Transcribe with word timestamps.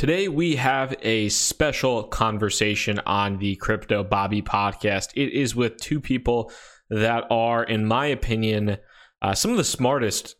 Today, 0.00 0.28
we 0.28 0.56
have 0.56 0.94
a 1.02 1.28
special 1.28 2.04
conversation 2.04 2.98
on 3.00 3.36
the 3.36 3.56
Crypto 3.56 4.02
Bobby 4.02 4.40
podcast. 4.40 5.10
It 5.14 5.34
is 5.34 5.54
with 5.54 5.76
two 5.76 6.00
people 6.00 6.50
that 6.88 7.24
are, 7.28 7.62
in 7.64 7.84
my 7.84 8.06
opinion, 8.06 8.78
uh, 9.20 9.34
some 9.34 9.50
of 9.50 9.58
the 9.58 9.62
smartest 9.62 10.36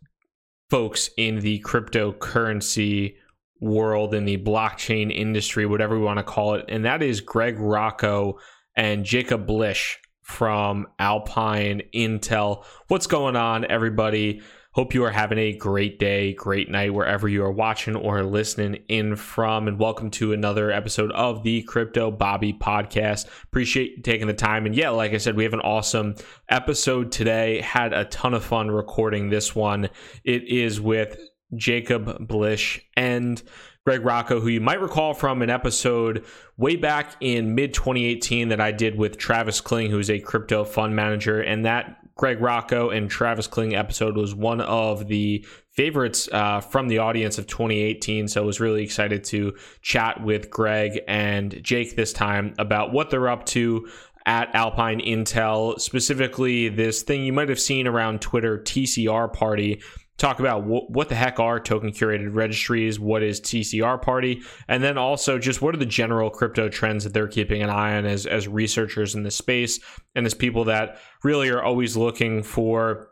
folks 0.71 1.11
in 1.19 1.41
the 1.41 1.61
cryptocurrency 1.61 3.17
world, 3.61 4.15
in 4.15 4.25
the 4.25 4.39
blockchain 4.39 5.15
industry, 5.15 5.67
whatever 5.67 5.99
we 5.99 6.07
want 6.07 6.17
to 6.17 6.25
call 6.25 6.55
it. 6.55 6.65
And 6.71 6.87
that 6.87 7.03
is 7.03 7.21
Greg 7.21 7.59
Rocco 7.59 8.39
and 8.77 9.05
Jacob 9.05 9.47
Blish 9.47 9.99
from 10.23 10.87
Alpine 10.99 11.83
Intel. 11.95 12.65
What's 12.89 13.07
going 13.07 13.37
on, 13.37 13.67
everybody? 13.71 14.41
Hope 14.73 14.95
you 14.95 15.03
are 15.03 15.11
having 15.11 15.39
a 15.39 15.53
great 15.53 15.99
day, 15.99 16.33
great 16.33 16.71
night, 16.71 16.95
wherever 16.95 17.29
you 17.29 17.43
are 17.43 17.51
watching 17.51 17.97
or 17.97 18.23
listening 18.23 18.85
in 18.87 19.17
from. 19.17 19.67
And 19.67 19.81
welcome 19.81 20.13
to 20.13 20.33
another 20.33 20.71
episode 20.71 21.11
of 21.11 21.43
the 21.43 21.63
Crypto 21.63 22.13
Bobby 22.13 22.53
podcast. 22.53 23.27
Appreciate 23.43 23.97
you 23.97 24.03
taking 24.05 24.29
the 24.29 24.33
time. 24.33 24.67
And 24.67 24.75
yeah, 24.77 24.91
like 24.91 25.13
I 25.13 25.17
said, 25.17 25.35
we 25.35 25.43
have 25.43 25.55
an 25.55 25.61
awesome 25.61 26.15
episode 26.49 27.11
today. 27.11 27.61
Had 27.61 27.93
a 27.93 28.05
ton 28.05 28.33
of 28.33 28.45
fun 28.45 28.71
recording 28.71 29.29
this 29.29 29.57
one. 29.57 29.89
It 30.23 30.45
is 30.45 30.81
with 30.81 31.19
Jacob 31.57 32.29
Blish 32.29 32.81
and 32.97 33.43
Greg 33.85 34.05
Rocco, 34.05 34.39
who 34.39 34.47
you 34.47 34.61
might 34.61 34.81
recall 34.81 35.15
from 35.15 35.43
an 35.43 35.51
episode 35.51 36.25
way 36.57 36.77
back 36.77 37.17
in 37.21 37.57
mid 37.57 37.75
2018 37.75 38.51
that 38.51 38.61
I 38.61 38.71
did 38.71 38.97
with 38.97 39.19
Travis 39.19 39.61
Kling, 39.61 39.91
who's 39.91 40.11
a 40.11 40.21
crypto 40.21 40.63
fund 40.63 40.95
manager. 40.95 41.41
And 41.41 41.65
that 41.65 41.97
Greg 42.21 42.43
Rocco 42.43 42.91
and 42.91 43.11
Travis 43.11 43.47
Kling 43.47 43.75
episode 43.75 44.15
was 44.15 44.35
one 44.35 44.61
of 44.61 45.09
the 45.09 45.43
favorites 45.71 46.29
uh, 46.31 46.61
from 46.61 46.89
the 46.89 46.99
audience 46.99 47.39
of 47.39 47.47
2018. 47.47 48.29
So 48.29 48.43
I 48.43 48.45
was 48.45 48.61
really 48.61 48.83
excited 48.83 49.25
to 49.25 49.57
chat 49.81 50.23
with 50.23 50.51
Greg 50.51 51.01
and 51.09 51.63
Jake 51.63 51.97
this 51.97 52.13
time 52.13 52.53
about 52.59 52.93
what 52.93 53.09
they're 53.09 53.31
up 53.31 53.47
to 53.47 53.89
at 54.27 54.55
Alpine 54.55 55.01
Intel, 55.01 55.81
specifically 55.81 56.69
this 56.69 57.03
thing 57.03 57.25
you 57.25 57.33
might 57.33 57.49
have 57.49 57.59
seen 57.59 57.87
around 57.87 58.21
Twitter, 58.21 58.59
TCR 58.59 59.33
Party, 59.33 59.81
talk 60.21 60.39
about 60.39 60.65
what 60.65 61.09
the 61.09 61.15
heck 61.15 61.41
are 61.41 61.59
token 61.59 61.91
curated 61.91 62.35
registries, 62.35 63.01
what 63.01 63.23
is 63.23 63.41
TCR 63.41 64.01
Party, 64.01 64.43
and 64.69 64.83
then 64.85 64.99
also 64.99 65.39
just 65.39 65.63
what 65.63 65.75
are 65.75 65.79
the 65.79 65.87
general 65.87 66.29
crypto 66.29 66.69
trends 66.69 67.05
that 67.05 67.15
they're 67.15 67.27
keeping 67.27 67.63
an 67.63 67.71
eye 67.71 67.97
on 67.97 68.05
as, 68.05 68.27
as 68.27 68.47
researchers 68.47 69.15
in 69.15 69.23
the 69.23 69.31
space 69.31 69.81
and 70.15 70.27
as 70.27 70.35
people 70.35 70.65
that 70.65 70.99
really 71.25 71.49
are 71.49 71.63
always 71.63 71.97
looking 71.97 72.43
for 72.43 73.09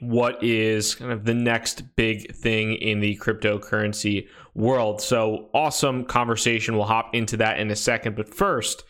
what 0.00 0.40
is 0.44 0.94
kind 0.94 1.10
of 1.10 1.24
the 1.24 1.34
next 1.34 1.96
big 1.96 2.32
thing 2.32 2.74
in 2.74 3.00
the 3.00 3.16
cryptocurrency 3.16 4.28
world. 4.54 5.02
So, 5.02 5.50
awesome 5.52 6.04
conversation. 6.04 6.76
We'll 6.76 6.86
hop 6.86 7.16
into 7.16 7.36
that 7.38 7.58
in 7.58 7.68
a 7.72 7.76
second. 7.76 8.14
But 8.14 8.32
first, 8.32 8.84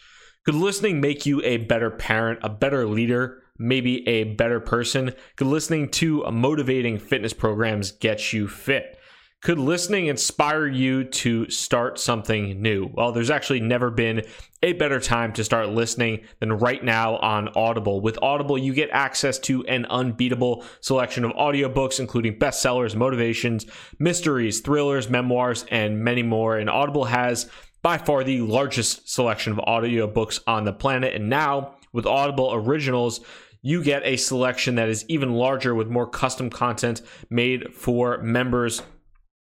could 0.44 0.54
listening 0.54 1.00
make 1.00 1.24
you 1.24 1.40
a 1.42 1.56
better 1.56 1.90
parent, 1.90 2.40
a 2.42 2.50
better 2.50 2.86
leader, 2.86 3.42
maybe 3.58 4.06
a 4.08 4.24
better 4.24 4.60
person? 4.60 5.14
Could 5.36 5.48
listening 5.48 5.88
to 5.90 6.24
motivating 6.30 6.98
fitness 6.98 7.32
programs 7.32 7.92
get 7.92 8.32
you 8.32 8.48
fit? 8.48 8.98
Could 9.40 9.60
listening 9.60 10.08
inspire 10.08 10.66
you 10.66 11.04
to 11.04 11.48
start 11.48 12.00
something 12.00 12.60
new? 12.60 12.90
Well, 12.92 13.12
there's 13.12 13.30
actually 13.30 13.60
never 13.60 13.88
been 13.88 14.24
a 14.64 14.72
better 14.72 14.98
time 14.98 15.32
to 15.34 15.44
start 15.44 15.68
listening 15.68 16.24
than 16.40 16.54
right 16.54 16.82
now 16.82 17.18
on 17.18 17.48
Audible. 17.54 18.00
With 18.00 18.18
Audible, 18.20 18.58
you 18.58 18.74
get 18.74 18.90
access 18.90 19.38
to 19.40 19.64
an 19.66 19.86
unbeatable 19.86 20.64
selection 20.80 21.24
of 21.24 21.30
audiobooks, 21.34 22.00
including 22.00 22.40
bestsellers, 22.40 22.96
motivations, 22.96 23.64
mysteries, 24.00 24.58
thrillers, 24.58 25.08
memoirs, 25.08 25.64
and 25.70 26.00
many 26.02 26.24
more. 26.24 26.58
And 26.58 26.68
Audible 26.68 27.04
has 27.04 27.48
by 27.80 27.96
far 27.96 28.24
the 28.24 28.40
largest 28.40 29.08
selection 29.08 29.52
of 29.52 29.58
audiobooks 29.60 30.40
on 30.48 30.64
the 30.64 30.72
planet. 30.72 31.14
And 31.14 31.30
now, 31.30 31.76
with 31.92 32.06
Audible 32.06 32.52
Originals, 32.52 33.20
you 33.62 33.82
get 33.82 34.02
a 34.04 34.16
selection 34.16 34.76
that 34.76 34.88
is 34.88 35.04
even 35.08 35.32
larger 35.32 35.74
with 35.74 35.88
more 35.88 36.08
custom 36.08 36.50
content 36.50 37.02
made 37.30 37.74
for 37.74 38.18
members. 38.18 38.82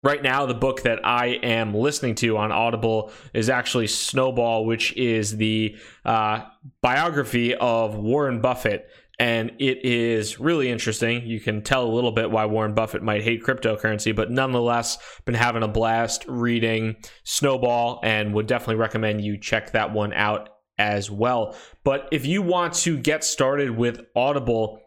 Right 0.03 0.23
now, 0.23 0.45
the 0.45 0.55
book 0.55 0.83
that 0.83 1.01
I 1.07 1.39
am 1.43 1.73
listening 1.75 2.15
to 2.17 2.37
on 2.37 2.53
Audible 2.53 3.11
is 3.33 3.49
actually 3.49 3.87
Snowball, 3.87 4.67
which 4.67 4.95
is 4.97 5.39
the 5.39 5.77
uh, 6.05 6.41
biography 6.83 7.55
of 7.55 7.97
Warren 7.97 8.43
Buffett. 8.43 8.91
And 9.19 9.53
it 9.59 9.85
is 9.85 10.41
really 10.41 10.71
interesting. 10.71 11.25
You 11.25 11.41
can 11.41 11.63
tell 11.63 11.87
a 11.87 11.95
little 11.95 12.11
bit 12.13 12.31
why 12.31 12.47
Warren 12.47 12.75
Buffett 12.75 13.03
might 13.03 13.23
hate 13.23 13.45
cryptocurrency, 13.45 14.15
but 14.15 14.31
nonetheless, 14.31 14.99
been 15.25 15.37
having 15.37 15.63
a 15.63 15.69
blast 15.69 16.27
reading 16.27 16.97
Snowball 17.23 18.01
and 18.03 18.35
would 18.35 18.47
definitely 18.47 18.75
recommend 18.75 19.23
you 19.23 19.39
check 19.39 19.71
that 19.71 19.93
one 19.93 20.13
out 20.13 20.51
as 20.79 21.11
well. 21.11 21.57
But 21.85 22.09
if 22.13 22.27
you 22.27 22.43
want 22.43 22.75
to 22.75 22.99
get 22.99 23.25
started 23.25 23.71
with 23.71 24.01
Audible, 24.15 24.81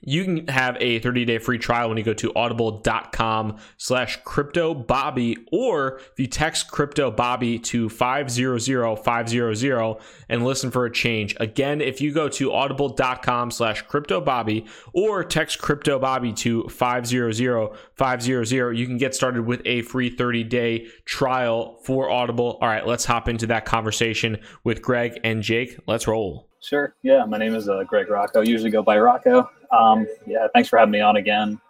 you 0.00 0.24
can 0.24 0.48
have 0.48 0.76
a 0.80 0.98
30-day 1.00 1.38
free 1.38 1.58
trial 1.58 1.88
when 1.88 1.98
you 1.98 2.04
go 2.04 2.14
to 2.14 2.32
audible.com 2.34 3.58
slash 3.76 4.18
crypto 4.24 4.74
bobby 4.74 5.36
or 5.52 5.98
if 5.98 6.18
you 6.18 6.26
text 6.26 6.70
crypto 6.70 7.10
bobby 7.10 7.58
to 7.58 7.88
500500 7.88 9.96
and 10.28 10.44
listen 10.44 10.70
for 10.70 10.84
a 10.84 10.92
change. 10.92 11.36
Again 11.40 11.80
if 11.80 12.00
you 12.00 12.12
go 12.12 12.28
to 12.28 12.52
audible.com 12.52 13.50
slash 13.50 13.82
crypto 13.82 14.20
bobby 14.20 14.66
or 14.92 15.24
text 15.24 15.60
crypto 15.60 15.98
bobby 15.98 16.32
to 16.32 16.68
500500 16.68 18.76
you 18.76 18.86
can 18.86 18.98
get 18.98 19.14
started 19.14 19.46
with 19.46 19.62
a 19.64 19.82
free 19.82 20.14
30-day 20.14 20.86
trial 21.04 21.78
for 21.82 22.10
audible. 22.10 22.58
All 22.60 22.68
right 22.68 22.86
let's 22.86 23.04
hop 23.04 23.28
into 23.28 23.46
that 23.48 23.64
conversation 23.64 24.38
with 24.64 24.82
greg 24.82 25.18
and 25.24 25.42
jake. 25.42 25.78
Let's 25.86 26.06
roll 26.06 26.48
Sure. 26.66 26.96
Yeah, 27.04 27.24
my 27.24 27.38
name 27.38 27.54
is 27.54 27.68
uh, 27.68 27.84
Greg 27.84 28.10
Rocco. 28.10 28.40
Usually 28.40 28.70
go 28.70 28.82
by 28.82 28.98
Rocco. 28.98 29.48
Um, 29.70 30.04
yeah, 30.26 30.48
thanks 30.52 30.68
for 30.68 30.80
having 30.80 30.90
me 30.90 31.00
on 31.00 31.14
again. 31.14 31.60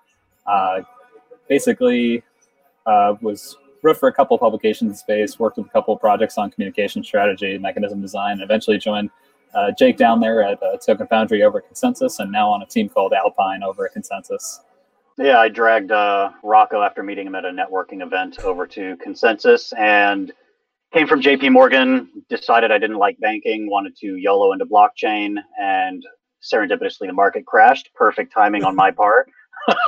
Uh, 0.46 0.80
basically, 1.50 2.22
uh, 2.86 3.14
was 3.20 3.58
wrote 3.82 3.98
for 3.98 4.08
a 4.08 4.12
couple 4.12 4.38
publications 4.38 4.90
in 4.90 4.96
space, 4.96 5.38
worked 5.38 5.58
with 5.58 5.66
a 5.66 5.68
couple 5.68 5.92
of 5.92 6.00
projects 6.00 6.38
on 6.38 6.50
communication 6.50 7.04
strategy, 7.04 7.58
mechanism 7.58 8.00
design, 8.00 8.32
and 8.32 8.42
eventually 8.42 8.78
joined 8.78 9.10
uh, 9.54 9.70
Jake 9.78 9.98
down 9.98 10.18
there 10.18 10.42
at 10.42 10.62
uh, 10.62 10.78
Token 10.78 11.06
Foundry 11.08 11.42
over 11.42 11.58
at 11.58 11.70
ConsenSys, 11.70 12.18
and 12.20 12.32
now 12.32 12.48
on 12.48 12.62
a 12.62 12.66
team 12.66 12.88
called 12.88 13.12
Alpine 13.12 13.62
over 13.62 13.84
at 13.84 13.94
ConsenSys. 13.94 14.60
Yeah, 15.18 15.40
I 15.40 15.50
dragged 15.50 15.92
uh, 15.92 16.30
Rocco 16.42 16.80
after 16.80 17.02
meeting 17.02 17.26
him 17.26 17.34
at 17.34 17.44
a 17.44 17.50
networking 17.50 18.02
event 18.02 18.38
over 18.38 18.66
to 18.68 18.96
ConsenSys, 18.96 19.78
and 19.78 20.32
came 20.92 21.06
from 21.06 21.20
JP 21.20 21.52
Morgan, 21.52 22.08
decided 22.28 22.70
I 22.70 22.78
didn't 22.78 22.98
like 22.98 23.18
banking, 23.20 23.68
wanted 23.68 23.96
to 23.98 24.16
YOLO 24.16 24.52
into 24.52 24.66
blockchain, 24.66 25.36
and 25.60 26.02
serendipitously 26.42 27.06
the 27.06 27.12
market 27.12 27.44
crashed. 27.46 27.90
Perfect 27.94 28.32
timing 28.32 28.64
on 28.64 28.76
my 28.76 28.90
part, 28.90 29.28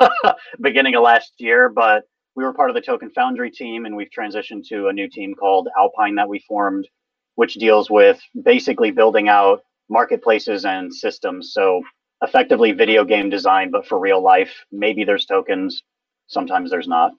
beginning 0.60 0.94
of 0.94 1.02
last 1.02 1.32
year. 1.38 1.68
But 1.68 2.04
we 2.34 2.44
were 2.44 2.52
part 2.52 2.70
of 2.70 2.74
the 2.74 2.80
Token 2.80 3.10
Foundry 3.10 3.50
team, 3.50 3.86
and 3.86 3.96
we've 3.96 4.10
transitioned 4.16 4.66
to 4.68 4.88
a 4.88 4.92
new 4.92 5.08
team 5.08 5.34
called 5.34 5.68
Alpine 5.78 6.14
that 6.16 6.28
we 6.28 6.40
formed, 6.40 6.86
which 7.36 7.54
deals 7.54 7.90
with 7.90 8.20
basically 8.44 8.90
building 8.90 9.28
out 9.28 9.62
marketplaces 9.88 10.64
and 10.64 10.92
systems. 10.92 11.52
So 11.52 11.82
effectively 12.22 12.72
video 12.72 13.04
game 13.04 13.30
design, 13.30 13.70
but 13.70 13.86
for 13.86 13.98
real 13.98 14.22
life. 14.22 14.52
Maybe 14.72 15.04
there's 15.04 15.26
tokens, 15.26 15.82
sometimes 16.26 16.70
there's 16.70 16.88
not. 16.88 17.12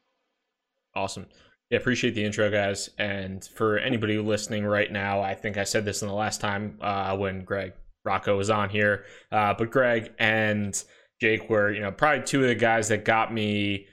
Awesome. 0.95 1.27
Yeah, 1.69 1.77
appreciate 1.77 2.15
the 2.15 2.23
intro, 2.23 2.49
guys. 2.49 2.89
And 2.97 3.43
for 3.43 3.77
anybody 3.77 4.17
listening 4.17 4.65
right 4.65 4.91
now, 4.91 5.21
I 5.21 5.35
think 5.35 5.57
I 5.57 5.63
said 5.63 5.85
this 5.85 6.01
in 6.01 6.07
the 6.07 6.13
last 6.13 6.41
time 6.41 6.77
uh, 6.81 7.15
when 7.15 7.43
Greg 7.43 7.73
Rocco 8.03 8.37
was 8.37 8.49
on 8.49 8.69
here. 8.69 9.05
Uh, 9.31 9.53
but 9.53 9.69
Greg 9.69 10.11
and 10.17 10.83
Jake 11.21 11.47
were, 11.49 11.71
you 11.71 11.81
know, 11.81 11.91
probably 11.91 12.23
two 12.25 12.41
of 12.41 12.47
the 12.47 12.55
guys 12.55 12.87
that 12.87 13.05
got 13.05 13.31
me, 13.31 13.85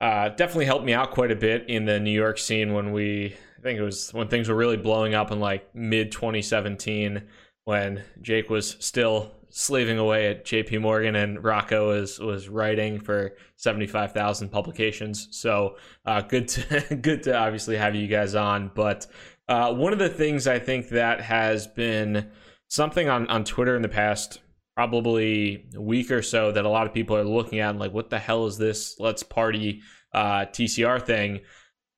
uh, 0.00 0.30
definitely 0.30 0.64
helped 0.64 0.86
me 0.86 0.94
out 0.94 1.10
quite 1.10 1.30
a 1.30 1.36
bit 1.36 1.68
in 1.68 1.84
the 1.84 2.00
New 2.00 2.12
York 2.12 2.38
scene 2.38 2.72
when 2.72 2.92
we, 2.92 3.36
I 3.58 3.62
think 3.62 3.78
it 3.78 3.82
was 3.82 4.10
when 4.14 4.28
things 4.28 4.48
were 4.48 4.54
really 4.54 4.76
blowing 4.78 5.14
up 5.14 5.30
in 5.30 5.40
like 5.40 5.74
mid 5.74 6.12
2017 6.12 7.24
when 7.64 8.04
Jake 8.22 8.48
was 8.48 8.76
still 8.80 9.37
slaving 9.50 9.98
away 9.98 10.28
at 10.28 10.44
JP 10.44 10.80
Morgan 10.80 11.16
and 11.16 11.42
Rocco 11.42 11.88
was 11.88 12.18
was 12.18 12.48
writing 12.48 13.00
for 13.00 13.36
75,000 13.56 14.48
publications. 14.50 15.28
So 15.30 15.76
uh, 16.04 16.22
good 16.22 16.48
to 16.48 16.96
good 17.02 17.22
to 17.24 17.36
obviously 17.36 17.76
have 17.76 17.94
you 17.94 18.06
guys 18.06 18.34
on. 18.34 18.70
But 18.74 19.06
uh, 19.48 19.72
one 19.74 19.92
of 19.92 19.98
the 19.98 20.08
things 20.08 20.46
I 20.46 20.58
think 20.58 20.90
that 20.90 21.20
has 21.20 21.66
been 21.66 22.30
something 22.68 23.08
on, 23.08 23.26
on 23.28 23.44
Twitter 23.44 23.74
in 23.76 23.82
the 23.82 23.88
past 23.88 24.40
probably 24.76 25.66
week 25.76 26.10
or 26.10 26.22
so 26.22 26.52
that 26.52 26.64
a 26.64 26.68
lot 26.68 26.86
of 26.86 26.94
people 26.94 27.16
are 27.16 27.24
looking 27.24 27.58
at 27.58 27.70
and 27.70 27.80
like 27.80 27.92
what 27.92 28.10
the 28.10 28.18
hell 28.18 28.46
is 28.46 28.58
this 28.58 28.94
let's 29.00 29.22
party 29.22 29.80
uh, 30.12 30.44
TCR 30.46 31.02
thing. 31.02 31.40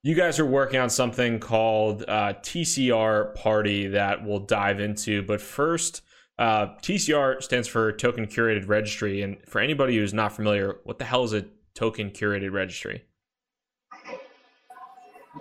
You 0.02 0.14
guys 0.14 0.38
are 0.38 0.46
working 0.46 0.80
on 0.80 0.88
something 0.88 1.40
called 1.40 2.04
uh, 2.08 2.34
TCR 2.40 3.34
Party 3.34 3.88
that 3.88 4.24
we'll 4.24 4.38
dive 4.38 4.80
into. 4.80 5.22
But 5.22 5.42
first, 5.42 6.00
uh, 6.40 6.74
TCR 6.82 7.42
stands 7.42 7.68
for 7.68 7.92
Token 7.92 8.26
Curated 8.26 8.66
Registry. 8.66 9.22
And 9.22 9.36
for 9.46 9.60
anybody 9.60 9.96
who's 9.96 10.14
not 10.14 10.32
familiar, 10.32 10.78
what 10.84 10.98
the 10.98 11.04
hell 11.04 11.22
is 11.22 11.34
a 11.34 11.44
token 11.74 12.10
curated 12.10 12.50
registry? 12.52 13.04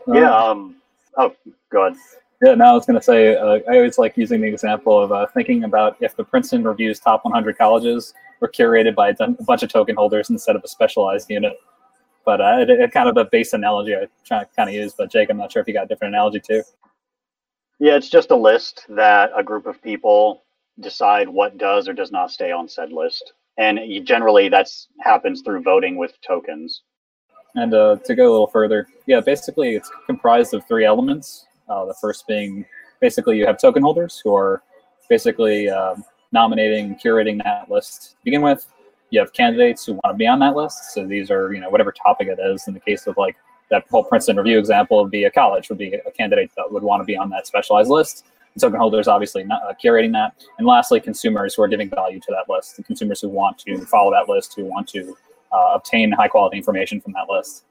Yeah, 0.08 0.36
um, 0.36 0.76
Oh, 1.18 1.36
go 1.70 1.88
ahead. 1.88 1.98
Yeah, 2.42 2.56
no, 2.56 2.66
I 2.66 2.74
was 2.74 2.86
going 2.86 2.98
to 2.98 3.04
say, 3.04 3.36
uh, 3.36 3.60
I 3.70 3.78
always 3.78 3.98
like 3.98 4.16
using 4.16 4.40
the 4.40 4.48
example 4.48 5.02
of 5.02 5.12
uh, 5.12 5.28
thinking 5.34 5.66
about 5.66 5.98
if 6.00 6.16
the 6.16 6.24
Princeton 6.24 6.64
Review's 6.64 7.00
top 7.00 7.26
100 7.26 7.58
colleges 7.58 8.14
were 8.40 8.48
curated 8.48 8.96
by 8.96 9.10
a, 9.10 9.14
ton- 9.14 9.36
a 9.40 9.44
bunch 9.44 9.64
of 9.64 9.70
token 9.70 9.98
holders 9.98 10.30
instead 10.30 10.56
of 10.56 10.64
a 10.64 10.68
specialized 10.68 11.30
unit. 11.30 11.58
But 12.24 12.40
uh, 12.40 12.58
it, 12.60 12.70
it 12.70 12.92
kind 12.92 13.10
of 13.10 13.18
a 13.18 13.26
base 13.26 13.52
analogy 13.52 13.96
I 13.96 14.08
try 14.24 14.40
to 14.40 14.50
kind 14.56 14.70
of 14.70 14.76
use. 14.76 14.94
But 14.98 15.12
Jake, 15.12 15.30
I'm 15.30 15.38
not 15.38 15.52
sure 15.52 15.62
if 15.62 15.68
you 15.68 15.74
got 15.74 15.86
a 15.86 15.88
different 15.88 16.14
analogy 16.14 16.40
too. 16.40 16.64
Yeah, 17.80 17.96
it's 17.96 18.10
just 18.10 18.32
a 18.32 18.36
list 18.36 18.86
that 18.90 19.32
a 19.36 19.44
group 19.44 19.66
of 19.66 19.82
people 19.82 20.44
decide 20.80 21.28
what 21.28 21.58
does 21.58 21.88
or 21.88 21.94
does 21.94 22.12
not 22.12 22.32
stay 22.32 22.52
on 22.52 22.68
said 22.68 22.92
list, 22.92 23.34
and 23.58 23.80
you, 23.86 24.02
generally 24.02 24.50
that's 24.50 24.88
happens 25.02 25.42
through 25.42 25.62
voting 25.62 25.98
with 25.98 26.20
tokens. 26.22 26.84
And 27.56 27.74
uh, 27.74 27.98
to 28.06 28.16
go 28.16 28.30
a 28.30 28.32
little 28.32 28.48
further, 28.48 28.88
yeah, 29.08 29.20
basically 29.22 29.76
it's 29.76 29.90
comprised 30.06 30.54
of 30.54 30.68
three 30.68 30.86
elements. 30.86 31.46
Uh, 31.68 31.86
the 31.86 31.96
first 31.96 32.28
being 32.28 32.66
basically 33.00 33.38
you 33.38 33.46
have 33.46 33.60
token 33.60 33.82
holders 33.82 34.22
who 34.24 34.36
are 34.36 34.62
basically 35.10 35.70
um, 35.70 36.04
nominating 36.32 36.96
curating 36.96 37.44
that 37.44 37.70
list 37.70 38.12
to 38.12 38.16
begin 38.24 38.42
with. 38.42 38.68
You 39.10 39.20
have 39.20 39.34
candidates 39.34 39.86
who 39.86 39.94
want 39.94 40.14
to 40.14 40.14
be 40.14 40.28
on 40.28 40.40
that 40.40 40.56
list. 40.56 40.94
So 40.94 41.06
these 41.06 41.32
are, 41.32 41.52
you 41.52 41.60
know, 41.60 41.70
whatever 41.70 41.92
topic 41.92 42.28
it 42.28 42.40
is. 42.40 42.68
In 42.68 42.76
the 42.76 42.80
case 42.80 43.08
of 43.08 43.18
like 43.18 43.36
that 43.72 43.86
whole 43.90 44.04
Princeton 44.04 44.38
review 44.38 44.60
example 44.60 45.02
would 45.02 45.12
be 45.12 45.24
a 45.24 45.32
college, 45.32 45.70
would 45.70 45.80
be 45.80 45.94
a 45.94 46.12
candidate 46.12 46.52
that 46.56 46.72
would 46.72 46.84
want 46.84 47.02
to 47.02 47.06
be 47.06 47.18
on 47.18 47.30
that 47.30 47.48
specialized 47.48 47.90
list. 47.90 48.26
And 48.60 48.62
token 48.62 48.80
holders 48.82 49.08
obviously 49.08 49.46
not 49.46 49.62
uh, 49.64 49.74
curating 49.82 50.12
that. 50.12 50.44
And 50.58 50.68
lastly, 50.68 51.00
consumers 51.00 51.56
who 51.56 51.64
are 51.64 51.70
giving 51.70 51.90
value 51.90 52.20
to 52.20 52.28
that 52.32 52.54
list, 52.54 52.76
the 52.76 52.84
consumers 52.84 53.22
who 53.22 53.30
want 53.30 53.58
to 53.60 53.86
follow 53.86 54.12
that 54.12 54.28
list, 54.28 54.54
who 54.54 54.66
want 54.66 54.90
to 54.90 55.16
uh, 55.54 55.72
obtain 55.76 56.12
high 56.12 56.28
quality 56.28 56.58
information 56.58 57.00
from 57.00 57.14
that 57.14 57.30
list. 57.30 57.64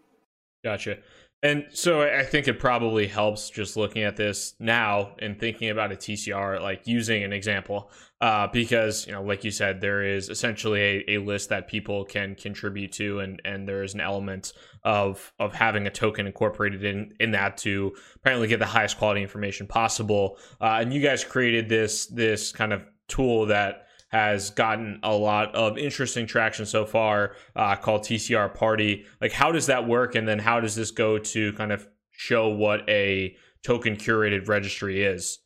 Gotcha. 0.65 0.97
And 1.41 1.67
so 1.71 2.03
I 2.03 2.25
think 2.25 2.49
it 2.49 2.59
probably 2.59 3.07
helps 3.07 3.49
just 3.49 3.77
looking 3.77 4.03
at 4.03 4.17
this 4.17 4.55
now 4.59 5.15
and 5.21 5.39
thinking 5.39 5.71
about 5.71 5.93
a 5.93 5.95
TCR, 5.95 6.61
like 6.61 6.85
using 6.85 7.23
an 7.23 7.33
example, 7.33 7.93
uh, 8.21 8.49
because 8.49 9.07
you 9.07 9.13
know, 9.13 9.23
like 9.23 9.45
you 9.45 9.53
said, 9.53 9.81
there 9.81 10.03
is 10.03 10.31
essentially 10.31 10.81
a, 10.81 11.15
a 11.15 11.19
list 11.19 11.49
that 11.51 11.69
people 11.69 12.05
can 12.05 12.35
contribute 12.35 12.91
to, 12.93 13.21
and 13.21 13.41
and 13.45 13.69
there 13.69 13.85
is 13.85 13.95
an 13.95 14.01
element 14.01 14.53
of 14.83 15.33
of 15.39 15.55
having 15.55 15.87
a 15.87 15.91
token 15.91 16.27
incorporated 16.27 16.83
in 16.83 17.15
in 17.21 17.31
that 17.31 17.57
to 17.59 17.95
apparently 18.17 18.49
get 18.49 18.59
the 18.59 18.67
highest 18.67 18.99
quality 18.99 19.23
information 19.23 19.69
possible. 19.69 20.39
Uh, 20.61 20.79
and 20.81 20.93
you 20.93 21.01
guys 21.01 21.23
created 21.23 21.69
this 21.69 22.07
this 22.07 22.51
kind 22.51 22.73
of 22.73 22.83
tool 23.07 23.47
that 23.47 23.88
has 24.09 24.51
gotten 24.51 25.01
a 25.03 25.15
lot 25.15 25.55
of 25.55 25.77
interesting 25.77 26.27
traction 26.27 26.67
so 26.67 26.87
far 26.87 27.37
uh, 27.55 27.77
called 27.77 28.03
TCR 28.03 28.53
Party. 28.55 29.05
Like, 29.21 29.33
how 29.33 29.53
does 29.53 29.67
that 29.67 29.87
work? 29.87 30.15
And 30.15 30.27
then 30.27 30.39
how 30.39 30.61
does 30.61 30.75
this 30.75 30.91
go 30.91 31.19
to 31.19 31.53
kind 31.53 31.73
of 31.73 31.87
show 32.11 32.49
what 32.49 32.89
a 32.89 33.37
token 33.63 33.97
curated 33.97 34.49
registry 34.49 35.03
is? 35.03 35.39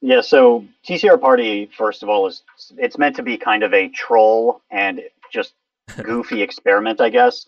Yeah, 0.00 0.20
so 0.20 0.64
TCR 0.88 1.20
Party, 1.20 1.70
first 1.76 2.02
of 2.02 2.08
all, 2.08 2.26
is 2.26 2.42
it's 2.76 2.98
meant 2.98 3.16
to 3.16 3.22
be 3.22 3.36
kind 3.36 3.62
of 3.62 3.74
a 3.74 3.88
troll 3.88 4.62
and 4.70 5.00
just 5.32 5.54
goofy 6.02 6.42
experiment, 6.42 7.00
I 7.00 7.10
guess. 7.10 7.46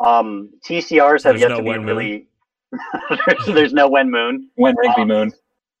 Um, 0.00 0.50
TCRs 0.66 1.24
have 1.24 1.38
there's 1.38 1.40
yet 1.40 1.50
no 1.50 1.56
to 1.58 1.62
be 1.62 1.78
really. 1.78 2.26
there's, 3.26 3.46
there's, 3.46 3.72
no 3.72 3.88
when 3.88 4.10
moon. 4.10 4.48
When 4.54 4.76
Rinkeby 4.76 5.00
um, 5.00 5.08
moon. 5.08 5.32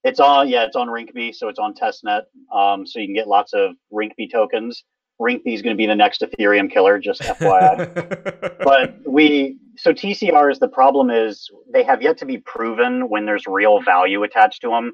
It's 0.02 0.20
on, 0.20 0.48
yeah, 0.48 0.64
it's 0.64 0.76
on 0.76 0.88
Rinkeby, 0.88 1.34
so 1.34 1.48
it's 1.48 1.58
on 1.58 1.74
testnet. 1.74 2.22
Um, 2.54 2.86
so 2.86 2.98
you 2.98 3.06
can 3.06 3.14
get 3.14 3.28
lots 3.28 3.52
of 3.52 3.72
Rinkeby 3.92 4.30
tokens. 4.32 4.82
Rinkeby 5.20 5.54
is 5.54 5.62
going 5.62 5.76
to 5.76 5.78
be 5.78 5.86
the 5.86 5.94
next 5.94 6.22
Ethereum 6.22 6.70
killer, 6.70 6.98
just 6.98 7.20
FYI. 7.20 8.58
but 8.64 8.96
we, 9.06 9.58
so 9.76 9.92
TCRs, 9.92 10.58
the 10.58 10.68
problem 10.68 11.10
is 11.10 11.48
they 11.72 11.82
have 11.82 12.00
yet 12.02 12.16
to 12.18 12.26
be 12.26 12.38
proven 12.38 13.08
when 13.10 13.26
there's 13.26 13.46
real 13.46 13.82
value 13.82 14.22
attached 14.22 14.62
to 14.62 14.70
them. 14.70 14.92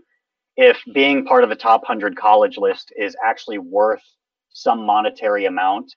If 0.56 0.78
being 0.92 1.24
part 1.24 1.44
of 1.44 1.50
the 1.50 1.56
top 1.56 1.82
100 1.82 2.16
college 2.16 2.56
list 2.56 2.92
is 2.96 3.14
actually 3.24 3.58
worth 3.58 4.02
some 4.48 4.84
monetary 4.84 5.44
amount, 5.44 5.94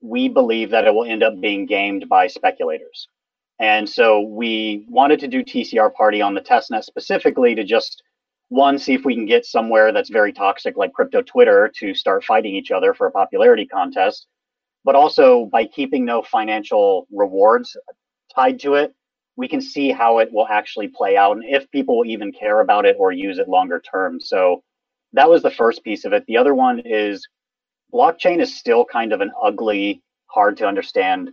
we 0.00 0.28
believe 0.28 0.70
that 0.70 0.86
it 0.86 0.94
will 0.94 1.04
end 1.04 1.22
up 1.22 1.38
being 1.40 1.66
gamed 1.66 2.08
by 2.08 2.26
speculators. 2.26 3.08
And 3.58 3.86
so 3.86 4.20
we 4.22 4.86
wanted 4.88 5.20
to 5.20 5.28
do 5.28 5.44
TCR 5.44 5.92
party 5.92 6.22
on 6.22 6.34
the 6.34 6.40
testnet 6.40 6.84
specifically 6.84 7.54
to 7.54 7.64
just 7.64 8.02
one, 8.50 8.78
see 8.78 8.94
if 8.94 9.04
we 9.04 9.14
can 9.14 9.26
get 9.26 9.46
somewhere 9.46 9.92
that's 9.92 10.10
very 10.10 10.32
toxic 10.32 10.76
like 10.76 10.92
crypto 10.92 11.22
Twitter 11.22 11.70
to 11.76 11.94
start 11.94 12.24
fighting 12.24 12.54
each 12.54 12.72
other 12.72 12.92
for 12.92 13.06
a 13.06 13.10
popularity 13.10 13.64
contest. 13.64 14.26
But 14.84 14.96
also 14.96 15.46
by 15.46 15.66
keeping 15.66 16.04
no 16.04 16.22
financial 16.22 17.06
rewards 17.12 17.76
tied 18.34 18.58
to 18.60 18.74
it, 18.74 18.92
we 19.36 19.46
can 19.46 19.60
see 19.60 19.92
how 19.92 20.18
it 20.18 20.32
will 20.32 20.48
actually 20.48 20.88
play 20.88 21.16
out 21.16 21.36
and 21.36 21.44
if 21.46 21.70
people 21.70 21.98
will 21.98 22.06
even 22.06 22.32
care 22.32 22.60
about 22.60 22.84
it 22.84 22.96
or 22.98 23.12
use 23.12 23.38
it 23.38 23.48
longer 23.48 23.80
term. 23.80 24.20
So 24.20 24.64
that 25.12 25.30
was 25.30 25.42
the 25.42 25.50
first 25.50 25.84
piece 25.84 26.04
of 26.04 26.12
it. 26.12 26.24
The 26.26 26.36
other 26.36 26.54
one 26.54 26.82
is 26.84 27.26
blockchain 27.94 28.40
is 28.40 28.58
still 28.58 28.84
kind 28.84 29.12
of 29.12 29.20
an 29.20 29.30
ugly, 29.40 30.02
hard 30.26 30.56
to 30.56 30.66
understand 30.66 31.30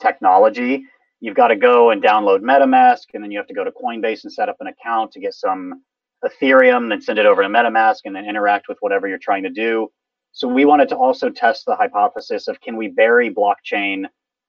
technology. 0.00 0.84
You've 1.20 1.36
got 1.36 1.48
to 1.48 1.56
go 1.56 1.90
and 1.90 2.02
download 2.02 2.40
MetaMask, 2.40 3.02
and 3.14 3.22
then 3.22 3.30
you 3.30 3.38
have 3.38 3.46
to 3.46 3.54
go 3.54 3.62
to 3.62 3.70
Coinbase 3.70 4.24
and 4.24 4.32
set 4.32 4.48
up 4.48 4.56
an 4.58 4.66
account 4.66 5.12
to 5.12 5.20
get 5.20 5.34
some 5.34 5.82
Ethereum, 6.24 6.88
then 6.88 7.00
send 7.00 7.18
it 7.18 7.26
over 7.26 7.42
to 7.42 7.48
MetaMask, 7.48 8.00
and 8.04 8.14
then 8.14 8.24
interact 8.24 8.68
with 8.68 8.78
whatever 8.80 9.08
you're 9.08 9.18
trying 9.18 9.42
to 9.42 9.50
do. 9.50 9.90
So 10.32 10.48
we 10.48 10.64
wanted 10.64 10.88
to 10.90 10.96
also 10.96 11.28
test 11.28 11.66
the 11.66 11.76
hypothesis 11.76 12.48
of 12.48 12.60
can 12.60 12.76
we 12.76 12.88
bury 12.88 13.32
blockchain 13.32 14.04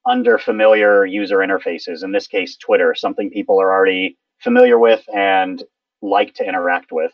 under 0.05 0.37
familiar 0.37 1.05
user 1.05 1.37
interfaces? 1.37 2.03
In 2.03 2.11
this 2.11 2.27
case, 2.27 2.55
Twitter, 2.57 2.95
something 2.95 3.29
people 3.29 3.59
are 3.59 3.73
already 3.73 4.17
familiar 4.39 4.79
with 4.79 5.03
and 5.13 5.63
like 6.01 6.33
to 6.35 6.45
interact 6.47 6.91
with. 6.91 7.11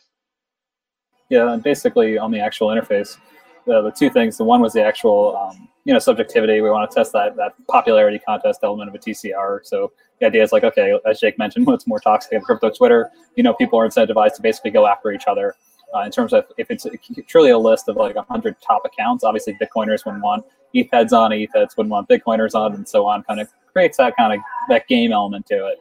Yeah, 1.29 1.53
and 1.53 1.63
basically 1.63 2.17
on 2.17 2.31
the 2.31 2.39
actual 2.39 2.67
interface, 2.69 3.17
the, 3.65 3.81
the 3.81 3.91
two 3.91 4.09
things. 4.09 4.38
The 4.38 4.44
one 4.44 4.61
was 4.61 4.73
the 4.73 4.83
actual, 4.83 5.38
um, 5.38 5.69
you 5.85 5.94
know, 5.94 6.00
subjectivity. 6.00 6.61
We 6.61 6.69
want 6.69 6.89
to 6.89 6.95
test 6.95 7.13
that 7.13 7.35
that 7.35 7.53
popularity 7.67 8.19
contest 8.19 8.61
element 8.63 8.89
of 8.89 8.95
a 8.95 8.97
TCR. 8.97 9.59
So 9.63 9.91
the 10.19 10.27
idea 10.27 10.44
is 10.44 10.51
like, 10.51 10.63
okay, 10.63 11.00
as 11.06 11.19
Jake 11.19 11.38
mentioned, 11.38 11.66
what's 11.68 11.88
more 11.88 12.00
toxic 12.00 12.33
in 12.33 12.42
crypto 12.42 12.69
Twitter? 12.69 13.12
You 13.36 13.44
know, 13.44 13.54
people 13.54 13.80
are 13.80 13.88
incentivized 13.88 14.36
to 14.36 14.42
basically 14.42 14.71
go 14.71 14.88
after 14.88 15.12
each 15.12 15.27
other. 15.27 15.56
Uh, 15.95 16.01
in 16.01 16.12
terms 16.12 16.33
of 16.33 16.45
if 16.57 16.69
it's 16.69 16.86
truly 17.27 17.50
a 17.50 17.57
list 17.57 17.89
of 17.89 17.95
like 17.95 18.16
100 18.16 18.56
top 18.62 18.83
accounts, 18.86 19.24
obviously 19.24 19.56
Bitcoiners 19.56 20.06
wouldn't 20.06 20.24
want 20.24 20.45
ETH 20.74 20.88
heads 20.92 21.13
on, 21.13 21.31
ETH 21.31 21.50
heads 21.54 21.75
wouldn't 21.75 21.92
want 21.92 22.07
Bitcoiners 22.07 22.54
on, 22.54 22.75
and 22.75 22.88
so 22.88 23.07
on. 23.07 23.24
Kind 23.24 23.39
of 23.39 23.50
creates 23.74 23.98
that 23.98 24.16
kind 24.16 24.33
of 24.33 24.39
that 24.69 24.88
game 24.88 25.12
element 25.12 25.48
to 25.48 25.68
it. 25.68 25.80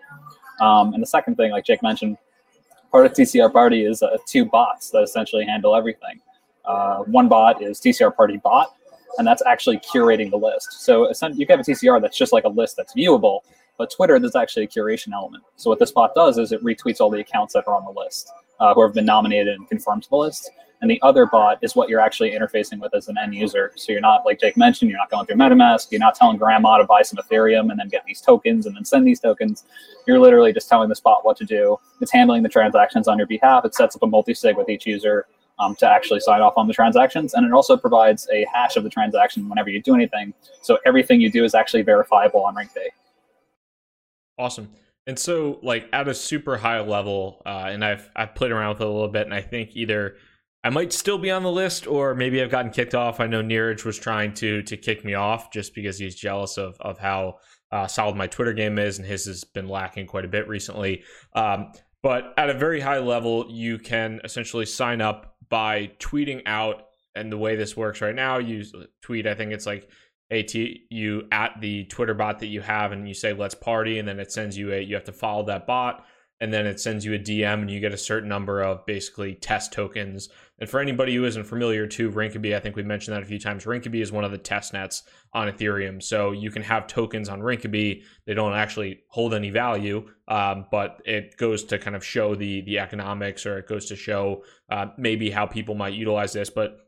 Um, 0.61 0.95
and 0.95 1.03
the 1.03 1.07
second 1.07 1.37
thing, 1.37 1.51
like 1.51 1.65
Jake 1.65 1.83
mentioned, 1.83 2.17
part 2.91 3.07
of 3.07 3.13
TCR 3.13 3.53
Party 3.53 3.85
is 3.85 4.03
uh, 4.03 4.17
two 4.27 4.45
bots 4.45 4.91
that 4.91 5.03
essentially 5.03 5.45
handle 5.45 5.75
everything. 5.75 6.21
Uh, 6.65 6.99
one 7.05 7.29
bot 7.29 7.63
is 7.63 7.81
TCR 7.81 8.15
Party 8.15 8.39
Bot, 8.39 8.75
and 9.19 9.27
that's 9.27 9.43
actually 9.47 9.79
curating 9.79 10.31
the 10.31 10.37
list. 10.37 10.85
So 10.85 11.09
you 11.35 11.47
have 11.49 11.61
a 11.61 11.63
TCR 11.63 12.01
that's 12.01 12.17
just 12.17 12.33
like 12.33 12.45
a 12.45 12.49
list 12.49 12.77
that's 12.77 12.95
viewable, 12.95 13.41
but 13.79 13.91
Twitter, 13.91 14.19
there's 14.19 14.37
actually 14.37 14.65
a 14.65 14.69
curation 14.69 15.13
element. 15.13 15.45
So 15.57 15.71
what 15.71 15.79
this 15.79 15.93
bot 15.93 16.15
does 16.15 16.37
is 16.37 16.53
it 16.53 16.63
retweets 16.63 17.01
all 17.01 17.11
the 17.11 17.21
accounts 17.21 17.55
that 17.55 17.67
are 17.67 17.75
on 17.75 17.85
the 17.85 17.99
list 17.99 18.31
uh, 18.61 18.75
who 18.75 18.83
have 18.83 18.93
been 18.93 19.07
nominated 19.07 19.55
and 19.55 19.69
confirmed 19.69 20.03
to 20.03 20.11
the 20.11 20.17
list. 20.17 20.51
And 20.81 20.91
the 20.91 21.01
other 21.03 21.27
bot 21.27 21.59
is 21.63 21.75
what 21.75 21.89
you're 21.89 22.01
actually 22.01 22.31
interfacing 22.33 22.79
with 22.79 22.95
as 22.95 23.09
an 23.09 23.17
end 23.19 23.35
user. 23.35 23.73
So 23.75 23.91
you're 23.91 24.01
not, 24.01 24.25
like 24.25 24.39
Jake 24.39 24.57
mentioned, 24.57 24.91
you're 24.91 24.99
not 24.99 25.11
going 25.11 25.27
through 25.27 25.37
MetaMask. 25.37 25.91
You're 25.91 25.99
not 25.99 26.15
telling 26.15 26.37
grandma 26.37 26.79
to 26.79 26.85
buy 26.85 27.03
some 27.03 27.19
Ethereum 27.19 27.71
and 27.71 27.79
then 27.81 27.89
get 27.89 28.05
these 28.05 28.21
tokens 28.21 28.67
and 28.67 28.77
then 28.77 28.85
send 28.85 29.07
these 29.07 29.19
tokens. 29.19 29.65
You're 30.07 30.21
literally 30.21 30.53
just 30.53 30.69
telling 30.69 30.89
this 30.89 31.01
bot 31.01 31.25
what 31.25 31.37
to 31.39 31.45
do. 31.45 31.79
It's 32.01 32.13
handling 32.13 32.45
the 32.45 32.49
transactions 32.49 33.09
on 33.09 33.19
your 33.19 33.27
behalf. 33.27 33.65
It 33.65 33.75
sets 33.75 33.97
up 33.97 34.03
a 34.03 34.07
multi-sig 34.07 34.57
with 34.57 34.69
each 34.69 34.87
user 34.87 35.27
um, 35.59 35.75
to 35.77 35.91
actually 35.91 36.21
sign 36.21 36.43
off 36.43 36.55
on 36.57 36.69
the 36.69 36.75
transactions. 36.75 37.35
And 37.35 37.45
it 37.45 37.53
also 37.53 37.77
provides 37.77 38.29
a 38.33 38.47
hash 38.53 38.77
of 38.77 38.85
the 38.85 38.91
transaction 38.91 39.49
whenever 39.49 39.71
you 39.71 39.83
do 39.83 39.97
anything. 39.97 40.33
So 40.63 40.79
everything 40.87 41.21
you 41.21 41.31
do 41.31 41.45
is 41.45 41.57
actually 41.57 41.83
verifiable 41.83 42.45
on 42.45 42.55
Rinkeby. 42.55 42.87
Awesome. 44.39 44.71
And 45.07 45.19
so, 45.19 45.59
like 45.63 45.89
at 45.93 46.07
a 46.07 46.15
super 46.15 46.59
high 46.59 46.81
level, 46.81 47.43
uh, 47.47 47.69
and 47.71 47.85
I've 47.85 48.11
I've 48.15 48.35
played 48.35 48.51
around 48.51 48.71
with 48.71 48.81
it 48.83 48.87
a 48.87 48.91
little 48.91 49.09
bit, 49.09 49.25
and 49.25 49.35
I 49.35 49.41
think 49.41 49.71
either 49.75 50.17
I 50.63 50.71
might 50.71 50.93
still 50.93 51.19
be 51.19 51.31
on 51.31 51.43
the 51.43 51.51
list, 51.51 51.87
or 51.87 52.15
maybe 52.15 52.43
I've 52.43 52.51
gotten 52.51 52.71
kicked 52.71 52.95
off. 52.95 53.21
I 53.21 53.27
know 53.27 53.43
Neeraj 53.43 53.85
was 53.85 53.99
trying 53.99 54.35
to 54.35 54.63
to 54.63 54.77
kick 54.77 55.05
me 55.05 55.15
off 55.15 55.51
just 55.51 55.75
because 55.75 55.99
he's 55.99 56.15
jealous 56.15 56.59
of 56.59 56.77
of 56.81 56.99
how 56.99 57.39
uh, 57.73 57.87
solid 57.87 58.17
my 58.17 58.27
Twitter 58.27 58.53
game 58.53 58.79
is, 58.79 58.99
and 58.99 59.07
his 59.07 59.25
has 59.25 59.45
been 59.45 59.69
lacking 59.69 60.07
quite 60.07 60.25
a 60.25 60.29
bit 60.29 60.47
recently. 60.47 61.05
Um, 61.35 61.73
but 62.03 62.35
at 62.37 62.51
a 62.51 62.55
very 62.55 62.81
high 62.81 62.99
level, 62.99 63.47
you 63.49 63.79
can 63.79 64.21
essentially 64.25 64.67
sign 64.67 65.01
up 65.01 65.37
by 65.49 65.93
tweeting 65.99 66.43
out. 66.47 66.85
And 67.15 67.33
the 67.33 67.39
way 67.39 67.57
this 67.57 67.77
works 67.77 68.01
right 68.01 68.15
now, 68.15 68.39
you 68.39 68.63
tweet. 69.03 69.27
I 69.27 69.35
think 69.35 69.53
it's 69.53 69.67
like 69.67 69.91
at 70.31 70.55
you 70.55 71.23
at 71.33 71.61
the 71.61 71.85
Twitter 71.85 72.15
bot 72.15 72.39
that 72.41 72.47
you 72.47 72.61
have, 72.61 72.93
and 72.93 73.09
you 73.09 73.15
say 73.15 73.33
"Let's 73.33 73.55
party," 73.55 73.99
and 73.99 74.07
then 74.07 74.21
it 74.21 74.31
sends 74.33 74.57
you 74.57 74.73
a. 74.73 74.81
You 74.81 74.95
have 74.95 75.05
to 75.05 75.13
follow 75.13 75.45
that 75.47 75.67
bot. 75.67 76.05
and 76.41 76.53
then 76.53 76.67
it 76.67 76.79
sends 76.79 77.05
you 77.05 77.15
a 77.15 77.19
DM 77.19 77.63
and 77.63 77.71
you 77.71 77.81
get 77.81 77.93
a 77.93 77.99
certain 77.99 78.29
number 78.29 78.63
of 78.63 78.87
basically 78.87 79.35
test 79.35 79.73
tokens. 79.73 80.29
And 80.61 80.69
for 80.69 80.79
anybody 80.81 81.15
who 81.15 81.25
isn't 81.25 81.45
familiar 81.45 81.87
to 81.89 82.11
Rinkeby, 82.11 82.55
I 82.55 82.61
think 82.61 82.77
we 82.77 82.83
mentioned 82.83 83.17
that 83.17 83.23
a 83.23 83.27
few 83.27 83.41
times. 83.41 83.65
Rinkeby 83.65 84.01
is 84.01 84.13
one 84.13 84.25
of 84.25 84.31
the 84.31 84.39
test 84.39 84.73
nets 84.73 85.03
on 85.33 85.49
Ethereum. 85.49 86.03
So 86.03 86.33
you 86.33 86.51
can 86.51 86.63
have 86.63 86.87
tokens 86.87 87.29
on 87.29 87.41
Rinkeby. 87.41 88.03
They 88.27 88.35
don't 88.35 88.55
actually 88.55 89.01
hold 89.09 89.35
any 89.35 89.51
value, 89.51 90.09
um, 90.29 90.67
but 90.71 91.01
it 91.05 91.37
goes 91.37 91.65
to 91.65 91.79
kind 91.79 91.97
of 91.97 92.05
show 92.05 92.35
the 92.35 92.61
the 92.63 92.79
economics 92.79 93.45
or 93.47 93.59
it 93.59 93.69
goes 93.69 93.87
to 93.87 93.97
show 93.97 94.45
uh, 94.71 94.87
maybe 94.97 95.31
how 95.31 95.47
people 95.47 95.75
might 95.75 95.95
utilize 95.95 96.33
this. 96.33 96.51
But 96.51 96.88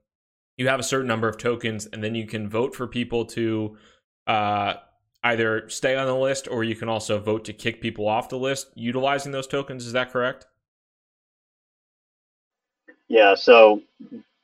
you 0.56 0.68
have 0.68 0.80
a 0.80 0.84
certain 0.84 1.06
number 1.06 1.28
of 1.28 1.38
tokens 1.38 1.86
and 1.86 2.02
then 2.02 2.14
you 2.14 2.26
can 2.26 2.48
vote 2.48 2.74
for 2.74 2.86
people 2.86 3.24
to 3.24 3.76
uh, 4.26 4.74
either 5.24 5.68
stay 5.68 5.96
on 5.96 6.06
the 6.06 6.16
list 6.16 6.48
or 6.48 6.64
you 6.64 6.74
can 6.74 6.88
also 6.88 7.18
vote 7.18 7.44
to 7.44 7.52
kick 7.52 7.80
people 7.80 8.08
off 8.08 8.28
the 8.28 8.36
list 8.36 8.70
utilizing 8.74 9.32
those 9.32 9.46
tokens. 9.46 9.86
Is 9.86 9.92
that 9.92 10.10
correct? 10.10 10.46
Yeah. 13.08 13.34
So 13.34 13.82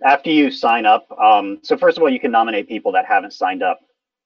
after 0.04 0.30
you 0.30 0.50
sign 0.50 0.86
up, 0.86 1.10
um, 1.18 1.60
so 1.62 1.76
first 1.76 1.96
of 1.96 2.02
all, 2.02 2.10
you 2.10 2.20
can 2.20 2.30
nominate 2.30 2.68
people 2.68 2.92
that 2.92 3.06
haven't 3.06 3.32
signed 3.32 3.62
up. 3.62 3.80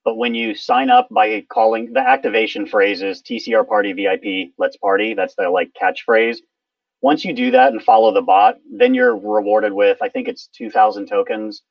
But 0.04 0.16
when 0.16 0.34
you 0.34 0.54
sign 0.54 0.88
up 0.88 1.08
by 1.10 1.42
calling 1.50 1.92
the 1.92 2.00
activation 2.00 2.66
phrase 2.66 3.02
is 3.02 3.22
TCR 3.22 3.68
Party 3.68 3.92
VIP, 3.92 4.52
let's 4.58 4.76
party. 4.76 5.12
That's 5.14 5.34
the 5.34 5.50
like 5.50 5.72
catchphrase. 5.80 6.38
Once 7.02 7.25
you 7.25 7.32
do 7.32 7.50
that 7.50 7.72
and 7.72 7.82
follow 7.82 8.12
the 8.12 8.22
bot, 8.22 8.56
then 8.70 8.94
you're 8.94 9.16
rewarded 9.16 9.72
with, 9.72 9.99
I 10.02 10.08
think 10.08 10.28
it's 10.28 10.49
2,000 10.49 11.06
tokens. 11.06 11.62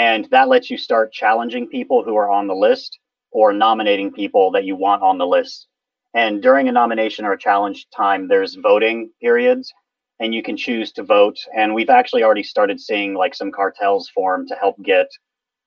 And 0.00 0.26
that 0.30 0.48
lets 0.48 0.70
you 0.70 0.78
start 0.78 1.12
challenging 1.12 1.68
people 1.68 2.02
who 2.02 2.16
are 2.16 2.30
on 2.30 2.46
the 2.46 2.54
list 2.54 2.98
or 3.32 3.52
nominating 3.52 4.10
people 4.10 4.50
that 4.52 4.64
you 4.64 4.74
want 4.74 5.02
on 5.02 5.18
the 5.18 5.26
list. 5.26 5.66
And 6.14 6.42
during 6.42 6.70
a 6.70 6.72
nomination 6.72 7.26
or 7.26 7.32
a 7.34 7.38
challenge 7.38 7.86
time, 7.94 8.26
there's 8.26 8.54
voting 8.54 9.10
periods 9.20 9.70
and 10.18 10.34
you 10.34 10.42
can 10.42 10.56
choose 10.56 10.90
to 10.92 11.02
vote. 11.02 11.36
And 11.54 11.74
we've 11.74 11.90
actually 11.90 12.22
already 12.22 12.42
started 12.42 12.80
seeing 12.80 13.12
like 13.12 13.34
some 13.34 13.52
cartels 13.52 14.08
form 14.08 14.48
to 14.48 14.54
help 14.54 14.82
get 14.82 15.06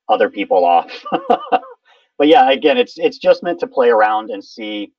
other 0.10 0.32
people 0.32 0.66
off. 0.66 0.92
but 2.18 2.28
yeah, 2.28 2.50
again, 2.50 2.80
it's 2.80 2.98
it's 2.98 3.20
just 3.20 3.44
meant 3.44 3.60
to 3.60 3.68
play 3.68 3.90
around 3.90 4.32
and 4.32 4.44
see 4.44 4.94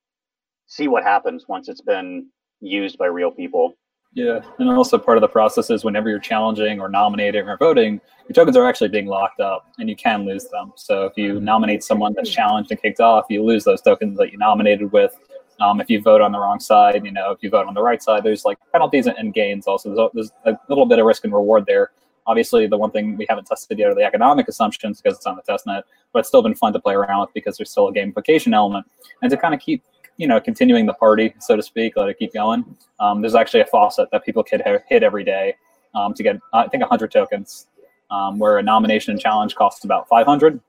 see 0.67 0.87
what 0.87 1.03
happens 1.03 1.43
once 1.49 1.67
it's 1.67 1.81
been 1.81 2.27
used 2.61 2.97
by 2.97 3.07
real 3.07 3.31
people. 3.31 3.73
Yeah, 4.15 4.39
and 4.59 4.69
also 4.69 4.97
part 4.97 5.17
of 5.17 5.21
the 5.21 5.27
process 5.27 5.69
is 5.69 5.83
whenever 5.83 6.09
you're 6.09 6.19
challenging 6.19 6.79
or 6.79 6.87
nominating 6.87 7.49
or 7.49 7.57
voting, 7.57 7.99
your 8.29 8.33
tokens 8.33 8.55
are 8.55 8.65
actually 8.65 8.87
being 8.87 9.07
locked 9.07 9.41
up, 9.41 9.67
and 9.77 9.89
you 9.89 9.95
can 9.95 10.25
lose 10.25 10.47
them. 10.47 10.71
So 10.77 11.03
if 11.03 11.17
you 11.17 11.41
nominate 11.41 11.83
someone 11.83 12.13
that's 12.13 12.29
challenged 12.29 12.71
and 12.71 12.81
kicked 12.81 13.01
off, 13.01 13.25
you 13.29 13.43
lose 13.43 13.65
those 13.65 13.81
tokens 13.81 14.17
that 14.17 14.31
you 14.31 14.37
nominated 14.37 14.93
with. 14.93 15.13
Um, 15.59 15.81
if 15.81 15.89
you 15.89 16.01
vote 16.01 16.21
on 16.21 16.31
the 16.31 16.39
wrong 16.39 16.61
side, 16.61 17.03
you 17.03 17.11
know, 17.11 17.31
if 17.31 17.43
you 17.43 17.49
vote 17.49 17.67
on 17.67 17.73
the 17.73 17.81
right 17.81 18.01
side, 18.01 18.23
there's 18.23 18.45
like 18.45 18.57
penalties 18.71 19.05
and 19.07 19.33
gains. 19.33 19.67
Also, 19.67 19.89
there's 19.89 19.99
a, 19.99 20.09
there's 20.13 20.31
a 20.47 20.59
little 20.69 20.85
bit 20.85 20.97
of 20.97 21.05
risk 21.05 21.25
and 21.25 21.33
reward 21.33 21.65
there. 21.65 21.91
Obviously, 22.25 22.67
the 22.67 22.77
one 22.77 22.91
thing 22.91 23.17
we 23.17 23.25
haven't 23.27 23.45
tested 23.47 23.77
yet 23.77 23.89
are 23.89 23.95
the 23.95 24.03
economic 24.03 24.47
assumptions 24.47 25.01
because 25.01 25.17
it's 25.17 25.25
on 25.25 25.35
the 25.35 25.41
testnet, 25.43 25.83
but 26.13 26.19
it's 26.19 26.29
still 26.29 26.41
been 26.41 26.55
fun 26.55 26.71
to 26.71 26.79
play 26.79 26.93
around 26.93 27.19
with 27.19 27.33
because 27.33 27.57
there's 27.57 27.69
still 27.69 27.89
a 27.89 27.93
gamification 27.93 28.53
element 28.53 28.89
and 29.21 29.29
to 29.29 29.35
kind 29.35 29.53
of 29.53 29.59
keep 29.59 29.83
you 30.17 30.27
know, 30.27 30.39
continuing 30.39 30.85
the 30.85 30.93
party, 30.93 31.33
so 31.39 31.55
to 31.55 31.63
speak, 31.63 31.97
let 31.97 32.09
it 32.09 32.17
keep 32.17 32.33
going. 32.33 32.63
Um, 32.99 33.21
there's 33.21 33.35
actually 33.35 33.61
a 33.61 33.65
faucet 33.65 34.09
that 34.11 34.23
people 34.25 34.43
could 34.43 34.61
hit 34.87 35.03
every 35.03 35.23
day 35.23 35.55
um, 35.93 36.13
to 36.13 36.23
get, 36.23 36.39
I 36.53 36.67
think, 36.67 36.81
100 36.81 37.11
tokens, 37.11 37.67
um, 38.11 38.39
where 38.39 38.57
a 38.57 38.63
nomination 38.63 39.11
and 39.11 39.19
challenge 39.19 39.55
costs 39.55 39.83
about 39.83 40.07
500, 40.07 40.59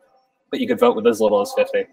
but 0.51 0.61
you 0.61 0.67
could 0.67 0.81
vote 0.81 0.97
with 0.97 1.07
as 1.07 1.21
little 1.21 1.41
as 1.41 1.53
50. 1.57 1.87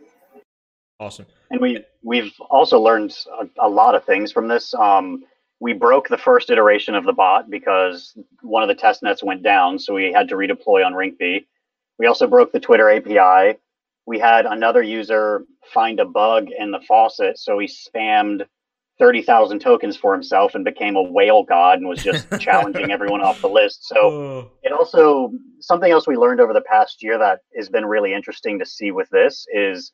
Awesome. 0.99 1.25
And 1.51 1.59
we 1.59 1.83
we've 2.03 2.33
also 2.49 2.79
learned 2.79 3.15
a, 3.39 3.67
a 3.67 3.69
lot 3.69 3.95
of 3.95 4.05
things 4.05 4.31
from 4.31 4.47
this. 4.47 4.73
Um, 4.73 5.23
we 5.59 5.73
broke 5.73 6.07
the 6.07 6.17
first 6.17 6.49
iteration 6.49 6.95
of 6.95 7.03
the 7.03 7.13
bot 7.13 7.49
because 7.49 8.17
one 8.41 8.63
of 8.63 8.69
the 8.69 8.75
test 8.75 9.03
nets 9.03 9.23
went 9.23 9.43
down, 9.43 9.79
so 9.79 9.93
we 9.93 10.11
had 10.11 10.27
to 10.29 10.35
redeploy 10.35 10.85
on 10.85 10.93
Rinkeby. 10.93 11.45
We 11.99 12.07
also 12.07 12.27
broke 12.27 12.51
the 12.51 12.59
Twitter 12.59 12.89
API 12.89 13.59
we 14.05 14.19
had 14.19 14.45
another 14.45 14.81
user 14.81 15.45
find 15.73 15.99
a 15.99 16.05
bug 16.05 16.47
in 16.57 16.71
the 16.71 16.81
faucet, 16.87 17.37
so 17.37 17.59
he 17.59 17.67
spammed 17.67 18.45
30,000 18.99 19.59
tokens 19.59 19.97
for 19.97 20.13
himself 20.13 20.55
and 20.55 20.63
became 20.63 20.95
a 20.95 21.01
whale 21.01 21.43
god 21.43 21.79
and 21.79 21.87
was 21.87 22.03
just 22.03 22.27
challenging 22.39 22.91
everyone 22.91 23.21
off 23.21 23.41
the 23.41 23.49
list. 23.49 23.87
So 23.87 23.97
oh. 23.97 24.51
it 24.61 24.71
also 24.71 25.31
something 25.59 25.91
else 25.91 26.07
we 26.07 26.15
learned 26.15 26.41
over 26.41 26.53
the 26.53 26.61
past 26.61 27.01
year 27.01 27.17
that 27.17 27.39
has 27.55 27.69
been 27.69 27.85
really 27.85 28.13
interesting 28.13 28.59
to 28.59 28.65
see 28.65 28.91
with 28.91 29.09
this 29.09 29.45
is 29.53 29.93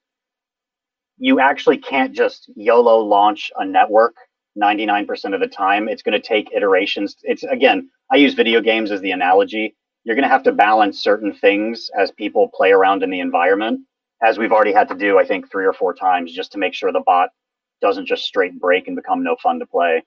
you 1.17 1.39
actually 1.39 1.77
can't 1.77 2.13
just 2.13 2.51
YOLO 2.55 2.99
launch 2.99 3.51
a 3.57 3.65
network 3.65 4.15
99% 4.61 5.33
of 5.33 5.39
the 5.39 5.47
time. 5.47 5.87
It's 5.87 6.01
going 6.01 6.19
to 6.19 6.27
take 6.27 6.51
iterations. 6.53 7.15
It's 7.23 7.43
again, 7.43 7.89
I 8.11 8.17
use 8.17 8.33
video 8.33 8.59
games 8.59 8.91
as 8.91 8.99
the 9.01 9.11
analogy. 9.11 9.75
You're 10.03 10.15
going 10.15 10.23
to 10.23 10.29
have 10.29 10.43
to 10.43 10.51
balance 10.51 11.03
certain 11.03 11.33
things 11.33 11.89
as 11.97 12.11
people 12.11 12.49
play 12.53 12.71
around 12.71 13.03
in 13.03 13.09
the 13.09 13.19
environment 13.19 13.81
as 14.21 14.38
we've 14.38 14.51
already 14.51 14.73
had 14.73 14.89
to 14.89 14.95
do, 14.95 15.17
I 15.17 15.25
think, 15.25 15.49
three 15.49 15.65
or 15.65 15.73
four 15.73 15.93
times 15.93 16.33
just 16.33 16.51
to 16.53 16.57
make 16.57 16.73
sure 16.73 16.91
the 16.91 17.03
bot 17.05 17.29
doesn't 17.81 18.05
just 18.05 18.25
straight 18.25 18.59
break 18.59 18.88
and 18.88 18.95
become 18.95 19.23
no 19.23 19.35
fun 19.41 19.59
to 19.59 19.65
play. 19.65 20.03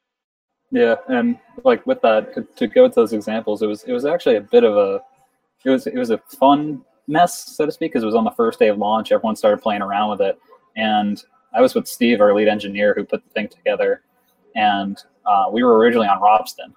Yeah, 0.71 0.97
and 1.09 1.39
like 1.65 1.87
with 1.87 2.01
that, 2.03 2.57
to, 2.57 2.67
go 2.67 2.89
to 2.89 2.95
those 2.95 3.13
examples, 3.13 3.63
it 3.63 3.67
was 3.67 3.85
it 3.85 3.93
was 3.93 4.05
actually 4.05 4.37
a 4.37 4.41
bit 4.41 4.65
of 4.65 4.77
a 4.77 5.01
it 5.65 5.71
was 5.71 5.87
it 5.87 5.97
was 5.97 6.11
a 6.11 6.19
fun 6.39 6.83
mess, 7.07 7.57
so 7.57 7.67
to 7.67 7.73
speak, 7.73 7.93
because 7.93 8.03
it 8.03 8.07
was 8.07 8.15
on 8.15 8.25
the 8.25 8.31
first 8.31 8.59
day 8.59 8.69
of 8.69 8.79
launch. 8.79 9.13
Everyone 9.13 9.37
started 9.37 9.63
playing 9.63 9.83
around 9.83 10.11
with 10.11 10.23
it, 10.23 10.39
and 10.77 11.23
I 11.55 11.61
was 11.61 11.75
with 11.75 11.87
Steve, 11.87 12.21
our 12.21 12.35
lead 12.35 12.49
engineer, 12.49 12.95
who 12.95 13.05
put 13.05 13.23
the 13.23 13.31
thing 13.31 13.49
together, 13.49 14.03
and 14.57 14.99
uh, 15.27 15.47
we 15.53 15.63
were 15.63 15.77
originally 15.77 16.09
on 16.09 16.21
Ropsten, 16.21 16.73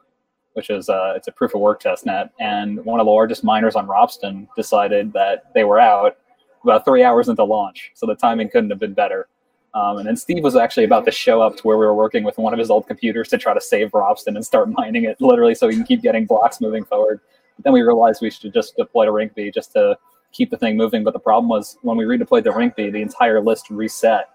which 0.54 0.70
is 0.70 0.90
uh, 0.90 1.14
it's 1.16 1.30
a 1.30 1.32
proof 1.32 1.56
of 1.56 1.62
work 1.62 1.80
test 1.80 2.06
net, 2.06 2.32
and 2.40 2.84
one 2.84 3.00
of 3.00 3.06
the 3.06 3.12
largest 3.12 3.46
miners 3.46 3.76
on 3.76 3.88
Ropsten 3.88 4.48
decided 4.58 5.14
that 5.14 5.54
they 5.54 5.64
were 5.64 5.80
out 5.80 6.18
about 6.66 6.86
three 6.86 7.04
hours 7.04 7.30
into 7.30 7.44
launch, 7.44 7.92
so 7.94 8.06
the 8.06 8.16
timing 8.16 8.50
couldn't 8.50 8.70
have 8.70 8.80
been 8.80 8.94
better. 8.94 9.28
Um, 9.74 9.98
and 9.98 10.08
then 10.08 10.16
Steve 10.16 10.42
was 10.42 10.56
actually 10.56 10.86
about 10.86 11.04
to 11.06 11.12
show 11.12 11.42
up 11.42 11.58
to 11.58 11.64
where 11.64 11.78
we 11.78 11.86
were 11.86 11.94
working 11.94 12.24
with 12.24 12.38
one 12.38 12.54
of 12.54 12.60
his 12.60 12.70
old 12.70 12.88
computers 12.88 13.28
to 13.30 13.38
try 13.38 13.54
to 13.54 13.60
save 13.60 13.92
Ropsten 13.92 14.36
and 14.36 14.46
start 14.46 14.70
mining 14.78 15.04
it, 15.04 15.20
literally, 15.20 15.54
so 15.54 15.68
he 15.68 15.76
can 15.76 15.86
keep 15.86 16.02
getting 16.02 16.26
blocks 16.26 16.62
moving 16.62 16.86
forward. 16.86 17.20
But 17.58 17.66
then 17.66 17.74
we 17.74 17.82
realized 17.82 18.22
we 18.22 18.30
should 18.30 18.54
just 18.54 18.76
deploy 18.78 19.06
to 19.06 19.12
Rinkeby 19.12 19.54
just 19.54 19.74
to 19.74 19.98
keep 20.32 20.50
the 20.50 20.58
thing 20.58 20.78
moving. 20.78 21.04
But 21.04 21.14
the 21.14 21.20
problem 21.20 21.50
was 21.50 21.78
when 21.82 21.98
we 21.98 22.06
redeployed 22.06 22.46
to 22.46 22.52
Rinkeby, 22.52 22.92
the 22.94 23.02
entire 23.02 23.42
list 23.42 23.70
reset. 23.70 24.30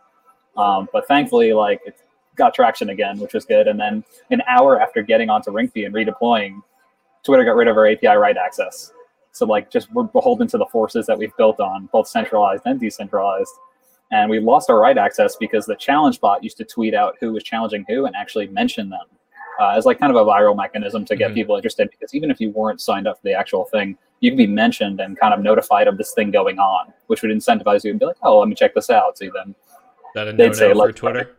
Um, 0.57 0.89
but 0.93 1.09
thankfully, 1.09 1.55
like 1.55 1.81
it 1.87 2.03
got 2.37 2.55
traction 2.55 2.91
again, 2.91 3.19
which 3.19 3.33
was 3.33 3.47
good. 3.47 3.67
And 3.67 3.81
then 3.81 4.05
an 4.31 4.43
hour 4.47 4.81
after 4.81 5.03
getting 5.03 5.31
onto 5.31 5.51
Rinkeby 5.51 5.87
and 5.87 5.95
redeploying, 5.95 6.61
Twitter 7.23 7.45
got 7.45 7.57
rid 7.57 7.69
of 7.69 7.77
our 7.77 7.87
API 7.87 8.09
write 8.09 8.37
access. 8.37 8.93
So 9.33 9.47
like 9.47 9.71
just 9.71 9.93
we're 9.93 10.05
beholden 10.05 10.49
to 10.49 10.59
the 10.59 10.67
forces 10.67 11.07
that 11.07 11.19
we've 11.19 11.37
built 11.37 11.61
on, 11.61 11.89
both 11.93 12.09
centralized 12.09 12.63
and 12.67 12.81
decentralized. 12.81 13.53
And 14.13 14.29
we 14.29 14.41
lost 14.41 14.71
our 14.71 14.81
right 14.81 14.99
access 14.99 15.37
because 15.37 15.67
the 15.67 15.77
challenge 15.77 16.21
bot 16.21 16.43
used 16.43 16.57
to 16.57 16.65
tweet 16.65 16.95
out 16.95 17.17
who 17.21 17.33
was 17.33 17.45
challenging 17.45 17.85
who 17.89 18.07
and 18.07 18.17
actually 18.17 18.49
mention 18.49 18.91
them 18.91 19.05
uh, 19.61 19.75
as 19.77 19.85
like 19.85 20.01
kind 20.01 20.15
of 20.15 20.17
a 20.17 20.29
viral 20.29 20.57
mechanism 20.57 21.05
to 21.05 21.15
get 21.15 21.27
mm-hmm. 21.27 21.35
people 21.35 21.57
interested. 21.57 21.89
Because 21.91 22.15
even 22.15 22.31
if 22.31 22.41
you 22.41 22.51
weren't 22.51 22.81
signed 22.81 23.07
up 23.07 23.19
for 23.19 23.23
the 23.25 23.35
actual 23.35 23.67
thing, 23.67 23.97
you 24.21 24.31
could 24.31 24.39
be 24.39 24.47
mentioned 24.47 25.01
and 25.01 25.19
kind 25.19 25.33
of 25.33 25.41
notified 25.41 25.87
of 25.87 25.97
this 25.97 26.13
thing 26.13 26.31
going 26.31 26.59
on, 26.59 26.93
which 27.07 27.23
would 27.23 27.31
incentivize 27.31 27.85
you 27.85 27.91
and 27.91 28.01
be 28.01 28.07
like, 28.07 28.17
oh, 28.23 28.39
let 28.39 28.49
me 28.49 28.55
check 28.55 28.75
this 28.75 28.91
out. 28.91 29.17
So 29.19 29.27
then 29.33 29.55
that 30.15 30.37
they'd 30.37 30.57
say, 30.57 30.73
like, 30.73 30.97
Twitter. 30.97 31.37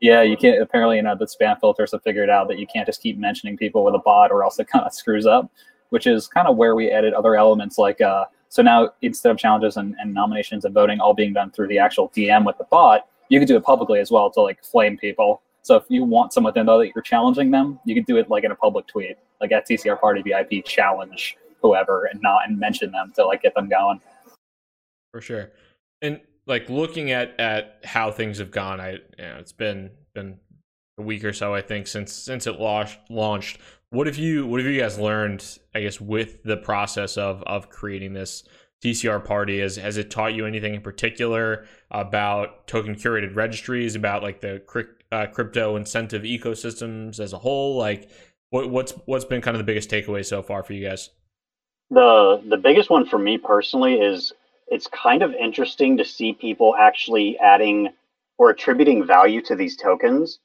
Yeah, 0.00 0.22
you 0.22 0.36
can't. 0.36 0.60
Apparently, 0.60 0.96
you 0.96 1.02
know, 1.02 1.16
the 1.16 1.26
spam 1.26 1.58
filters 1.60 1.92
have 1.92 2.02
figured 2.02 2.30
out 2.30 2.48
that 2.48 2.58
you 2.58 2.66
can't 2.66 2.86
just 2.86 3.02
keep 3.02 3.18
mentioning 3.18 3.56
people 3.56 3.84
with 3.84 3.94
a 3.94 3.98
bot, 3.98 4.30
or 4.30 4.42
else 4.42 4.58
it 4.58 4.68
kind 4.68 4.84
of 4.84 4.92
screws 4.92 5.26
up 5.26 5.50
which 5.92 6.06
is 6.06 6.26
kind 6.26 6.48
of 6.48 6.56
where 6.56 6.74
we 6.74 6.90
added 6.90 7.12
other 7.12 7.36
elements 7.36 7.76
like 7.76 8.00
uh, 8.00 8.24
so 8.48 8.62
now 8.62 8.90
instead 9.02 9.30
of 9.30 9.36
challenges 9.36 9.76
and, 9.76 9.94
and, 10.00 10.12
nominations 10.12 10.64
and 10.64 10.74
voting 10.74 11.00
all 11.00 11.14
being 11.14 11.34
done 11.34 11.50
through 11.50 11.68
the 11.68 11.78
actual 11.78 12.10
DM 12.10 12.44
with 12.46 12.56
the 12.58 12.64
bot, 12.64 13.08
you 13.28 13.38
can 13.38 13.46
do 13.46 13.56
it 13.56 13.62
publicly 13.62 13.98
as 13.98 14.10
well 14.10 14.30
to 14.30 14.40
like 14.40 14.62
flame 14.62 14.98
people. 14.98 15.40
So 15.62 15.76
if 15.76 15.84
you 15.88 16.04
want 16.04 16.32
someone 16.32 16.52
to 16.54 16.64
know 16.64 16.78
that 16.78 16.92
you're 16.94 17.02
challenging 17.02 17.50
them, 17.50 17.78
you 17.84 17.94
can 17.94 18.04
do 18.04 18.16
it 18.16 18.28
like 18.28 18.44
in 18.44 18.50
a 18.50 18.54
public 18.54 18.86
tweet, 18.86 19.16
like 19.40 19.52
at 19.52 19.66
TCR 19.66 19.98
Party 19.98 20.22
VIP 20.22 20.64
challenge 20.64 21.36
whoever 21.62 22.06
and 22.06 22.20
not 22.20 22.40
and 22.46 22.58
mention 22.58 22.90
them 22.90 23.12
to 23.16 23.24
like 23.24 23.42
get 23.42 23.54
them 23.54 23.68
going. 23.68 24.00
For 25.12 25.20
sure. 25.20 25.50
And 26.00 26.20
like 26.46 26.68
looking 26.68 27.10
at 27.10 27.38
at 27.38 27.80
how 27.84 28.10
things 28.10 28.38
have 28.38 28.50
gone, 28.50 28.80
I 28.80 28.92
you 28.92 28.98
know, 29.18 29.36
it's 29.38 29.52
been 29.52 29.90
been 30.14 30.38
a 30.98 31.02
week 31.02 31.24
or 31.24 31.32
so 31.32 31.54
I 31.54 31.62
think 31.62 31.86
since 31.86 32.12
since 32.12 32.46
it 32.46 32.60
launched 32.60 32.98
launched. 33.08 33.58
What 33.92 34.06
have 34.06 34.16
you 34.16 34.46
What 34.46 34.58
have 34.58 34.72
you 34.72 34.80
guys 34.80 34.98
learned? 34.98 35.58
I 35.74 35.82
guess 35.82 36.00
with 36.00 36.42
the 36.44 36.56
process 36.56 37.18
of 37.18 37.42
of 37.42 37.68
creating 37.68 38.14
this 38.14 38.42
TCR 38.82 39.22
party, 39.22 39.60
has 39.60 39.76
has 39.76 39.98
it 39.98 40.10
taught 40.10 40.32
you 40.32 40.46
anything 40.46 40.74
in 40.74 40.80
particular 40.80 41.66
about 41.90 42.66
token 42.66 42.94
curated 42.94 43.36
registries, 43.36 43.94
about 43.94 44.22
like 44.22 44.40
the 44.40 44.62
uh, 45.12 45.26
crypto 45.26 45.76
incentive 45.76 46.22
ecosystems 46.22 47.20
as 47.20 47.34
a 47.34 47.38
whole? 47.38 47.76
Like, 47.76 48.08
what, 48.48 48.70
what's 48.70 48.92
what's 49.04 49.26
been 49.26 49.42
kind 49.42 49.54
of 49.54 49.58
the 49.58 49.64
biggest 49.64 49.90
takeaway 49.90 50.24
so 50.24 50.42
far 50.42 50.62
for 50.62 50.72
you 50.72 50.88
guys? 50.88 51.10
The 51.90 52.42
the 52.48 52.56
biggest 52.56 52.88
one 52.88 53.04
for 53.04 53.18
me 53.18 53.36
personally 53.36 54.00
is 54.00 54.32
it's 54.68 54.86
kind 54.86 55.22
of 55.22 55.34
interesting 55.34 55.98
to 55.98 56.04
see 56.06 56.32
people 56.32 56.74
actually 56.74 57.38
adding 57.40 57.90
or 58.38 58.48
attributing 58.48 59.06
value 59.06 59.42
to 59.42 59.54
these 59.54 59.76
tokens 59.76 60.38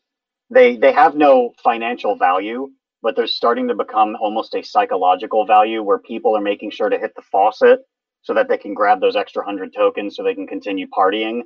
they 0.49 0.77
they 0.77 0.91
have 0.91 1.15
no 1.15 1.53
financial 1.61 2.15
value, 2.15 2.71
but 3.01 3.15
they're 3.15 3.27
starting 3.27 3.67
to 3.67 3.75
become 3.75 4.15
almost 4.19 4.55
a 4.55 4.63
psychological 4.63 5.45
value 5.45 5.83
where 5.83 5.99
people 5.99 6.35
are 6.35 6.41
making 6.41 6.71
sure 6.71 6.89
to 6.89 6.97
hit 6.97 7.13
the 7.15 7.21
faucet 7.21 7.79
so 8.21 8.33
that 8.33 8.49
they 8.49 8.57
can 8.57 8.73
grab 8.73 8.99
those 8.99 9.15
extra 9.15 9.43
hundred 9.43 9.73
tokens 9.73 10.15
so 10.15 10.23
they 10.23 10.35
can 10.35 10.47
continue 10.47 10.87
partying. 10.87 11.41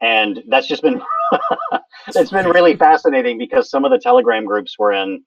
And 0.00 0.42
that's 0.48 0.66
just 0.66 0.82
been 0.82 1.00
it's 2.08 2.30
been 2.30 2.48
really 2.48 2.76
fascinating 2.88 3.38
because 3.38 3.70
some 3.70 3.84
of 3.84 3.90
the 3.90 3.98
Telegram 3.98 4.44
groups 4.44 4.76
we're 4.78 4.92
in, 4.92 5.22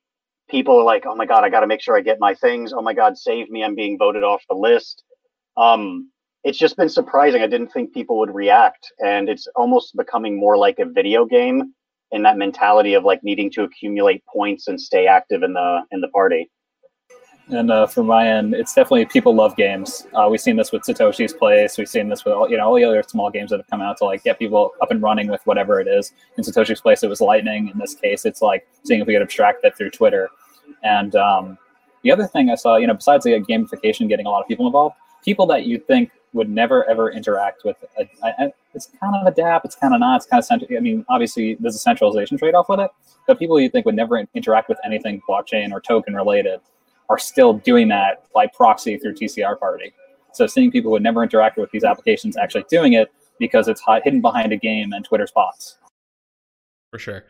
people 0.50 0.78
are 0.80 0.84
like, 0.84 1.06
"Oh 1.06 1.16
my 1.16 1.26
god, 1.26 1.44
I 1.44 1.50
got 1.50 1.62
to 1.62 1.68
make 1.68 1.82
sure 1.82 1.98
I 1.98 2.02
get 2.02 2.18
my 2.20 2.36
things. 2.36 2.74
Oh 2.74 2.82
my 2.82 2.94
god, 2.94 3.18
save 3.18 3.50
me! 3.50 3.64
I'm 3.64 3.76
being 3.76 3.98
voted 3.98 4.24
off 4.24 4.44
the 4.50 4.56
list." 4.56 5.04
Um, 5.58 6.12
it's 6.44 6.58
just 6.58 6.78
been 6.78 6.90
surprising. 6.90 7.42
I 7.42 7.48
didn't 7.48 7.70
think 7.70 7.94
people 7.94 8.20
would 8.20 8.34
react, 8.34 8.92
and 9.00 9.28
it's 9.28 9.48
almost 9.56 9.96
becoming 9.96 10.40
more 10.40 10.58
like 10.58 10.80
a 10.80 10.86
video 10.86 11.26
game 11.26 11.74
in 12.12 12.24
that 12.24 12.38
mentality 12.38 12.94
of 12.94 13.04
like 13.04 13.24
needing 13.24 13.51
to 13.51 13.63
accumulate 13.63 14.24
points 14.25 14.68
and 14.68 14.80
stay 14.80 15.08
active 15.08 15.44
in 15.44 15.54
the 15.54 15.82
in 15.92 16.01
the 16.01 16.08
party. 16.10 16.50
And 17.51 17.72
uh, 17.72 17.88
from 17.88 18.06
my 18.06 18.28
end, 18.28 18.54
it's 18.54 18.75
definitely 18.75 19.06
people 19.06 19.34
love 19.34 19.56
games. 19.56 20.06
Uh, 20.13 20.28
we've 20.30 20.39
seen 20.39 20.56
this 20.56 20.72
with 20.72 20.84
Satoshi's 20.84 21.34
Place. 21.34 21.80
We've 21.80 21.89
seen 21.89 22.08
this 22.08 22.24
with 22.24 22.36
all, 22.36 22.48
you 22.48 22.58
know 22.58 22.68
all 22.68 22.75
the 22.75 22.84
other 22.84 23.01
small 23.08 23.32
games 23.32 23.50
that 23.50 23.58
have 23.58 23.68
come 23.68 23.82
out 23.82 23.98
to 23.98 24.06
like 24.06 24.24
get 24.24 24.38
people 24.38 24.74
up 24.82 24.92
and 24.92 25.01
running 25.01 25.30
with 25.30 25.42
whatever 25.46 25.80
it 25.80 25.88
is. 25.88 26.13
In 26.38 26.44
Satoshi's 26.44 26.80
Place, 26.80 27.01
it 27.01 27.10
was 27.10 27.22
Lightning. 27.22 27.70
In 27.70 27.80
this 27.80 27.96
case, 27.96 28.25
it's 28.25 28.44
like 28.44 28.68
seeing 28.84 29.01
if 29.01 29.08
we 29.08 29.13
could 29.13 29.24
abstract 29.24 29.63
that 29.63 29.75
through 29.75 29.89
Twitter. 29.89 30.30
And 30.84 31.16
um, 31.16 31.58
the 32.04 32.12
other 32.12 32.28
thing 32.28 32.51
I 32.51 32.56
saw, 32.56 32.78
you 32.78 32.86
know, 32.86 32.94
besides 32.94 33.24
the 33.24 33.32
gamification 33.32 34.08
getting 34.08 34.28
a 34.28 34.30
lot 34.30 34.42
of 34.42 34.48
people 34.48 34.68
involved, 34.68 34.96
people 35.24 35.48
that 35.48 35.66
you 35.66 35.80
think 35.80 36.12
would 36.33 36.50
never 36.50 36.88
ever 36.89 37.12
interact 37.12 37.63
with. 37.63 37.77
A, 37.98 38.07
a, 38.24 38.51
it's 38.74 38.89
kind 39.00 39.15
of 39.15 39.27
a 39.27 39.31
DApp. 39.31 39.62
It's 39.65 39.75
kind 39.75 39.93
of 39.93 40.00
not. 40.00 40.17
It's 40.17 40.25
kind 40.25 40.39
of 40.39 40.45
central. 40.45 40.69
I 40.75 40.79
mean, 40.79 41.05
obviously, 41.09 41.55
there's 41.59 41.75
a 41.75 41.79
centralization 41.79 42.38
trade 42.38 42.55
off 42.55 42.69
with 42.69 42.79
it. 42.79 42.91
But 43.27 43.39
people 43.39 43.59
you 43.59 43.69
think 43.69 43.86
would 43.86 43.95
never 43.95 44.24
interact 44.33 44.69
with 44.69 44.77
anything 44.86 45.21
blockchain 45.27 45.71
or 45.71 45.81
token 45.81 46.15
related 46.15 46.59
are 47.09 47.17
still 47.17 47.53
doing 47.53 47.88
that 47.89 48.25
by 48.33 48.48
proxy 48.48 48.98
through 48.98 49.15
TCR 49.15 49.59
Party. 49.59 49.91
So 50.33 50.45
seeing 50.45 50.71
people 50.71 50.89
who 50.89 50.93
would 50.93 51.03
never 51.03 51.24
interact 51.24 51.57
with 51.57 51.71
these 51.71 51.83
applications 51.83 52.38
actually 52.38 52.65
doing 52.69 52.93
it 52.93 53.12
because 53.39 53.67
it's 53.67 53.81
hidden 54.03 54.21
behind 54.21 54.53
a 54.53 54.57
game 54.57 54.93
and 54.93 55.03
Twitter's 55.03 55.31
bots. 55.31 55.77
For 56.91 57.00
sure. 57.00 57.25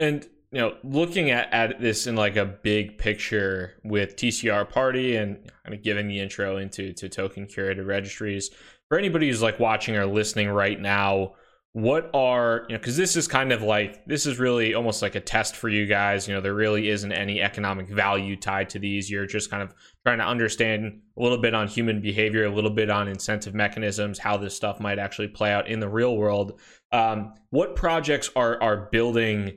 And 0.00 0.28
you 0.52 0.60
know, 0.60 0.76
looking 0.84 1.30
at, 1.30 1.52
at 1.52 1.80
this 1.80 2.06
in 2.06 2.14
like 2.14 2.36
a 2.36 2.44
big 2.44 2.98
picture 2.98 3.74
with 3.84 4.16
TCR 4.16 4.68
Party 4.68 5.16
and 5.16 5.36
kind 5.64 5.74
of 5.74 5.82
giving 5.82 6.08
the 6.08 6.20
intro 6.20 6.58
into 6.58 6.92
to 6.92 7.08
token 7.08 7.46
curated 7.46 7.86
registries, 7.86 8.50
for 8.88 8.98
anybody 8.98 9.28
who's 9.28 9.40
like 9.40 9.58
watching 9.58 9.96
or 9.96 10.04
listening 10.04 10.50
right 10.50 10.78
now, 10.78 11.32
what 11.74 12.10
are 12.12 12.66
you 12.68 12.74
know 12.74 12.78
because 12.78 12.98
this 12.98 13.16
is 13.16 13.26
kind 13.26 13.50
of 13.50 13.62
like 13.62 14.04
this 14.04 14.26
is 14.26 14.38
really 14.38 14.74
almost 14.74 15.00
like 15.00 15.14
a 15.14 15.20
test 15.20 15.56
for 15.56 15.70
you 15.70 15.86
guys 15.86 16.28
you 16.28 16.34
know 16.34 16.40
there 16.42 16.52
really 16.52 16.90
isn't 16.90 17.12
any 17.12 17.40
economic 17.40 17.88
value 17.88 18.36
tied 18.36 18.68
to 18.68 18.78
these. 18.78 19.10
You're 19.10 19.24
just 19.24 19.50
kind 19.50 19.62
of 19.62 19.74
trying 20.04 20.18
to 20.18 20.26
understand 20.26 21.00
a 21.16 21.22
little 21.22 21.38
bit 21.38 21.54
on 21.54 21.68
human 21.68 22.02
behavior 22.02 22.44
a 22.44 22.50
little 22.50 22.70
bit 22.70 22.90
on 22.90 23.08
incentive 23.08 23.54
mechanisms 23.54 24.18
how 24.18 24.36
this 24.36 24.54
stuff 24.54 24.80
might 24.80 24.98
actually 24.98 25.28
play 25.28 25.50
out 25.50 25.66
in 25.66 25.80
the 25.80 25.88
real 25.88 26.14
world. 26.18 26.60
Um, 26.92 27.32
what 27.48 27.74
projects 27.74 28.28
are 28.36 28.62
are 28.62 28.90
building 28.92 29.54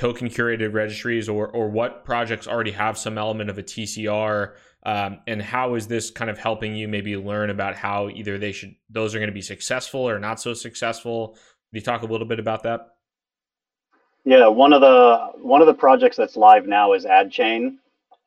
token 0.00 0.28
curated 0.28 0.72
registries 0.72 1.28
or 1.28 1.48
or 1.48 1.68
what 1.68 2.06
projects 2.06 2.48
already 2.48 2.70
have 2.70 2.96
some 2.96 3.18
element 3.18 3.50
of 3.50 3.58
a 3.58 3.62
TCR 3.62 4.54
um, 4.84 5.18
and 5.26 5.42
how 5.42 5.74
is 5.74 5.86
this 5.88 6.10
kind 6.10 6.30
of 6.30 6.38
helping 6.38 6.74
you 6.74 6.88
maybe 6.88 7.18
learn 7.18 7.50
about 7.50 7.76
how 7.76 8.08
either 8.08 8.38
they 8.38 8.50
should 8.50 8.74
those 8.88 9.14
are 9.14 9.18
going 9.18 9.28
to 9.28 9.34
be 9.34 9.42
successful 9.42 10.00
or 10.00 10.18
not 10.18 10.40
so 10.40 10.54
successful? 10.54 11.34
Can 11.34 11.76
you 11.76 11.80
talk 11.82 12.00
a 12.00 12.06
little 12.06 12.26
bit 12.26 12.40
about 12.40 12.62
that? 12.62 12.94
Yeah 14.24 14.46
one 14.46 14.72
of 14.72 14.80
the 14.80 15.32
one 15.42 15.60
of 15.60 15.66
the 15.66 15.74
projects 15.74 16.16
that's 16.16 16.34
live 16.34 16.66
now 16.66 16.94
is 16.94 17.04
adchain 17.04 17.76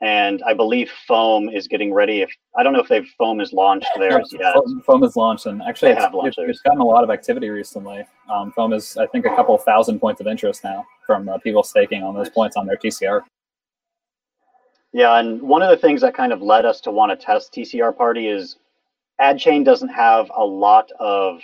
and 0.03 0.43
I 0.45 0.53
believe 0.53 0.91
Foam 1.07 1.47
is 1.47 1.65
getting 1.65 1.93
ready. 1.93 2.21
If 2.21 2.29
I 2.57 2.63
don't 2.63 2.73
know 2.73 2.81
if 2.81 2.89
they've 2.89 3.07
Foam 3.17 3.39
is 3.39 3.53
launched 3.53 3.87
theirs 3.97 4.35
yet. 4.37 4.53
Foam 4.85 5.01
is 5.01 5.15
launched, 5.15 5.45
and 5.45 5.61
actually, 5.61 5.95
have 5.95 6.13
launched 6.13 6.37
it's, 6.39 6.49
it's 6.49 6.61
gotten 6.61 6.81
a 6.81 6.85
lot 6.85 7.05
of 7.05 7.09
activity 7.09 7.49
recently. 7.49 8.03
Um, 8.29 8.51
Foam 8.51 8.73
is, 8.73 8.97
I 8.97 9.07
think, 9.07 9.25
a 9.25 9.29
couple 9.29 9.57
thousand 9.57 10.01
points 10.01 10.19
of 10.19 10.27
interest 10.27 10.61
now 10.65 10.85
from 11.07 11.29
uh, 11.29 11.37
people 11.37 11.63
staking 11.63 12.03
on 12.03 12.13
those 12.13 12.29
points 12.29 12.57
on 12.57 12.67
their 12.67 12.75
TCR. 12.75 13.21
Yeah, 14.91 15.19
and 15.19 15.41
one 15.41 15.61
of 15.61 15.69
the 15.69 15.77
things 15.77 16.01
that 16.01 16.13
kind 16.13 16.33
of 16.33 16.41
led 16.41 16.65
us 16.65 16.81
to 16.81 16.91
want 16.91 17.17
to 17.17 17.25
test 17.25 17.53
TCR 17.53 17.95
Party 17.95 18.27
is 18.27 18.57
AdChain 19.21 19.63
doesn't 19.63 19.89
have 19.89 20.29
a 20.35 20.43
lot 20.43 20.91
of 20.99 21.39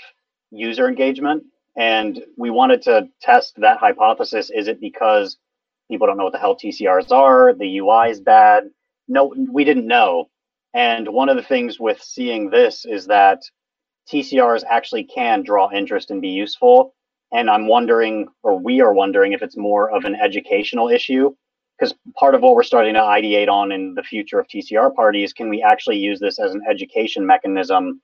user 0.52 0.90
engagement, 0.90 1.46
and 1.78 2.22
we 2.36 2.50
wanted 2.50 2.82
to 2.82 3.08
test 3.22 3.56
that 3.62 3.78
hypothesis. 3.78 4.52
Is 4.54 4.68
it 4.68 4.82
because 4.82 5.38
People 5.90 6.08
don't 6.08 6.18
know 6.18 6.26
what 6.26 6.34
the 6.34 6.40
hell 6.40 6.56
TCRs 6.56 7.12
are. 7.12 7.54
The 7.54 7.80
UI 7.80 8.12
is 8.12 8.20
bad. 8.20 8.66
No, 9.08 9.34
we 9.52 9.64
didn't 9.64 9.88
know. 9.88 10.30
And 10.74 11.08
one 11.10 11.30
of 11.30 11.36
the 11.36 11.44
things 11.44 11.80
with 11.80 12.02
seeing 12.02 12.50
this 12.50 12.86
is 12.86 13.08
that 13.08 13.42
TCRs 14.12 14.64
actually 14.70 15.04
can 15.04 15.42
draw 15.42 15.72
interest 15.72 16.12
and 16.12 16.22
be 16.22 16.30
useful. 16.30 16.94
And 17.32 17.50
I'm 17.50 17.68
wondering, 17.68 18.28
or 18.44 18.60
we 18.60 18.82
are 18.82 18.94
wondering, 18.94 19.34
if 19.34 19.42
it's 19.42 19.58
more 19.58 19.90
of 19.92 20.06
an 20.06 20.16
educational 20.16 20.90
issue. 20.90 21.34
Because 21.78 21.96
part 22.16 22.36
of 22.36 22.42
what 22.42 22.56
we're 22.56 22.64
starting 22.64 22.94
to 22.96 23.00
ideate 23.00 23.48
on 23.48 23.72
in 23.72 23.96
the 23.96 24.04
future 24.04 24.40
of 24.40 24.48
TCR 24.48 24.94
parties, 24.94 25.32
can 25.32 25.50
we 25.50 25.64
actually 25.64 25.98
use 25.98 26.20
this 26.20 26.38
as 26.38 26.54
an 26.54 26.62
education 26.70 27.26
mechanism 27.26 28.02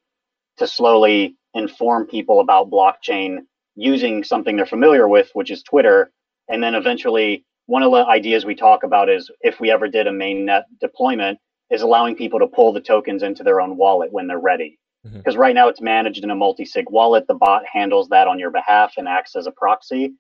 to 0.58 0.66
slowly 0.66 1.36
inform 1.54 2.08
people 2.08 2.40
about 2.40 2.70
blockchain 2.70 3.40
using 3.76 4.24
something 4.24 4.56
they're 4.56 4.66
familiar 4.66 5.08
with, 5.08 5.30
which 5.34 5.52
is 5.52 5.62
Twitter, 5.62 6.12
and 6.48 6.64
then 6.64 6.74
eventually 6.76 7.44
one 7.68 7.84
of 7.84 7.92
the 7.92 8.06
ideas 8.06 8.46
we 8.46 8.56
talk 8.56 8.84
about 8.84 9.10
is 9.10 9.30
if 9.42 9.60
we 9.60 9.72
ever 9.72 9.88
did 9.88 10.08
a 10.08 10.12
mainnet 10.12 10.64
deployment 10.80 11.40
is 11.72 11.82
allowing 11.82 12.16
people 12.16 12.40
to 12.40 12.48
pull 12.48 12.72
the 12.72 12.82
tokens 12.82 13.24
into 13.24 13.44
their 13.44 13.60
own 13.60 13.76
wallet 13.76 14.12
when 14.12 14.28
they're 14.28 14.40
ready. 14.40 14.80
Because 15.04 15.34
mm-hmm. 15.34 15.42
right 15.42 15.56
now 15.56 15.68
it's 15.68 15.82
managed 15.82 16.24
in 16.24 16.32
a 16.32 16.36
multi-sig 16.36 16.90
wallet. 16.90 17.28
The 17.28 17.36
bot 17.36 17.64
handles 17.72 18.08
that 18.10 18.28
on 18.28 18.40
your 18.40 18.52
behalf 18.52 18.94
and 18.98 19.08
acts 19.08 19.36
as 19.36 19.48
a 19.48 19.52
proxy. 19.52 20.14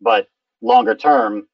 But 0.00 0.26
longer 0.62 0.94
term 0.94 1.46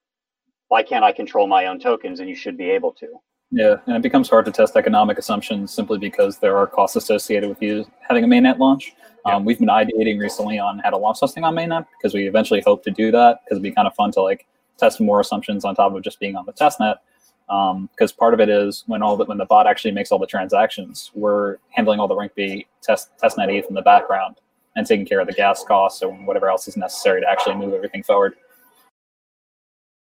why 0.69 0.83
can't 0.83 1.05
i 1.05 1.13
control 1.13 1.47
my 1.47 1.67
own 1.67 1.79
tokens? 1.79 2.21
And 2.21 2.31
you 2.31 2.35
should 2.35 2.57
be 2.57 2.71
able 2.71 2.93
to. 2.93 3.07
Yeah 3.51 3.77
and 3.87 3.97
it 3.97 4.03
becomes 4.03 4.31
hard 4.31 4.47
to 4.47 4.51
test 4.51 4.75
economic 4.75 5.19
assumptions 5.19 5.73
simply 5.73 5.99
because 5.99 6.39
there 6.39 6.57
are 6.57 6.67
costs 6.67 6.97
associated 6.97 7.51
with 7.51 7.61
you 7.61 7.85
having 8.09 8.25
a 8.25 8.27
mainnet 8.27 8.59
launch. 8.59 8.95
Yeah. 9.27 9.37
um, 9.37 9.45
we've 9.45 9.59
been 9.59 9.69
ideating 9.69 10.19
recently 10.19 10.59
on 10.59 10.79
how 10.79 10.91
to 10.91 10.97
launch 10.97 11.19
something 11.19 11.45
on 11.45 11.55
mainnet 11.55 11.87
because 11.99 12.15
we 12.15 12.27
eventually 12.27 12.63
hope 12.65 12.83
to 12.85 12.91
do 12.91 13.11
that 13.11 13.41
because 13.45 13.57
it'd 13.57 13.63
be 13.63 13.71
kind 13.71 13.87
of 13.87 13.95
fun 13.95 14.13
to 14.13 14.23
like 14.23 14.47
test 14.79 15.01
more 15.01 15.21
assumptions 15.21 15.65
on 15.65 15.75
top 15.75 15.95
of 15.95 16.03
just 16.03 16.21
being 16.21 16.37
on 16.37 16.45
the 16.47 16.53
test 16.53 16.81
net 16.81 16.99
Because 17.47 18.13
um, 18.13 18.17
part 18.19 18.35
of 18.35 18.41
it 18.41 18.49
is 18.49 18.85
when 18.87 19.03
all 19.03 19.17
the, 19.17 19.25
when 19.25 19.39
the 19.39 19.45
bot 19.45 19.67
actually 19.67 19.93
makes 19.93 20.11
all 20.11 20.19
the 20.19 20.27
transactions, 20.27 21.11
we're 21.15 21.59
handling 21.71 22.01
all 22.01 22.09
the 22.09 22.15
Rinkeby 22.15 22.67
test 22.83 23.11
testnet 23.23 23.57
ETH 23.57 23.67
in 23.69 23.75
the 23.75 23.83
background 23.83 24.37
and 24.77 24.87
taking 24.87 25.07
care 25.07 25.21
of 25.21 25.27
the 25.27 25.33
gas 25.33 25.65
costs 25.65 26.03
and 26.03 26.27
whatever 26.27 26.49
else 26.49 26.67
is 26.67 26.77
necessary 26.77 27.21
to 27.21 27.29
actually 27.29 27.57
move 27.57 27.75
everything 27.75 28.03
forward. 28.03 28.35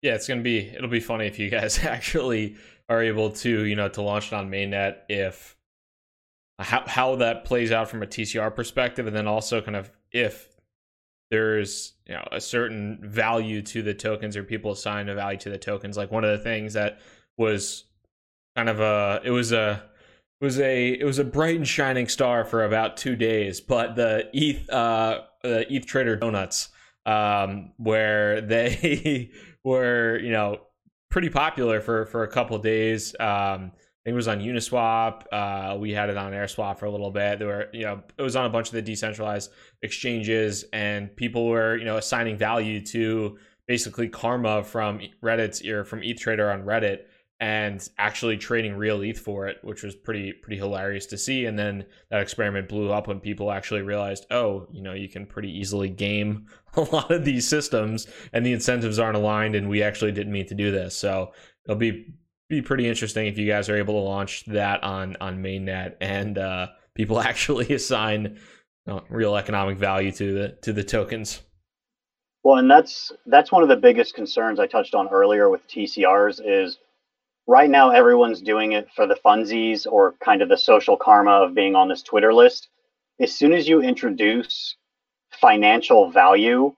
Yeah, 0.01 0.15
it's 0.15 0.27
gonna 0.27 0.41
be 0.41 0.59
it'll 0.59 0.89
be 0.89 0.99
funny 0.99 1.27
if 1.27 1.39
you 1.39 1.49
guys 1.49 1.79
actually 1.83 2.57
are 2.89 3.01
able 3.01 3.31
to 3.31 3.65
you 3.65 3.75
know 3.75 3.87
to 3.89 4.01
launch 4.01 4.27
it 4.27 4.33
on 4.33 4.49
mainnet 4.49 4.97
if 5.07 5.55
how 6.59 6.83
how 6.85 7.15
that 7.15 7.45
plays 7.45 7.71
out 7.71 7.89
from 7.89 8.03
a 8.03 8.07
TCR 8.07 8.53
perspective, 8.53 9.07
and 9.07 9.15
then 9.15 9.27
also 9.27 9.61
kind 9.61 9.75
of 9.75 9.91
if 10.11 10.52
there's 11.33 11.93
you 12.05 12.13
know 12.13 12.27
a 12.31 12.39
certain 12.39 12.99
value 13.03 13.61
to 13.63 13.81
the 13.81 13.93
tokens 13.93 14.37
or 14.37 14.43
people 14.43 14.71
assign 14.71 15.09
a 15.09 15.15
value 15.15 15.39
to 15.39 15.49
the 15.49 15.57
tokens. 15.57 15.97
Like 15.97 16.11
one 16.11 16.23
of 16.23 16.31
the 16.31 16.43
things 16.43 16.73
that 16.73 16.99
was 17.37 17.85
kind 18.55 18.69
of 18.69 18.79
a 18.79 19.21
it 19.23 19.31
was 19.31 19.51
a 19.51 19.83
it 20.39 20.45
was 20.45 20.59
a 20.59 20.93
it 20.93 21.03
was 21.05 21.19
a 21.19 21.23
bright 21.23 21.55
and 21.55 21.67
shining 21.67 22.07
star 22.07 22.45
for 22.45 22.63
about 22.63 22.95
two 22.95 23.15
days 23.15 23.59
but 23.59 23.95
the 23.95 24.29
eth 24.33 24.69
uh 24.69 25.21
the 25.41 25.65
eth 25.73 25.87
trader 25.87 26.15
donuts 26.15 26.69
um 27.07 27.71
where 27.77 28.39
they 28.41 29.31
were 29.63 30.19
you 30.19 30.31
know 30.31 30.59
pretty 31.13 31.29
popular 31.29 31.79
for 31.79 32.07
for 32.07 32.23
a 32.23 32.27
couple 32.27 32.57
days. 32.57 33.15
Um 33.19 33.71
think 34.03 34.13
it 34.13 34.15
was 34.15 34.27
on 34.27 34.39
Uniswap. 34.39 35.23
Uh, 35.31 35.77
we 35.77 35.91
had 35.91 36.09
it 36.09 36.17
on 36.17 36.33
AirSwap 36.33 36.77
for 36.77 36.85
a 36.85 36.91
little 36.91 37.11
bit. 37.11 37.39
There 37.39 37.47
were, 37.47 37.67
you 37.71 37.83
know, 37.83 38.01
it 38.17 38.21
was 38.21 38.35
on 38.35 38.45
a 38.45 38.49
bunch 38.49 38.67
of 38.67 38.73
the 38.73 38.81
decentralized 38.81 39.51
exchanges, 39.81 40.65
and 40.73 41.15
people 41.15 41.47
were, 41.47 41.77
you 41.77 41.85
know, 41.85 41.97
assigning 41.97 42.37
value 42.37 42.81
to 42.87 43.37
basically 43.65 44.09
karma 44.09 44.63
from 44.63 44.99
Reddit's 45.23 45.65
or 45.65 45.85
from 45.85 46.03
ETH 46.03 46.19
Trader 46.19 46.51
on 46.51 46.63
Reddit, 46.63 47.03
and 47.39 47.87
actually 47.97 48.35
trading 48.35 48.75
real 48.75 49.01
ETH 49.01 49.19
for 49.19 49.47
it, 49.47 49.57
which 49.63 49.83
was 49.83 49.95
pretty 49.95 50.33
pretty 50.33 50.57
hilarious 50.57 51.05
to 51.05 51.17
see. 51.17 51.45
And 51.45 51.57
then 51.57 51.85
that 52.09 52.19
experiment 52.19 52.67
blew 52.67 52.91
up 52.91 53.07
when 53.07 53.21
people 53.21 53.51
actually 53.53 53.83
realized, 53.83 54.25
oh, 54.31 54.67
you 54.69 54.81
know, 54.81 54.93
you 54.93 55.07
can 55.07 55.25
pretty 55.25 55.49
easily 55.49 55.87
game 55.87 56.47
a 56.73 56.81
lot 56.81 57.09
of 57.09 57.23
these 57.23 57.47
systems, 57.47 58.07
and 58.33 58.45
the 58.45 58.51
incentives 58.51 58.99
aren't 58.99 59.15
aligned, 59.15 59.55
and 59.55 59.69
we 59.69 59.81
actually 59.81 60.11
didn't 60.11 60.33
mean 60.33 60.47
to 60.47 60.55
do 60.55 60.71
this. 60.71 60.93
So 60.97 61.31
it'll 61.65 61.77
be 61.77 62.13
be 62.49 62.61
pretty 62.61 62.87
interesting 62.87 63.27
if 63.27 63.37
you 63.37 63.47
guys 63.47 63.69
are 63.69 63.77
able 63.77 63.95
to 63.95 63.99
launch 63.99 64.45
that 64.45 64.83
on 64.83 65.17
on 65.19 65.41
mainnet 65.41 65.95
and 66.01 66.37
uh, 66.37 66.67
people 66.95 67.19
actually 67.21 67.73
assign 67.73 68.37
know, 68.85 69.03
real 69.09 69.35
economic 69.35 69.77
value 69.77 70.11
to 70.11 70.33
the 70.33 70.49
to 70.61 70.73
the 70.73 70.83
tokens. 70.83 71.41
Well, 72.43 72.57
and 72.57 72.69
that's 72.69 73.11
that's 73.25 73.51
one 73.51 73.63
of 73.63 73.69
the 73.69 73.77
biggest 73.77 74.13
concerns 74.13 74.59
I 74.59 74.67
touched 74.67 74.95
on 74.95 75.07
earlier 75.09 75.49
with 75.49 75.67
TCRs 75.67 76.41
is 76.43 76.77
right 77.47 77.69
now 77.69 77.91
everyone's 77.91 78.41
doing 78.41 78.73
it 78.73 78.87
for 78.95 79.07
the 79.07 79.17
funsies 79.25 79.87
or 79.89 80.15
kind 80.23 80.41
of 80.41 80.49
the 80.49 80.57
social 80.57 80.97
karma 80.97 81.31
of 81.31 81.55
being 81.55 81.75
on 81.75 81.87
this 81.87 82.03
Twitter 82.03 82.33
list. 82.33 82.67
As 83.19 83.33
soon 83.33 83.53
as 83.53 83.67
you 83.67 83.81
introduce 83.81 84.75
financial 85.31 86.11
value, 86.11 86.75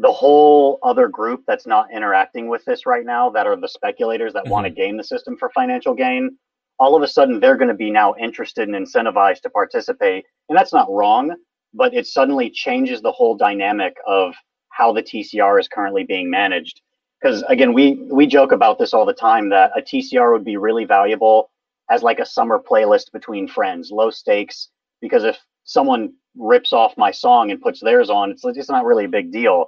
the 0.00 0.10
whole 0.10 0.78
other 0.82 1.08
group 1.08 1.44
that's 1.46 1.66
not 1.66 1.92
interacting 1.92 2.48
with 2.48 2.64
this 2.64 2.86
right 2.86 3.04
now, 3.04 3.28
that 3.28 3.46
are 3.46 3.54
the 3.54 3.68
speculators 3.68 4.32
that 4.32 4.44
mm-hmm. 4.44 4.52
want 4.52 4.64
to 4.64 4.70
game 4.70 4.96
the 4.96 5.04
system 5.04 5.36
for 5.36 5.50
financial 5.54 5.92
gain, 5.92 6.38
all 6.78 6.96
of 6.96 7.02
a 7.02 7.08
sudden 7.08 7.38
they're 7.38 7.58
going 7.58 7.68
to 7.68 7.74
be 7.74 7.90
now 7.90 8.14
interested 8.18 8.66
and 8.66 8.74
incentivized 8.74 9.42
to 9.42 9.50
participate. 9.50 10.24
And 10.48 10.56
that's 10.56 10.72
not 10.72 10.90
wrong, 10.90 11.36
but 11.74 11.92
it 11.92 12.06
suddenly 12.06 12.48
changes 12.48 13.02
the 13.02 13.12
whole 13.12 13.36
dynamic 13.36 13.94
of 14.06 14.34
how 14.70 14.90
the 14.90 15.02
TCR 15.02 15.60
is 15.60 15.68
currently 15.68 16.04
being 16.04 16.30
managed. 16.30 16.80
Because 17.20 17.42
again, 17.50 17.74
we 17.74 18.08
we 18.10 18.26
joke 18.26 18.52
about 18.52 18.78
this 18.78 18.94
all 18.94 19.04
the 19.04 19.12
time 19.12 19.50
that 19.50 19.70
a 19.76 19.82
TCR 19.82 20.32
would 20.32 20.46
be 20.46 20.56
really 20.56 20.86
valuable 20.86 21.50
as 21.90 22.02
like 22.02 22.20
a 22.20 22.24
summer 22.24 22.58
playlist 22.58 23.12
between 23.12 23.46
friends, 23.46 23.90
low 23.90 24.08
stakes. 24.08 24.70
Because 25.02 25.24
if 25.24 25.36
someone 25.64 26.14
rips 26.38 26.72
off 26.72 26.96
my 26.96 27.10
song 27.10 27.50
and 27.50 27.60
puts 27.60 27.80
theirs 27.80 28.08
on, 28.08 28.30
it's 28.30 28.46
it's 28.46 28.70
not 28.70 28.86
really 28.86 29.04
a 29.04 29.08
big 29.08 29.30
deal. 29.30 29.66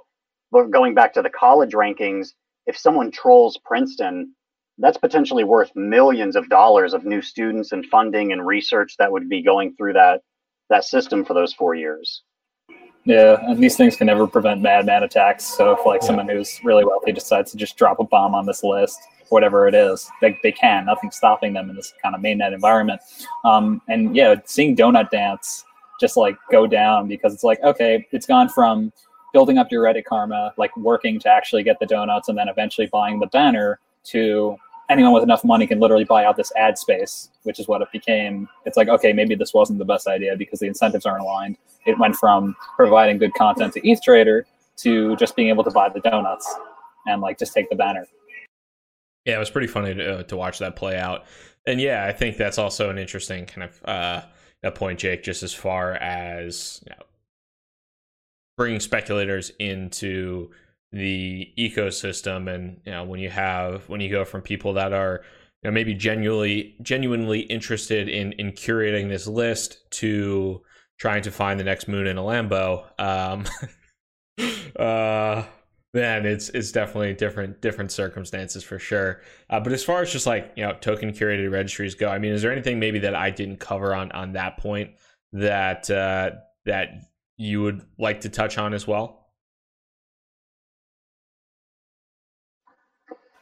But 0.53 0.69
going 0.69 0.93
back 0.93 1.13
to 1.15 1.23
the 1.23 1.31
college 1.31 1.71
rankings, 1.71 2.33
if 2.67 2.77
someone 2.77 3.09
trolls 3.09 3.57
Princeton, 3.65 4.35
that's 4.77 4.97
potentially 4.97 5.43
worth 5.43 5.71
millions 5.75 6.35
of 6.35 6.47
dollars 6.47 6.93
of 6.93 7.05
new 7.05 7.23
students 7.23 7.71
and 7.71 7.83
funding 7.87 8.31
and 8.31 8.45
research 8.45 8.95
that 8.99 9.11
would 9.11 9.27
be 9.27 9.41
going 9.41 9.75
through 9.75 9.93
that 9.93 10.21
that 10.69 10.83
system 10.83 11.25
for 11.25 11.33
those 11.33 11.53
four 11.53 11.73
years. 11.73 12.21
Yeah, 13.03 13.37
and 13.41 13.61
these 13.61 13.75
things 13.75 13.95
can 13.95 14.07
never 14.07 14.27
prevent 14.27 14.61
madman 14.61 15.01
attacks. 15.01 15.43
So 15.43 15.71
if 15.73 15.85
like 15.87 16.01
yeah. 16.01 16.07
someone 16.07 16.29
who's 16.29 16.59
really 16.63 16.85
wealthy 16.85 17.11
decides 17.11 17.51
to 17.51 17.57
just 17.57 17.75
drop 17.75 17.99
a 17.99 18.03
bomb 18.03 18.35
on 18.35 18.45
this 18.45 18.63
list, 18.63 18.99
whatever 19.29 19.67
it 19.67 19.73
is, 19.73 20.07
they, 20.21 20.39
they 20.43 20.51
can. 20.51 20.85
Nothing's 20.85 21.17
stopping 21.17 21.53
them 21.53 21.71
in 21.71 21.75
this 21.75 21.93
kind 22.01 22.13
of 22.15 22.21
mainnet 22.21 22.53
environment. 22.53 23.01
Um, 23.43 23.81
and 23.89 24.15
yeah, 24.15 24.35
seeing 24.45 24.75
Donut 24.75 25.09
Dance 25.09 25.65
just 25.99 26.15
like 26.15 26.37
go 26.51 26.67
down 26.67 27.07
because 27.07 27.33
it's 27.33 27.43
like, 27.43 27.59
okay, 27.63 28.07
it's 28.11 28.25
gone 28.25 28.49
from 28.49 28.93
building 29.33 29.57
up 29.57 29.71
your 29.71 29.83
Reddit 29.83 30.05
karma, 30.05 30.53
like 30.57 30.75
working 30.77 31.19
to 31.19 31.29
actually 31.29 31.63
get 31.63 31.79
the 31.79 31.85
donuts 31.85 32.29
and 32.29 32.37
then 32.37 32.47
eventually 32.47 32.87
buying 32.87 33.19
the 33.19 33.27
banner 33.27 33.79
to 34.05 34.55
anyone 34.89 35.13
with 35.13 35.23
enough 35.23 35.43
money 35.43 35.65
can 35.67 35.79
literally 35.79 36.03
buy 36.03 36.23
out 36.23 36.37
this 36.37 36.51
ad 36.55 36.77
space, 36.77 37.29
which 37.43 37.59
is 37.59 37.67
what 37.67 37.81
it 37.81 37.87
became. 37.91 38.47
It's 38.65 38.77
like, 38.77 38.87
okay, 38.87 39.11
maybe 39.11 39.35
this 39.35 39.53
wasn't 39.53 39.79
the 39.79 39.85
best 39.85 40.07
idea 40.07 40.35
because 40.37 40.59
the 40.59 40.67
incentives 40.67 41.05
aren't 41.05 41.23
aligned. 41.23 41.57
It 41.85 41.97
went 41.99 42.15
from 42.15 42.55
providing 42.75 43.17
good 43.17 43.33
content 43.33 43.73
to 43.73 43.89
ETH 43.89 44.01
Trader 44.01 44.45
to 44.77 45.15
just 45.17 45.35
being 45.35 45.49
able 45.49 45.63
to 45.63 45.71
buy 45.71 45.89
the 45.89 45.99
donuts 45.99 46.53
and 47.07 47.21
like 47.21 47.39
just 47.39 47.53
take 47.53 47.69
the 47.69 47.75
banner. 47.75 48.05
Yeah, 49.25 49.35
it 49.35 49.39
was 49.39 49.49
pretty 49.49 49.67
funny 49.67 49.93
to, 49.95 50.19
uh, 50.19 50.23
to 50.23 50.37
watch 50.37 50.59
that 50.59 50.75
play 50.75 50.97
out. 50.97 51.25
And 51.65 51.79
yeah, 51.79 52.05
I 52.05 52.11
think 52.11 52.37
that's 52.37 52.57
also 52.57 52.89
an 52.89 52.97
interesting 52.97 53.45
kind 53.45 53.69
of 53.69 53.81
uh, 53.85 54.71
point, 54.71 54.99
Jake, 54.99 55.23
just 55.23 55.43
as 55.43 55.53
far 55.53 55.93
as 55.93 56.83
you 56.85 56.91
know, 56.91 57.03
bringing 58.57 58.79
speculators 58.79 59.51
into 59.59 60.49
the 60.91 61.51
ecosystem. 61.57 62.53
And 62.53 62.79
you 62.85 62.91
know 62.91 63.03
when 63.03 63.19
you 63.19 63.29
have 63.29 63.89
when 63.89 64.01
you 64.01 64.09
go 64.09 64.23
from 64.23 64.41
people 64.41 64.73
that 64.73 64.93
are 64.93 65.23
you 65.63 65.69
know 65.69 65.73
maybe 65.73 65.93
genuinely 65.93 66.75
genuinely 66.81 67.41
interested 67.41 68.07
in 68.07 68.33
in 68.33 68.51
curating 68.51 69.09
this 69.09 69.27
list 69.27 69.89
to 69.91 70.61
trying 70.99 71.23
to 71.23 71.31
find 71.31 71.59
the 71.59 71.63
next 71.63 71.87
moon 71.87 72.07
in 72.07 72.17
a 72.17 72.21
Lambo 72.21 72.85
um 72.99 73.45
uh 74.79 75.43
man 75.93 76.25
it's 76.25 76.49
it's 76.49 76.71
definitely 76.71 77.13
different 77.13 77.61
different 77.61 77.91
circumstances 77.91 78.63
for 78.63 78.77
sure. 78.77 79.21
Uh, 79.49 79.59
but 79.59 79.73
as 79.73 79.83
far 79.83 80.01
as 80.01 80.11
just 80.11 80.27
like 80.27 80.51
you 80.55 80.63
know 80.63 80.73
token 80.79 81.11
curated 81.11 81.51
registries 81.51 81.95
go 81.95 82.09
i 82.09 82.19
mean 82.19 82.31
is 82.31 82.41
there 82.41 82.51
anything 82.51 82.79
maybe 82.79 82.99
that 82.99 83.15
i 83.15 83.29
didn't 83.29 83.57
cover 83.57 83.95
on 83.95 84.11
on 84.11 84.33
that 84.33 84.57
point 84.57 84.91
that 85.31 85.89
uh 85.89 86.31
that 86.65 86.89
you 87.43 87.61
would 87.61 87.81
like 87.97 88.21
to 88.21 88.29
touch 88.29 88.57
on 88.57 88.73
as 88.73 88.87
well 88.87 89.23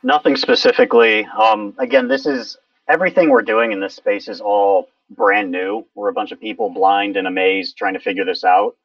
Nothing 0.04 0.36
specifically. 0.36 1.26
Um, 1.26 1.76
again, 1.78 2.08
this 2.08 2.26
is 2.26 2.58
everything 2.90 3.30
we're 3.30 3.44
doing 3.44 3.72
in 3.72 3.80
this 3.80 3.96
space 3.96 4.28
is 4.28 4.42
all 4.42 4.90
brand 5.12 5.52
new. 5.52 5.86
We're 5.94 6.10
a 6.10 6.14
bunch 6.14 6.32
of 6.32 6.40
people 6.40 6.72
blind 6.72 7.18
and 7.18 7.28
amazed 7.28 7.78
trying 7.78 7.94
to 7.94 8.00
figure 8.00 8.26
this 8.26 8.44
out. 8.44 8.76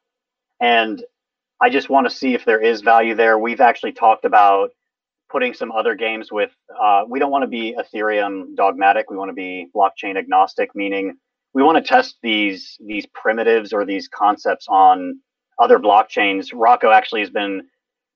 And 0.61 1.03
I 1.59 1.69
just 1.69 1.89
want 1.89 2.07
to 2.07 2.15
see 2.15 2.35
if 2.35 2.45
there 2.45 2.61
is 2.61 2.81
value 2.81 3.15
there. 3.15 3.39
We've 3.39 3.61
actually 3.61 3.93
talked 3.93 4.25
about 4.25 4.71
putting 5.31 5.53
some 5.55 5.71
other 5.71 5.95
games 5.95 6.31
with, 6.31 6.51
uh, 6.79 7.03
we 7.09 7.17
don't 7.19 7.31
want 7.31 7.43
to 7.43 7.47
be 7.47 7.75
Ethereum 7.77 8.55
dogmatic. 8.55 9.09
We 9.09 9.17
want 9.17 9.29
to 9.29 9.33
be 9.35 9.67
blockchain 9.75 10.17
agnostic, 10.17 10.75
meaning 10.75 11.17
we 11.57 11.63
want 11.63 11.75
to 11.75 11.83
test 11.83 12.17
these 12.21 12.77
these 12.85 13.07
primitives 13.15 13.73
or 13.73 13.83
these 13.83 14.07
concepts 14.07 14.67
on 14.69 15.19
other 15.57 15.79
blockchains. 15.79 16.51
Rocco 16.53 16.91
actually 16.91 17.21
has 17.21 17.31
been 17.31 17.63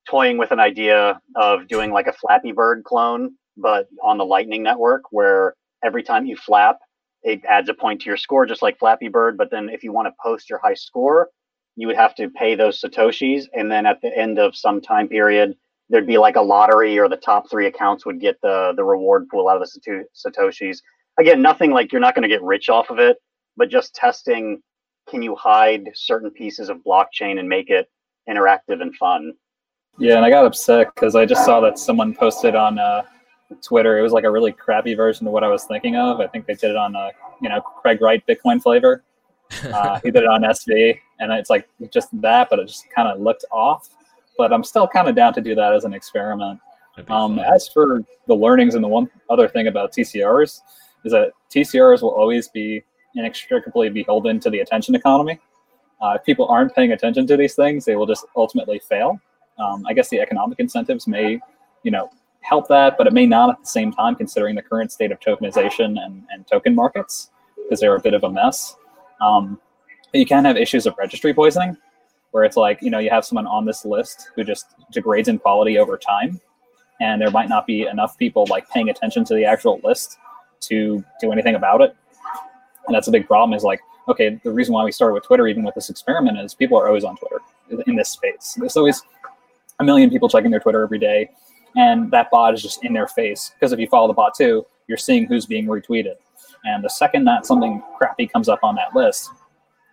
toying 0.07 0.37
with 0.37 0.51
an 0.51 0.59
idea 0.59 1.19
of 1.35 1.67
doing 1.67 1.89
like 1.89 2.05
a 2.05 2.13
Flappy 2.13 2.51
Bird 2.51 2.83
clone, 2.83 3.31
but 3.57 3.87
on 4.03 4.19
the 4.19 4.23
Lightning 4.23 4.61
Network, 4.61 5.05
where 5.09 5.55
every 5.83 6.03
time 6.03 6.27
you 6.27 6.35
flap, 6.35 6.77
it 7.23 7.41
adds 7.49 7.67
a 7.67 7.73
point 7.73 8.01
to 8.01 8.05
your 8.11 8.17
score, 8.17 8.45
just 8.45 8.61
like 8.61 8.77
Flappy 8.77 9.07
Bird. 9.07 9.39
But 9.39 9.49
then 9.49 9.69
if 9.69 9.83
you 9.83 9.91
want 9.91 10.07
to 10.07 10.13
post 10.23 10.47
your 10.47 10.59
high 10.59 10.75
score, 10.75 11.29
you 11.75 11.87
would 11.87 11.95
have 11.95 12.13
to 12.17 12.29
pay 12.29 12.53
those 12.53 12.79
Satoshis. 12.79 13.45
And 13.55 13.71
then 13.71 13.87
at 13.87 14.01
the 14.03 14.15
end 14.15 14.37
of 14.37 14.55
some 14.55 14.81
time 14.81 15.07
period, 15.07 15.55
there'd 15.89 16.05
be 16.05 16.19
like 16.19 16.35
a 16.35 16.41
lottery 16.41 16.99
or 16.99 17.09
the 17.09 17.17
top 17.17 17.49
three 17.49 17.65
accounts 17.65 18.05
would 18.05 18.21
get 18.21 18.39
the, 18.43 18.73
the 18.75 18.83
reward 18.83 19.29
pool 19.29 19.49
out 19.49 19.59
of 19.59 19.67
the 19.67 20.05
Satoshis. 20.15 20.77
Again, 21.19 21.41
nothing 21.41 21.71
like 21.71 21.91
you're 21.91 22.01
not 22.01 22.13
going 22.13 22.21
to 22.21 22.29
get 22.29 22.43
rich 22.43 22.69
off 22.69 22.91
of 22.91 22.99
it, 22.99 23.17
but 23.57 23.69
just 23.69 23.95
testing 23.95 24.61
can 25.09 25.21
you 25.21 25.35
hide 25.35 25.89
certain 25.93 26.31
pieces 26.31 26.69
of 26.69 26.77
blockchain 26.77 27.39
and 27.39 27.47
make 27.47 27.69
it 27.69 27.89
interactive 28.29 28.81
and 28.81 28.95
fun? 28.95 29.33
Yeah, 29.97 30.15
and 30.15 30.25
I 30.25 30.29
got 30.29 30.45
upset 30.45 30.93
because 30.95 31.15
I 31.15 31.25
just 31.25 31.43
saw 31.43 31.59
that 31.61 31.77
someone 31.77 32.15
posted 32.15 32.55
on 32.55 32.79
uh, 32.79 33.03
Twitter. 33.61 33.99
It 33.99 34.01
was 34.01 34.13
like 34.13 34.23
a 34.23 34.31
really 34.31 34.51
crappy 34.51 34.93
version 34.93 35.27
of 35.27 35.33
what 35.33 35.43
I 35.43 35.47
was 35.47 35.65
thinking 35.65 35.95
of. 35.95 36.21
I 36.21 36.27
think 36.27 36.45
they 36.45 36.53
did 36.53 36.71
it 36.71 36.77
on, 36.77 36.95
uh, 36.95 37.09
you 37.41 37.49
know, 37.49 37.61
Craig 37.61 38.01
Wright 38.01 38.23
Bitcoin 38.27 38.61
flavor. 38.61 39.03
Uh, 39.65 39.99
he 40.01 40.11
did 40.11 40.23
it 40.23 40.29
on 40.29 40.43
SV, 40.43 40.97
and 41.19 41.29
it's 41.33 41.49
like 41.49 41.67
just 41.91 42.07
that, 42.21 42.49
but 42.49 42.57
it 42.57 42.69
just 42.69 42.89
kind 42.89 43.09
of 43.09 43.19
looked 43.19 43.43
off. 43.51 43.89
But 44.37 44.53
I'm 44.53 44.63
still 44.63 44.87
kind 44.87 45.09
of 45.09 45.15
down 45.15 45.33
to 45.33 45.41
do 45.41 45.55
that 45.55 45.73
as 45.73 45.83
an 45.83 45.93
experiment. 45.93 46.57
Um, 47.09 47.37
as 47.37 47.67
for 47.67 48.01
the 48.27 48.33
learnings, 48.33 48.75
and 48.75 48.83
the 48.83 48.87
one 48.87 49.09
other 49.29 49.49
thing 49.49 49.67
about 49.67 49.91
TCRs 49.91 50.61
is 51.03 51.11
that 51.11 51.33
TCRs 51.53 52.01
will 52.01 52.11
always 52.11 52.47
be 52.47 52.85
inextricably 53.15 53.89
beholden 53.89 54.39
to 54.39 54.49
the 54.49 54.59
attention 54.59 54.95
economy. 54.95 55.39
Uh, 56.01 56.13
if 56.15 56.23
people 56.23 56.47
aren't 56.47 56.73
paying 56.73 56.93
attention 56.93 57.27
to 57.27 57.37
these 57.37 57.55
things, 57.55 57.85
they 57.85 57.95
will 57.95 58.07
just 58.07 58.25
ultimately 58.35 58.79
fail. 58.79 59.19
Um, 59.59 59.85
I 59.87 59.93
guess 59.93 60.09
the 60.09 60.19
economic 60.19 60.59
incentives 60.59 61.07
may, 61.07 61.39
you 61.83 61.91
know, 61.91 62.09
help 62.41 62.67
that, 62.69 62.97
but 62.97 63.05
it 63.05 63.13
may 63.13 63.27
not 63.27 63.49
at 63.51 63.59
the 63.59 63.67
same 63.67 63.91
time, 63.91 64.15
considering 64.15 64.55
the 64.55 64.61
current 64.63 64.91
state 64.91 65.11
of 65.11 65.19
tokenization 65.19 66.03
and, 66.03 66.23
and 66.31 66.47
token 66.47 66.73
markets, 66.73 67.29
because 67.55 67.79
they're 67.79 67.95
a 67.95 68.01
bit 68.01 68.15
of 68.15 68.23
a 68.23 68.29
mess. 68.31 68.75
Um, 69.19 69.59
you 70.13 70.25
can 70.25 70.43
have 70.45 70.57
issues 70.57 70.87
of 70.87 70.95
registry 70.97 71.33
poisoning, 71.33 71.77
where 72.31 72.43
it's 72.43 72.57
like, 72.57 72.81
you 72.81 72.89
know, 72.89 72.97
you 72.97 73.11
have 73.11 73.23
someone 73.23 73.45
on 73.45 73.65
this 73.65 73.85
list 73.85 74.31
who 74.35 74.43
just 74.43 74.73
degrades 74.91 75.27
in 75.27 75.37
quality 75.37 75.77
over 75.77 75.97
time, 75.97 76.41
and 76.99 77.21
there 77.21 77.29
might 77.29 77.49
not 77.49 77.67
be 77.67 77.83
enough 77.83 78.17
people 78.17 78.47
like 78.49 78.67
paying 78.69 78.89
attention 78.89 79.23
to 79.25 79.35
the 79.35 79.45
actual 79.45 79.79
list 79.83 80.17
to 80.61 81.03
do 81.19 81.31
anything 81.31 81.55
about 81.55 81.81
it. 81.81 81.95
And 82.91 82.95
that's 82.97 83.07
a 83.07 83.11
big 83.11 83.25
problem. 83.25 83.55
Is 83.55 83.63
like, 83.63 83.79
okay, 84.09 84.37
the 84.43 84.51
reason 84.51 84.73
why 84.73 84.83
we 84.83 84.91
started 84.91 85.13
with 85.13 85.23
Twitter, 85.23 85.47
even 85.47 85.63
with 85.63 85.75
this 85.75 85.89
experiment, 85.89 86.37
is 86.37 86.53
people 86.53 86.77
are 86.77 86.87
always 86.87 87.05
on 87.05 87.15
Twitter 87.15 87.39
in 87.87 87.95
this 87.95 88.09
space. 88.09 88.57
There's 88.59 88.75
always 88.75 89.01
a 89.79 89.83
million 89.85 90.09
people 90.09 90.27
checking 90.27 90.51
their 90.51 90.59
Twitter 90.59 90.83
every 90.83 90.99
day, 90.99 91.31
and 91.77 92.11
that 92.11 92.29
bot 92.31 92.53
is 92.53 92.61
just 92.61 92.83
in 92.83 92.91
their 92.91 93.07
face. 93.07 93.51
Because 93.53 93.71
if 93.71 93.79
you 93.79 93.87
follow 93.87 94.07
the 94.07 94.13
bot 94.13 94.35
too, 94.35 94.65
you're 94.87 94.97
seeing 94.97 95.25
who's 95.25 95.45
being 95.45 95.67
retweeted. 95.67 96.15
And 96.65 96.83
the 96.83 96.89
second 96.89 97.23
that 97.25 97.45
something 97.45 97.81
crappy 97.97 98.27
comes 98.27 98.49
up 98.49 98.59
on 98.61 98.75
that 98.75 98.93
list, 98.93 99.29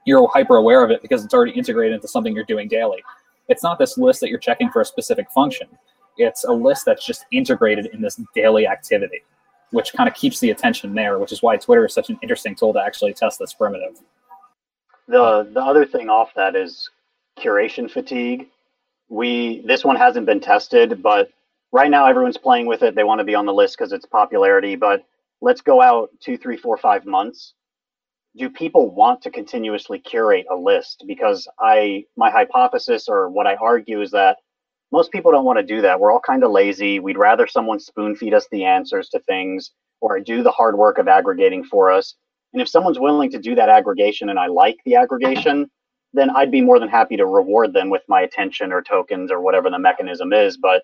you're 0.05 0.29
hyper 0.35 0.57
aware 0.57 0.83
of 0.83 0.91
it 0.91 1.01
because 1.01 1.25
it's 1.25 1.33
already 1.33 1.53
integrated 1.53 1.95
into 1.95 2.09
something 2.09 2.35
you're 2.35 2.43
doing 2.43 2.67
daily. 2.67 3.01
It's 3.49 3.63
not 3.63 3.79
this 3.79 3.97
list 3.97 4.21
that 4.23 4.29
you're 4.29 4.41
checking 4.41 4.71
for 4.71 4.83
a 4.83 4.85
specific 4.85 5.31
function. 5.31 5.69
It's 6.17 6.43
a 6.43 6.53
list 6.53 6.85
that's 6.85 7.07
just 7.07 7.27
integrated 7.31 7.87
in 7.93 8.03
this 8.03 8.21
daily 8.35 8.67
activity, 8.67 9.23
which 9.71 9.93
kind 9.93 10.09
of 10.09 10.15
keeps 10.15 10.41
the 10.41 10.51
attention 10.51 10.95
there, 10.95 11.19
which 11.19 11.33
is 11.33 11.43
why 11.43 11.57
Twitter 11.57 11.87
is 11.87 11.95
such 11.95 12.11
an 12.11 12.19
interesting 12.23 12.55
tool 12.55 12.73
to 12.73 12.81
actually 12.81 13.15
test 13.15 13.39
this 13.39 13.53
primitive. 13.53 14.01
The 15.07 15.49
the 15.53 15.63
other 15.63 15.87
thing 15.87 16.09
off 16.09 16.35
that 16.35 16.57
is 16.57 16.91
curation 17.39 17.91
fatigue 17.91 18.49
we 19.09 19.63
this 19.67 19.85
one 19.85 19.97
hasn't 19.97 20.27
been 20.27 20.41
tested, 20.41 21.03
but 21.03 21.31
right 21.73 21.91
now 21.91 22.07
everyone's 22.07 22.39
playing 22.39 22.67
with 22.67 22.83
it. 22.83 22.95
They 22.95 23.05
want 23.05 23.21
to 23.21 23.25
be 23.25 23.35
on 23.35 23.47
the 23.47 23.55
list 23.55 23.77
because 23.77 23.93
it's 23.93 24.07
popularity. 24.07 24.77
But 24.77 25.05
let's 25.41 25.61
go 25.61 25.81
out 25.81 26.11
two, 26.21 26.37
three, 26.37 26.57
four, 26.57 26.77
five 26.77 27.07
months. 27.07 27.55
Do 28.37 28.49
people 28.51 28.91
want 28.91 29.23
to 29.23 29.31
continuously 29.31 29.99
curate 29.99 30.47
a 30.51 30.55
list? 30.55 31.05
Because 31.07 31.49
I 31.59 32.05
my 32.17 32.31
hypothesis 32.31 33.09
or 33.09 33.31
what 33.31 33.47
I 33.47 33.57
argue 33.57 34.03
is 34.03 34.11
that 34.13 34.39
most 34.91 35.13
people 35.13 35.31
don't 35.31 35.45
want 35.45 35.59
to 35.59 35.63
do 35.63 35.83
that. 35.83 36.01
We're 36.01 36.13
all 36.13 36.21
kind 36.21 36.43
of 36.43 36.51
lazy. 36.51 36.99
We'd 36.99 37.19
rather 37.19 37.47
someone 37.47 37.79
spoon 37.79 38.17
feed 38.17 38.35
us 38.35 38.47
the 38.51 38.65
answers 38.65 39.09
to 39.11 39.21
things 39.21 39.71
or 40.01 40.19
do 40.21 40.43
the 40.43 40.51
hard 40.51 40.79
work 40.79 40.99
of 40.99 41.09
aggregating 41.09 41.65
for 41.65 41.91
us. 41.91 42.15
And 42.53 42.63
if 42.63 42.69
someone's 42.69 42.99
willing 42.99 43.31
to 43.33 43.39
do 43.39 43.55
that 43.55 43.69
aggregation 43.69 44.31
and 44.31 44.39
I 44.39 44.47
like 44.47 44.77
the 44.85 44.95
aggregation, 44.95 45.71
then 46.15 46.31
I'd 46.31 46.51
be 46.51 46.63
more 46.63 46.79
than 46.79 46.89
happy 46.89 47.17
to 47.17 47.27
reward 47.27 47.75
them 47.75 47.91
with 47.91 48.03
my 48.09 48.23
attention 48.23 48.73
or 48.73 48.83
tokens 48.83 49.31
or 49.31 49.41
whatever 49.41 49.69
the 49.69 49.79
mechanism 49.79 50.33
is. 50.33 50.57
But 50.57 50.83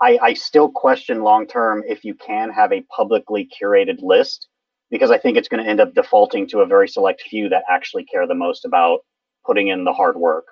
I, 0.00 0.18
I 0.20 0.34
still 0.34 0.68
question 0.68 1.22
long 1.22 1.46
term 1.46 1.84
if 1.86 2.04
you 2.04 2.14
can 2.14 2.50
have 2.50 2.72
a 2.72 2.82
publicly 2.94 3.48
curated 3.60 4.02
list 4.02 4.48
because 4.90 5.12
I 5.12 5.18
think 5.18 5.36
it's 5.36 5.48
going 5.48 5.62
to 5.62 5.70
end 5.70 5.80
up 5.80 5.94
defaulting 5.94 6.48
to 6.48 6.60
a 6.60 6.66
very 6.66 6.88
select 6.88 7.22
few 7.22 7.48
that 7.50 7.62
actually 7.70 8.04
care 8.04 8.26
the 8.26 8.34
most 8.34 8.64
about 8.64 9.00
putting 9.46 9.68
in 9.68 9.84
the 9.84 9.92
hard 9.92 10.16
work. 10.16 10.46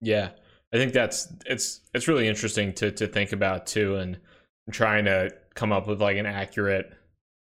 Yeah. 0.00 0.30
I 0.72 0.76
think 0.76 0.92
that's 0.92 1.28
it's 1.46 1.80
it's 1.94 2.08
really 2.08 2.28
interesting 2.28 2.72
to 2.74 2.90
to 2.92 3.06
think 3.06 3.32
about 3.32 3.66
too 3.66 3.96
and 3.96 4.18
trying 4.70 5.06
to 5.06 5.30
come 5.54 5.72
up 5.72 5.86
with 5.86 6.00
like 6.00 6.16
an 6.18 6.26
accurate 6.26 6.92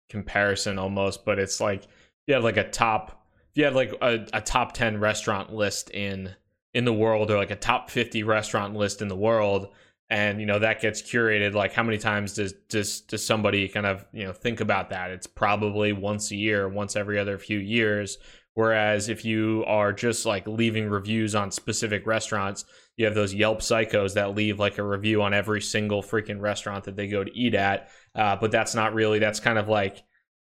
comparison 0.09 0.77
almost, 0.77 1.25
but 1.25 1.39
it's 1.39 1.59
like 1.59 1.87
you 2.27 2.33
have 2.35 2.43
like 2.43 2.57
a 2.57 2.69
top 2.69 3.25
if 3.51 3.57
you 3.57 3.65
have 3.65 3.75
like 3.75 3.93
a, 4.01 4.27
a 4.33 4.41
top 4.41 4.73
10 4.73 4.99
restaurant 4.99 5.53
list 5.53 5.89
in 5.89 6.35
in 6.73 6.85
the 6.85 6.93
world 6.93 7.31
or 7.31 7.37
like 7.37 7.51
a 7.51 7.55
top 7.55 7.89
50 7.89 8.21
restaurant 8.23 8.75
list 8.75 9.01
in 9.01 9.07
the 9.07 9.15
world 9.15 9.69
and 10.09 10.39
you 10.39 10.45
know 10.45 10.59
that 10.59 10.81
gets 10.81 11.01
curated 11.01 11.53
like 11.53 11.73
how 11.73 11.83
many 11.83 11.97
times 11.97 12.33
does 12.33 12.53
does 12.69 13.01
does 13.01 13.25
somebody 13.25 13.67
kind 13.67 13.85
of 13.85 14.05
you 14.11 14.25
know 14.25 14.33
think 14.33 14.59
about 14.59 14.89
that? 14.89 15.11
It's 15.11 15.27
probably 15.27 15.93
once 15.93 16.31
a 16.31 16.35
year 16.35 16.67
once 16.67 16.95
every 16.95 17.19
other 17.19 17.37
few 17.37 17.59
years. 17.59 18.17
Whereas 18.55 19.07
if 19.07 19.23
you 19.23 19.63
are 19.67 19.93
just 19.93 20.25
like 20.25 20.47
leaving 20.47 20.89
reviews 20.89 21.35
on 21.35 21.51
specific 21.51 22.05
restaurants 22.05 22.65
you 22.99 23.05
have 23.05 23.15
those 23.15 23.33
yelp 23.33 23.61
psychos 23.61 24.15
that 24.15 24.35
leave 24.35 24.59
like 24.59 24.77
a 24.77 24.83
review 24.83 25.21
on 25.21 25.33
every 25.33 25.61
single 25.61 26.03
freaking 26.03 26.41
restaurant 26.41 26.83
that 26.83 26.97
they 26.97 27.07
go 27.07 27.23
to 27.23 27.31
eat 27.35 27.55
at 27.55 27.89
uh, 28.13 28.35
but 28.35 28.51
that's 28.51 28.75
not 28.75 28.93
really 28.93 29.19
that's 29.19 29.39
kind 29.39 29.57
of 29.57 29.69
like 29.69 30.03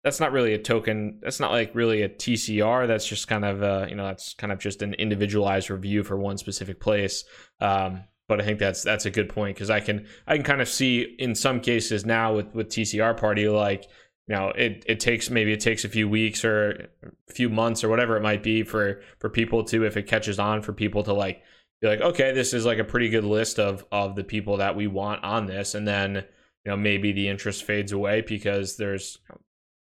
that's 0.03 0.19
not 0.19 0.31
really 0.31 0.53
a 0.53 0.59
token 0.59 1.19
that's 1.23 1.39
not 1.39 1.51
like 1.51 1.73
really 1.73 2.03
a 2.03 2.09
tcr 2.09 2.87
that's 2.87 3.07
just 3.07 3.27
kind 3.27 3.43
of 3.43 3.63
uh, 3.63 3.87
you 3.89 3.95
know 3.95 4.05
that's 4.05 4.35
kind 4.35 4.53
of 4.53 4.59
just 4.59 4.83
an 4.83 4.93
individualized 4.93 5.71
review 5.71 6.03
for 6.03 6.15
one 6.15 6.37
specific 6.37 6.79
place 6.79 7.23
um, 7.59 8.03
but 8.27 8.41
I 8.41 8.43
think 8.43 8.59
that's 8.59 8.83
that's 8.83 9.05
a 9.05 9.11
good 9.11 9.29
point 9.29 9.55
because 9.55 9.69
I 9.69 9.79
can 9.79 10.07
I 10.27 10.35
can 10.35 10.43
kind 10.43 10.61
of 10.61 10.67
see 10.67 11.15
in 11.19 11.35
some 11.35 11.59
cases 11.59 12.05
now 12.05 12.35
with 12.35 12.53
with 12.55 12.69
TCR 12.69 13.17
Party 13.17 13.47
like 13.47 13.83
you 14.27 14.35
know 14.35 14.49
it 14.49 14.83
it 14.87 14.99
takes 14.99 15.29
maybe 15.29 15.53
it 15.53 15.59
takes 15.59 15.85
a 15.85 15.89
few 15.89 16.09
weeks 16.09 16.43
or 16.43 16.89
a 17.29 17.33
few 17.33 17.49
months 17.49 17.83
or 17.83 17.89
whatever 17.89 18.17
it 18.17 18.21
might 18.21 18.41
be 18.41 18.63
for 18.63 19.01
for 19.19 19.29
people 19.29 19.63
to 19.65 19.85
if 19.85 19.97
it 19.97 20.07
catches 20.07 20.39
on 20.39 20.61
for 20.61 20.73
people 20.73 21.03
to 21.03 21.13
like 21.13 21.43
be 21.85 21.97
like 21.97 22.01
okay 22.01 22.31
this 22.31 22.53
is 22.53 22.65
like 22.65 22.79
a 22.79 22.83
pretty 22.83 23.09
good 23.09 23.23
list 23.23 23.59
of 23.59 23.85
of 23.91 24.15
the 24.15 24.23
people 24.23 24.57
that 24.57 24.75
we 24.75 24.87
want 24.87 25.23
on 25.23 25.45
this 25.45 25.75
and 25.75 25.87
then 25.87 26.15
you 26.15 26.71
know 26.71 26.77
maybe 26.77 27.11
the 27.11 27.27
interest 27.27 27.63
fades 27.63 27.91
away 27.91 28.21
because 28.21 28.77
there's 28.77 29.19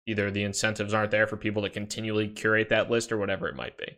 either 0.07 0.31
the 0.31 0.43
incentives 0.43 0.93
aren't 0.93 1.11
there 1.11 1.27
for 1.27 1.37
people 1.37 1.63
to 1.63 1.71
continually 1.71 2.29
curate 2.29 2.69
that 2.69 2.91
list 2.91 3.11
or 3.11 3.19
whatever 3.19 3.49
it 3.49 3.57
might 3.57 3.77
be. 3.79 3.97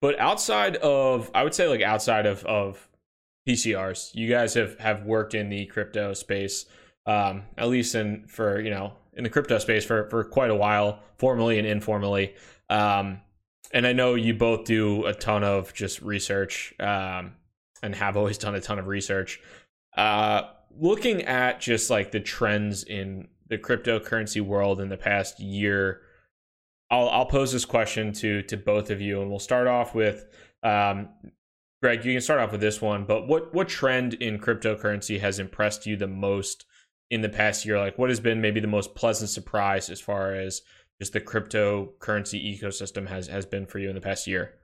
But 0.00 0.18
outside 0.20 0.76
of, 0.76 1.30
I 1.34 1.42
would 1.42 1.54
say 1.54 1.66
like 1.66 1.82
outside 1.82 2.26
of 2.26 2.44
of 2.44 2.88
TCRs, 3.48 4.14
you 4.14 4.28
guys 4.28 4.54
have 4.54 4.78
have 4.78 5.04
worked 5.04 5.34
in 5.34 5.48
the 5.48 5.66
crypto 5.66 6.12
space, 6.12 6.66
um, 7.06 7.42
at 7.56 7.68
least 7.68 7.94
in 7.94 8.26
for 8.28 8.60
you 8.60 8.70
know 8.70 8.92
in 9.14 9.24
the 9.24 9.30
crypto 9.30 9.58
space 9.58 9.84
for 9.84 10.08
for 10.08 10.22
quite 10.22 10.50
a 10.50 10.54
while, 10.54 11.00
formally 11.16 11.58
and 11.58 11.66
informally. 11.66 12.34
Um, 12.70 13.22
and 13.72 13.86
I 13.86 13.92
know 13.92 14.14
you 14.14 14.34
both 14.34 14.64
do 14.64 15.06
a 15.06 15.14
ton 15.14 15.44
of 15.44 15.74
just 15.74 16.02
research 16.02 16.74
um, 16.80 17.32
and 17.82 17.94
have 17.94 18.16
always 18.16 18.38
done 18.38 18.54
a 18.54 18.60
ton 18.60 18.78
of 18.78 18.86
research. 18.86 19.40
Uh, 19.96 20.42
looking 20.78 21.22
at 21.22 21.60
just 21.60 21.90
like 21.90 22.12
the 22.12 22.20
trends 22.20 22.84
in 22.84 23.28
the 23.48 23.58
cryptocurrency 23.58 24.40
world 24.40 24.80
in 24.80 24.88
the 24.88 24.96
past 24.96 25.40
year 25.40 26.02
I'll 26.90 27.08
I'll 27.10 27.26
pose 27.26 27.52
this 27.52 27.64
question 27.64 28.12
to 28.14 28.42
to 28.42 28.56
both 28.56 28.90
of 28.90 29.00
you, 29.00 29.20
and 29.20 29.30
we'll 29.30 29.38
start 29.38 29.66
off 29.66 29.94
with 29.94 30.26
um, 30.62 31.08
Greg. 31.82 32.04
You 32.04 32.12
can 32.12 32.20
start 32.20 32.40
off 32.40 32.52
with 32.52 32.60
this 32.60 32.80
one, 32.80 33.04
but 33.04 33.28
what 33.28 33.52
what 33.54 33.68
trend 33.68 34.14
in 34.14 34.38
cryptocurrency 34.38 35.20
has 35.20 35.38
impressed 35.38 35.86
you 35.86 35.96
the 35.96 36.06
most 36.06 36.64
in 37.10 37.20
the 37.20 37.28
past 37.28 37.66
year? 37.66 37.78
Like, 37.78 37.98
what 37.98 38.08
has 38.08 38.20
been 38.20 38.40
maybe 38.40 38.60
the 38.60 38.66
most 38.66 38.94
pleasant 38.94 39.30
surprise 39.30 39.90
as 39.90 40.00
far 40.00 40.34
as 40.34 40.62
just 40.98 41.12
the 41.12 41.20
cryptocurrency 41.20 42.58
ecosystem 42.58 43.08
has 43.08 43.28
has 43.28 43.46
been 43.46 43.66
for 43.66 43.78
you 43.78 43.88
in 43.88 43.94
the 43.94 44.00
past 44.00 44.26
year? 44.26 44.54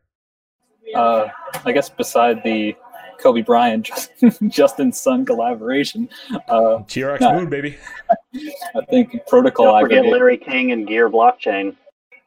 Uh, 0.95 1.29
I 1.65 1.73
guess 1.73 1.89
beside 1.89 2.43
the 2.45 2.75
Kobe 3.19 3.43
Bryant 3.43 3.91
Justin 4.49 4.93
Sun 4.93 5.25
collaboration, 5.25 6.09
uh, 6.49 6.83
TRX 6.87 7.21
Moon 7.37 7.49
baby. 7.49 7.77
I 8.75 8.85
think 8.91 9.27
protocol. 9.27 9.67
Don't 9.67 9.83
forget 9.83 10.07
Larry 10.07 10.37
King 10.37 10.73
and 10.73 10.87
Gear 10.87 11.09
Blockchain. 11.09 11.77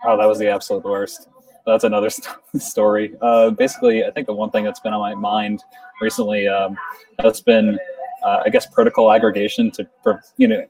Oh, 0.06 0.18
that 0.18 0.26
was 0.26 0.40
the 0.40 0.48
absolute 0.48 0.84
worst. 0.84 1.28
That's 1.66 1.84
another 1.84 2.10
st- 2.10 2.36
story. 2.58 3.16
Uh, 3.22 3.50
basically, 3.52 4.06
I 4.06 4.12
think 4.12 4.28
the 4.28 4.34
one 4.34 4.50
thing 4.52 4.64
that's 4.64 4.80
been 4.80 4.94
on 4.94 5.02
my 5.02 5.14
mind 5.14 5.64
recently 6.02 6.48
um, 6.48 6.78
has 7.20 7.42
been, 7.42 7.78
uh, 8.24 8.44
I 8.46 8.50
guess, 8.50 8.66
protocol 8.68 9.12
aggregation 9.12 9.72
to, 9.72 9.88
you 10.38 10.48
know, 10.48 10.66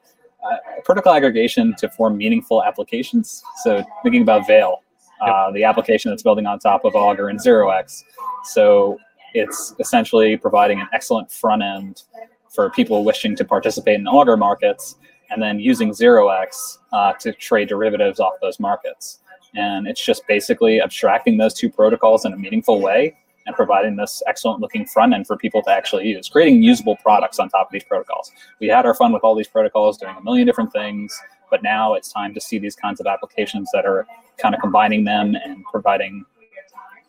protocol 0.84 1.14
aggregation 1.14 1.76
to 1.78 1.90
form 1.90 2.18
meaningful 2.18 2.64
applications. 2.64 3.44
So 3.64 3.84
thinking 4.04 4.22
about 4.22 4.48
Veil, 4.48 4.84
uh, 5.22 5.52
the 5.52 5.64
application 5.64 6.12
that's 6.12 6.24
building 6.24 6.46
on 6.46 6.60
top 6.60 6.86
of 6.86 6.96
Augur 6.96 7.30
and 7.30 7.40
ZeroX. 7.40 8.04
So 8.44 8.98
it's 9.34 9.74
essentially 9.80 10.38
providing 10.38 10.80
an 10.80 10.88
excellent 10.94 11.32
front 11.32 11.64
end 11.64 12.04
for 12.50 12.70
people 12.70 13.04
wishing 13.04 13.36
to 13.36 13.46
participate 13.46 14.00
in 14.00 14.08
Augur 14.08 14.38
markets 14.38 14.96
and 15.30 15.42
then 15.42 15.60
using 15.60 15.92
ZeroX 15.92 16.78
uh, 16.94 17.14
to 17.14 17.34
trade 17.34 17.68
derivatives 17.68 18.20
off 18.20 18.34
those 18.42 18.60
markets. 18.60 19.20
And 19.56 19.88
it's 19.88 20.04
just 20.04 20.26
basically 20.28 20.82
abstracting 20.82 21.38
those 21.38 21.54
two 21.54 21.70
protocols 21.70 22.26
in 22.26 22.34
a 22.34 22.38
meaningful 22.38 22.82
way 22.82 23.18
and 23.48 23.56
providing 23.56 23.96
this 23.96 24.22
excellent 24.28 24.62
looking 24.62 24.86
front 24.86 25.14
end 25.14 25.26
for 25.26 25.36
people 25.36 25.64
to 25.64 25.72
actually 25.72 26.08
use, 26.08 26.30
creating 26.30 26.62
usable 26.62 26.96
products 26.98 27.40
on 27.40 27.50
top 27.50 27.68
of 27.68 27.72
these 27.72 27.84
protocols. 27.84 28.32
We 28.60 28.68
had 28.68 28.86
our 28.86 28.94
fun 28.94 29.12
with 29.12 29.24
all 29.24 29.34
these 29.34 29.48
protocols 29.48 29.98
doing 29.98 30.16
a 30.16 30.22
million 30.22 30.46
different 30.46 30.72
things, 30.72 31.20
but 31.50 31.64
now 31.64 31.96
it's 31.96 32.12
time 32.12 32.34
to 32.36 32.42
see 32.42 32.60
these 32.60 32.76
kinds 32.76 33.00
of 33.00 33.08
applications 33.08 33.70
that 33.74 33.86
are 33.86 34.06
kind 34.38 34.54
of 34.54 34.62
combining 34.62 35.04
them 35.04 35.36
and 35.36 35.64
providing 35.72 36.24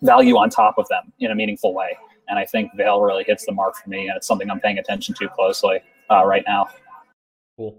value 0.00 0.36
on 0.36 0.48
top 0.48 0.78
of 0.78 0.88
them 0.88 1.12
in 1.18 1.30
a 1.32 1.34
meaningful 1.34 1.74
way. 1.74 1.96
And 2.28 2.38
I 2.38 2.44
think 2.44 2.74
Veil 2.76 3.00
really 3.00 3.24
hits 3.24 3.44
the 3.44 3.52
mark 3.52 3.76
for 3.76 3.90
me, 3.90 4.06
and 4.08 4.16
it's 4.16 4.26
something 4.26 4.48
I'm 4.50 4.60
paying 4.60 4.78
attention 4.78 5.14
to 5.16 5.28
closely 5.28 5.80
uh, 6.10 6.24
right 6.24 6.44
now. 6.46 6.68
Cool. 7.56 7.76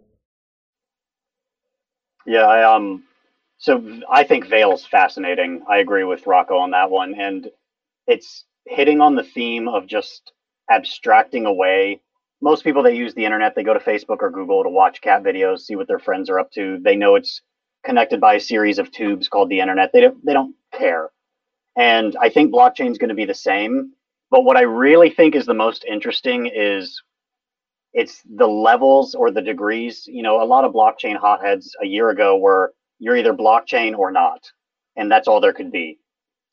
Yeah, 2.25 2.45
I 2.45 2.75
um 2.75 3.03
so 3.59 4.01
I 4.09 4.23
think 4.23 4.47
Veil's 4.47 4.85
fascinating. 4.85 5.63
I 5.69 5.79
agree 5.79 6.05
with 6.05 6.25
Rocco 6.25 6.57
on 6.57 6.71
that 6.71 6.89
one. 6.89 7.13
And 7.19 7.49
it's 8.07 8.45
hitting 8.65 9.01
on 9.01 9.15
the 9.15 9.23
theme 9.23 9.67
of 9.67 9.87
just 9.87 10.31
abstracting 10.69 11.45
away. 11.45 12.01
Most 12.41 12.63
people 12.63 12.83
that 12.83 12.95
use 12.95 13.13
the 13.13 13.25
internet, 13.25 13.55
they 13.55 13.63
go 13.63 13.73
to 13.73 13.79
Facebook 13.79 14.17
or 14.21 14.29
Google 14.29 14.63
to 14.63 14.69
watch 14.69 15.01
cat 15.01 15.23
videos, 15.23 15.59
see 15.59 15.75
what 15.75 15.87
their 15.87 15.99
friends 15.99 16.29
are 16.29 16.39
up 16.39 16.51
to. 16.51 16.79
They 16.83 16.95
know 16.95 17.15
it's 17.15 17.41
connected 17.83 18.21
by 18.21 18.35
a 18.35 18.39
series 18.39 18.79
of 18.79 18.91
tubes 18.91 19.27
called 19.27 19.49
the 19.49 19.59
internet. 19.59 19.91
They 19.91 20.01
don't 20.01 20.25
they 20.25 20.33
don't 20.33 20.55
care. 20.73 21.09
And 21.77 22.15
I 22.19 22.29
think 22.29 22.53
blockchain 22.53 22.91
is 22.91 22.97
going 22.97 23.09
to 23.09 23.15
be 23.15 23.25
the 23.25 23.33
same. 23.33 23.93
But 24.31 24.43
what 24.43 24.57
I 24.57 24.61
really 24.61 25.09
think 25.09 25.35
is 25.35 25.45
the 25.45 25.53
most 25.53 25.85
interesting 25.85 26.51
is 26.53 27.01
it's 27.93 28.21
the 28.35 28.47
levels 28.47 29.15
or 29.15 29.31
the 29.31 29.41
degrees. 29.41 30.03
You 30.07 30.21
know, 30.21 30.41
a 30.41 30.45
lot 30.45 30.65
of 30.65 30.73
blockchain 30.73 31.17
hotheads 31.17 31.75
a 31.81 31.87
year 31.87 32.09
ago 32.09 32.37
were 32.37 32.73
you're 32.99 33.17
either 33.17 33.33
blockchain 33.33 33.97
or 33.97 34.11
not, 34.11 34.39
and 34.95 35.11
that's 35.11 35.27
all 35.27 35.41
there 35.41 35.53
could 35.53 35.71
be 35.71 35.99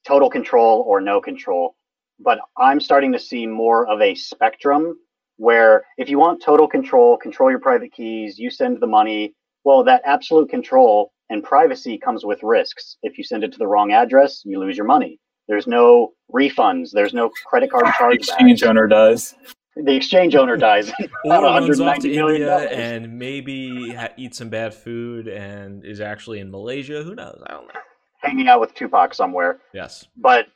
total 0.07 0.31
control 0.31 0.85
or 0.87 1.01
no 1.01 1.21
control. 1.21 1.76
But 2.19 2.39
I'm 2.57 2.81
starting 2.81 3.13
to 3.13 3.19
see 3.19 3.47
more 3.47 3.87
of 3.87 4.01
a 4.01 4.15
spectrum 4.15 4.99
where 5.37 5.85
if 5.99 6.09
you 6.09 6.19
want 6.19 6.43
total 6.43 6.67
control, 6.67 7.17
control 7.17 7.51
your 7.51 7.61
private 7.61 7.93
keys, 7.93 8.39
you 8.39 8.51
send 8.51 8.81
the 8.81 8.87
money. 8.87 9.35
Well, 9.65 9.85
that 9.85 10.03
absolute 10.05 10.49
control 10.49 11.13
and 11.29 11.43
privacy 11.43 11.99
comes 11.99 12.25
with 12.25 12.43
risks. 12.43 12.97
If 13.03 13.19
you 13.19 13.25
send 13.25 13.45
it 13.45 13.53
to 13.53 13.59
the 13.59 13.67
wrong 13.67 13.93
address, 13.93 14.43
you 14.45 14.59
lose 14.59 14.77
your 14.77 14.87
money. 14.87 15.19
There's 15.49 15.67
no 15.67 16.13
refunds. 16.33 16.91
There's 16.93 17.15
no 17.15 17.31
credit 17.47 17.71
card 17.71 17.87
charge. 17.99 18.17
Exchange 18.17 18.63
owner 18.65 18.87
does 18.87 19.35
the 19.77 19.95
exchange 19.95 20.35
owner 20.35 20.57
dies. 20.57 20.91
or 21.25 21.43
runs 21.43 21.81
off 21.81 21.99
to 22.01 22.13
India 22.13 22.59
and 22.71 23.19
maybe 23.19 23.93
ha- 23.95 24.09
eats 24.17 24.39
some 24.39 24.49
bad 24.49 24.75
food 24.75 25.29
and 25.29 25.85
is 25.85 26.01
actually 26.01 26.41
in 26.41 26.51
Malaysia. 26.51 27.03
Who 27.03 27.15
knows? 27.15 27.43
I 27.47 27.53
don't 27.53 27.67
know. 27.67 27.81
Hanging 28.21 28.49
out 28.49 28.61
with 28.61 28.75
Tupac 28.75 29.15
somewhere. 29.15 29.61
Yes. 29.75 30.07
But 30.17 30.47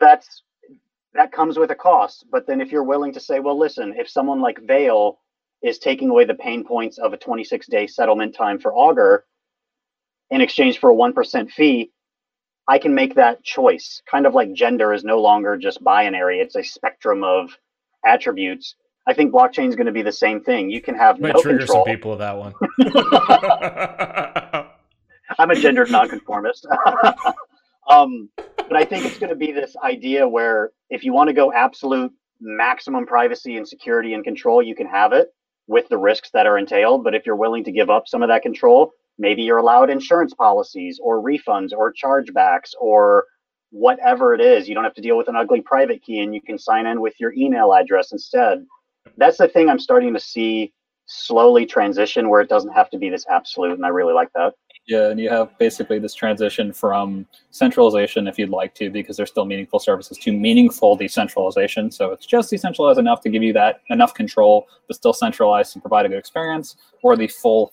that's 0.00 0.42
that 1.14 1.32
comes 1.32 1.58
with 1.58 1.70
a 1.70 1.74
cost. 1.74 2.26
But 2.30 2.46
then 2.46 2.60
if 2.60 2.72
you're 2.72 2.82
willing 2.82 3.12
to 3.14 3.20
say, 3.20 3.40
well, 3.40 3.58
listen, 3.58 3.94
if 3.96 4.08
someone 4.08 4.40
like 4.40 4.60
Veil 4.66 5.18
is 5.62 5.78
taking 5.78 6.10
away 6.10 6.24
the 6.24 6.34
pain 6.34 6.64
points 6.64 6.98
of 6.98 7.12
a 7.12 7.16
26 7.16 7.66
day 7.68 7.86
settlement 7.86 8.34
time 8.34 8.58
for 8.58 8.74
Augur 8.74 9.24
in 10.30 10.40
exchange 10.40 10.78
for 10.78 10.90
a 10.90 10.94
1% 10.94 11.50
fee, 11.50 11.92
I 12.68 12.78
can 12.78 12.94
make 12.94 13.14
that 13.16 13.42
choice. 13.42 14.00
Kind 14.10 14.26
of 14.26 14.34
like 14.34 14.52
gender 14.54 14.92
is 14.92 15.04
no 15.04 15.20
longer 15.20 15.56
just 15.56 15.82
binary, 15.84 16.40
it's 16.40 16.56
a 16.56 16.62
spectrum 16.62 17.22
of 17.24 17.50
attributes. 18.04 18.76
I 19.06 19.14
think 19.14 19.32
blockchain 19.32 19.68
is 19.68 19.74
going 19.74 19.86
to 19.86 19.92
be 19.92 20.02
the 20.02 20.12
same 20.12 20.42
thing. 20.42 20.70
You 20.70 20.80
can 20.80 20.94
have 20.94 21.20
Might 21.20 21.34
no 21.34 21.42
trigger 21.42 21.58
control. 21.58 21.84
some 21.84 21.92
people 21.92 22.10
with 22.12 22.20
that 22.20 22.36
one. 22.38 22.54
I'm 25.38 25.50
a 25.50 25.56
gendered 25.56 25.90
nonconformist. 25.90 26.66
um, 27.88 28.30
but 28.36 28.76
I 28.76 28.84
think 28.84 29.04
it's 29.04 29.18
going 29.18 29.30
to 29.30 29.36
be 29.36 29.52
this 29.52 29.76
idea 29.82 30.28
where 30.28 30.70
if 30.90 31.04
you 31.04 31.12
want 31.12 31.28
to 31.28 31.34
go 31.34 31.52
absolute 31.52 32.12
maximum 32.40 33.06
privacy 33.06 33.56
and 33.56 33.66
security 33.66 34.14
and 34.14 34.24
control, 34.24 34.62
you 34.62 34.74
can 34.74 34.86
have 34.86 35.12
it 35.12 35.28
with 35.66 35.88
the 35.88 35.98
risks 35.98 36.30
that 36.32 36.46
are 36.46 36.58
entailed. 36.58 37.04
But 37.04 37.14
if 37.14 37.26
you're 37.26 37.36
willing 37.36 37.64
to 37.64 37.72
give 37.72 37.90
up 37.90 38.08
some 38.08 38.22
of 38.22 38.28
that 38.28 38.42
control, 38.42 38.92
maybe 39.18 39.42
you're 39.42 39.58
allowed 39.58 39.90
insurance 39.90 40.34
policies 40.34 40.98
or 41.02 41.22
refunds 41.22 41.72
or 41.72 41.92
chargebacks 41.92 42.70
or 42.80 43.26
whatever 43.70 44.34
it 44.34 44.40
is. 44.40 44.68
You 44.68 44.74
don't 44.74 44.84
have 44.84 44.94
to 44.94 45.02
deal 45.02 45.16
with 45.16 45.28
an 45.28 45.36
ugly 45.36 45.60
private 45.60 46.02
key 46.02 46.20
and 46.20 46.34
you 46.34 46.42
can 46.42 46.58
sign 46.58 46.86
in 46.86 47.00
with 47.00 47.14
your 47.18 47.32
email 47.34 47.72
address 47.72 48.12
instead. 48.12 48.64
That's 49.16 49.38
the 49.38 49.48
thing 49.48 49.68
I'm 49.68 49.78
starting 49.78 50.14
to 50.14 50.20
see 50.20 50.72
slowly 51.06 51.66
transition 51.66 52.28
where 52.28 52.40
it 52.40 52.48
doesn't 52.48 52.72
have 52.72 52.90
to 52.90 52.98
be 52.98 53.10
this 53.10 53.26
absolute. 53.28 53.72
And 53.72 53.84
I 53.84 53.88
really 53.88 54.14
like 54.14 54.32
that. 54.34 54.54
Yeah, 54.86 55.10
and 55.10 55.20
you 55.20 55.30
have 55.30 55.56
basically 55.58 56.00
this 56.00 56.14
transition 56.14 56.72
from 56.72 57.26
centralization, 57.50 58.26
if 58.26 58.36
you'd 58.38 58.50
like 58.50 58.74
to, 58.74 58.90
because 58.90 59.16
there's 59.16 59.30
still 59.30 59.44
meaningful 59.44 59.78
services, 59.78 60.18
to 60.18 60.32
meaningful 60.32 60.96
decentralization. 60.96 61.90
So 61.90 62.10
it's 62.10 62.26
just 62.26 62.50
decentralized 62.50 62.98
enough 62.98 63.20
to 63.22 63.28
give 63.28 63.44
you 63.44 63.52
that 63.52 63.80
enough 63.90 64.12
control, 64.12 64.66
but 64.88 64.96
still 64.96 65.12
centralized 65.12 65.72
to 65.74 65.80
provide 65.80 66.06
a 66.06 66.08
good 66.08 66.18
experience, 66.18 66.76
or 67.02 67.16
the 67.16 67.28
full 67.28 67.72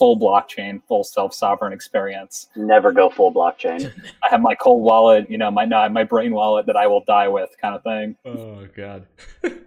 full 0.00 0.18
blockchain, 0.18 0.80
full 0.88 1.04
self-sovereign 1.04 1.74
experience. 1.74 2.48
Never 2.56 2.90
go 2.90 3.10
full 3.10 3.32
blockchain. 3.32 3.92
I 4.24 4.28
have 4.30 4.40
my 4.40 4.54
cold 4.54 4.82
wallet, 4.82 5.30
you 5.30 5.36
know, 5.36 5.50
my 5.50 5.66
my 5.88 6.04
brain 6.04 6.32
wallet 6.32 6.66
that 6.66 6.76
I 6.76 6.86
will 6.86 7.04
die 7.06 7.28
with, 7.28 7.50
kind 7.60 7.74
of 7.74 7.82
thing. 7.82 8.16
Oh 8.24 8.66
god. 8.74 9.06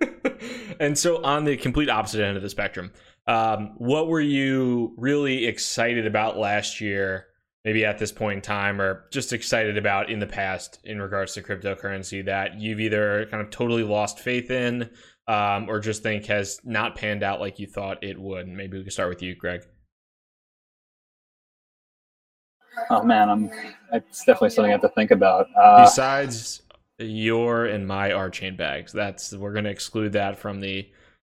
and 0.79 0.97
so 0.97 1.23
on 1.23 1.45
the 1.45 1.56
complete 1.56 1.89
opposite 1.89 2.23
end 2.23 2.36
of 2.36 2.43
the 2.43 2.49
spectrum, 2.49 2.91
um, 3.27 3.73
what 3.77 4.07
were 4.07 4.21
you 4.21 4.93
really 4.97 5.45
excited 5.45 6.05
about 6.05 6.38
last 6.38 6.81
year? 6.81 7.27
Maybe 7.65 7.86
at 7.86 7.97
this 7.97 8.12
point 8.12 8.36
in 8.36 8.41
time, 8.41 8.81
or 8.81 9.05
just 9.09 9.31
excited 9.31 9.77
about 9.77 10.09
in 10.09 10.19
the 10.19 10.27
past 10.27 10.79
in 10.83 11.01
regards 11.01 11.33
to 11.33 11.41
cryptocurrency 11.41 12.25
that 12.25 12.59
you've 12.59 12.81
either 12.81 13.25
kind 13.31 13.41
of 13.41 13.51
totally 13.51 13.83
lost 13.83 14.19
faith 14.19 14.51
in, 14.51 14.89
um, 15.29 15.69
or 15.69 15.79
just 15.79 16.03
think 16.03 16.25
has 16.25 16.59
not 16.65 16.97
panned 16.97 17.23
out 17.23 17.39
like 17.39 17.59
you 17.59 17.67
thought 17.67 18.03
it 18.03 18.19
would. 18.19 18.49
Maybe 18.49 18.77
we 18.77 18.83
can 18.83 18.91
start 18.91 19.07
with 19.07 19.21
you, 19.21 19.33
Greg. 19.33 19.62
Oh 22.89 23.03
man, 23.03 23.29
I'm. 23.29 23.51
It's 23.93 24.25
definitely 24.25 24.49
something 24.49 24.71
I 24.71 24.73
have 24.73 24.81
to 24.81 24.89
think 24.89 25.12
about. 25.12 25.47
Uh, 25.55 25.83
Besides 25.83 26.63
your 26.99 27.65
and 27.65 27.88
my 27.88 28.09
RChain 28.09 28.57
bags, 28.57 28.91
that's 28.91 29.33
we're 29.33 29.53
gonna 29.53 29.69
exclude 29.69 30.13
that 30.13 30.38
from 30.38 30.59
the. 30.59 30.89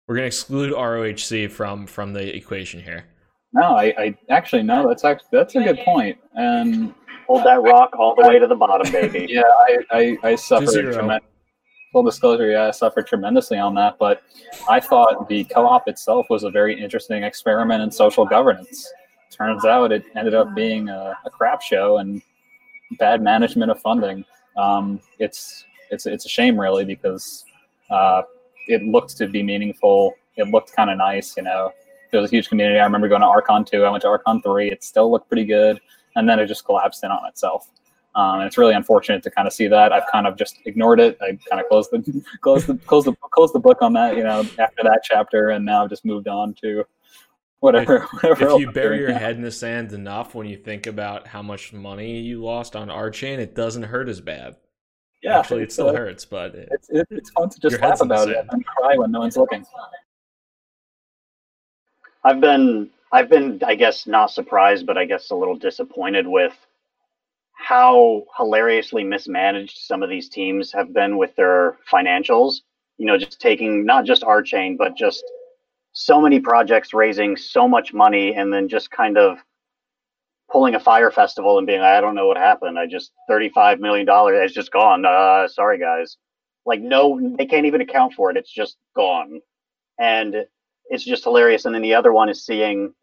We're 0.08 0.16
gonna 0.16 0.28
exclude 0.28 0.74
RHOC 0.74 1.52
from 1.52 1.86
from 1.86 2.14
the 2.14 2.36
equation 2.36 2.82
here. 2.82 3.06
no, 3.54 3.76
I, 3.76 3.94
I 3.98 4.18
actually 4.30 4.64
no. 4.64 4.88
That's 4.88 5.04
actually 5.04 5.30
that's 5.32 5.56
a 5.56 5.64
good 5.64 5.80
point. 5.80 6.18
And 6.36 6.94
Hold 7.28 7.44
that 7.44 7.62
rock 7.62 7.94
all 8.00 8.16
the 8.16 8.26
way 8.26 8.40
to 8.40 8.48
the 8.48 8.56
bottom, 8.56 8.90
baby. 8.92 9.28
yeah, 9.30 9.42
I 9.42 9.78
I, 9.92 10.18
I 10.24 10.36
suffered 10.36 10.94
tremendous. 10.94 11.28
Full 11.92 12.04
disclosure, 12.04 12.50
yeah, 12.50 12.68
I 12.68 12.72
suffered 12.72 13.08
tremendously 13.08 13.58
on 13.58 13.74
that. 13.76 13.98
But 14.00 14.22
I 14.70 14.80
thought 14.80 15.28
the 15.28 15.44
co-op 15.46 15.88
itself 15.88 16.26
was 16.30 16.44
a 16.44 16.50
very 16.50 16.80
interesting 16.82 17.24
experiment 17.24 17.82
in 17.82 17.92
social 17.92 18.26
governance. 18.26 18.92
Turns 19.30 19.66
out 19.66 19.92
it 19.92 20.04
ended 20.16 20.36
up 20.36 20.56
being 20.56 20.90
a, 20.90 21.18
a 21.26 21.30
crap 21.30 21.62
show 21.62 21.98
and 21.98 22.22
bad 22.98 23.22
management 23.22 23.72
of 23.72 23.80
funding. 23.82 24.24
Um, 24.58 25.02
it's 25.20 25.66
it's 25.92 26.06
it's 26.06 26.26
a 26.26 26.30
shame 26.30 26.58
really 26.58 26.86
because 26.86 27.44
uh, 27.90 28.22
it 28.68 28.84
looked 28.84 29.18
to 29.18 29.28
be 29.28 29.44
meaningful. 29.44 30.14
It 30.36 30.48
looked 30.50 30.74
kind 30.76 30.90
of 30.90 30.98
nice, 30.98 31.36
you 31.38 31.44
know. 31.44 31.72
There 32.12 32.22
was 32.22 32.30
a 32.32 32.36
huge 32.36 32.48
community. 32.50 32.80
I 32.80 32.84
remember 32.86 33.08
going 33.08 33.22
to 33.22 33.28
RCon 33.28 33.66
two. 33.70 33.84
I 33.84 33.90
went 33.90 34.02
to 34.04 34.08
RCon 34.08 34.44
three. 34.44 34.72
It 34.72 34.84
still 34.84 35.12
looked 35.12 35.28
pretty 35.28 35.46
good, 35.46 35.80
and 36.16 36.28
then 36.28 36.40
it 36.40 36.48
just 36.48 36.66
collapsed 36.66 37.04
in 37.04 37.12
on 37.12 37.26
itself. 37.28 37.70
Um, 38.16 38.40
and 38.40 38.48
it's 38.48 38.58
really 38.58 38.74
unfortunate 38.74 39.22
to 39.24 39.32
kind 39.32 39.48
of 39.48 39.54
see 39.54 39.68
that. 39.68 39.94
I've 39.94 40.08
kind 40.12 40.26
of 40.26 40.38
just 40.38 40.58
ignored 40.66 41.00
it. 41.00 41.18
I 41.22 41.38
kind 41.50 41.62
of 41.62 41.68
closed 41.70 41.92
the 41.92 42.24
closed 42.42 42.68
the 42.68 42.76
closed 42.76 43.08
the 43.08 43.16
closed 43.32 43.54
the 43.54 43.60
book 43.60 43.82
on 43.82 43.94
that, 43.94 44.18
you 44.18 44.24
know, 44.24 44.40
after 44.58 44.84
that 44.84 45.02
chapter, 45.04 45.50
and 45.50 45.64
now 45.66 45.84
I've 45.84 45.90
just 45.90 46.06
moved 46.06 46.28
on 46.28 46.54
to 46.64 46.84
whatever. 47.60 48.08
whatever 48.12 48.56
If 48.56 48.60
you 48.60 48.72
bury 48.72 49.00
your 49.00 49.10
now. 49.12 49.20
head 49.20 49.36
in 49.36 49.42
the 49.42 49.52
sand 49.52 49.94
enough 49.94 50.34
when 50.34 50.48
you 50.48 50.58
think 50.58 50.88
about 50.88 51.28
how 51.28 51.42
much 51.42 51.74
money 51.74 52.20
you 52.20 52.44
lost 52.44 52.76
on 52.76 52.88
RChain, 52.88 53.38
it 53.38 53.54
doesn't 53.54 53.84
hurt 53.84 54.10
as 54.10 54.22
bad. 54.22 54.56
Yeah, 55.28 55.40
Actually, 55.40 55.64
it 55.64 55.74
still 55.74 55.90
uh, 55.90 55.94
hurts, 55.94 56.24
but 56.24 56.56
it, 56.56 56.70
It's 56.72 56.90
it, 56.90 57.06
it's 57.12 57.30
fun 57.32 57.50
to 57.50 57.60
just 57.60 57.74
Your 57.74 57.82
laugh 57.82 58.00
about 58.00 58.30
it 58.30 58.46
and 58.50 58.66
cry 58.66 58.96
when 58.96 59.12
no 59.12 59.20
one's 59.20 59.36
looking. 59.36 59.66
I've 62.24 62.40
been 62.40 62.90
I've 63.12 63.28
been 63.28 63.62
I 63.66 63.76
guess 63.76 64.08
not 64.08 64.32
surprised, 64.32 64.86
but 64.86 64.98
I 64.98 65.04
guess 65.04 65.30
a 65.32 65.36
little 65.36 65.58
disappointed 65.58 66.26
with 66.26 66.54
how 67.52 68.24
hilariously 68.38 69.04
mismanaged 69.04 69.78
some 69.78 70.02
of 70.02 70.10
these 70.10 70.30
teams 70.30 70.72
have 70.72 70.94
been 70.94 71.18
with 71.18 71.36
their 71.36 71.78
financials. 71.92 72.62
You 72.98 73.06
know, 73.06 73.18
just 73.18 73.42
taking 73.42 73.86
not 73.86 74.06
just 74.06 74.22
RChain, 74.22 74.78
but 74.78 74.96
just 74.96 75.26
so 75.92 76.22
many 76.22 76.40
projects 76.40 76.94
raising 76.94 77.36
so 77.36 77.68
much 77.68 77.94
money 77.94 78.34
and 78.36 78.54
then 78.54 78.70
just 78.70 78.92
kind 78.92 79.18
of 79.18 79.40
pulling 80.52 80.76
a 80.76 80.80
fire 80.80 81.12
festival 81.12 81.58
and 81.58 81.68
being 81.68 81.82
like, 81.82 81.90
I 81.98 82.02
don't 82.02 82.16
know 82.16 82.28
what 82.28 82.38
happened. 82.38 82.80
I 82.80 82.88
just 82.88 83.12
thirty-five 83.28 83.80
million 83.80 84.06
dollars 84.06 84.40
it's 84.44 84.54
just 84.54 84.72
gone. 84.72 85.06
Uh 85.06 85.48
sorry 85.48 85.80
guys. 85.80 86.18
Like 86.66 86.82
no 86.82 87.20
they 87.38 87.46
can't 87.46 87.66
even 87.66 87.82
account 87.82 88.14
for 88.14 88.32
it. 88.32 88.38
It's 88.38 88.52
just 88.54 88.78
gone. 88.96 89.40
And 90.00 90.46
it's 90.90 91.04
just 91.04 91.24
hilarious. 91.24 91.66
And 91.66 91.76
then 91.76 91.82
the 91.82 91.96
other 91.96 92.14
one 92.14 92.30
is 92.30 92.46
seeing 92.46 92.94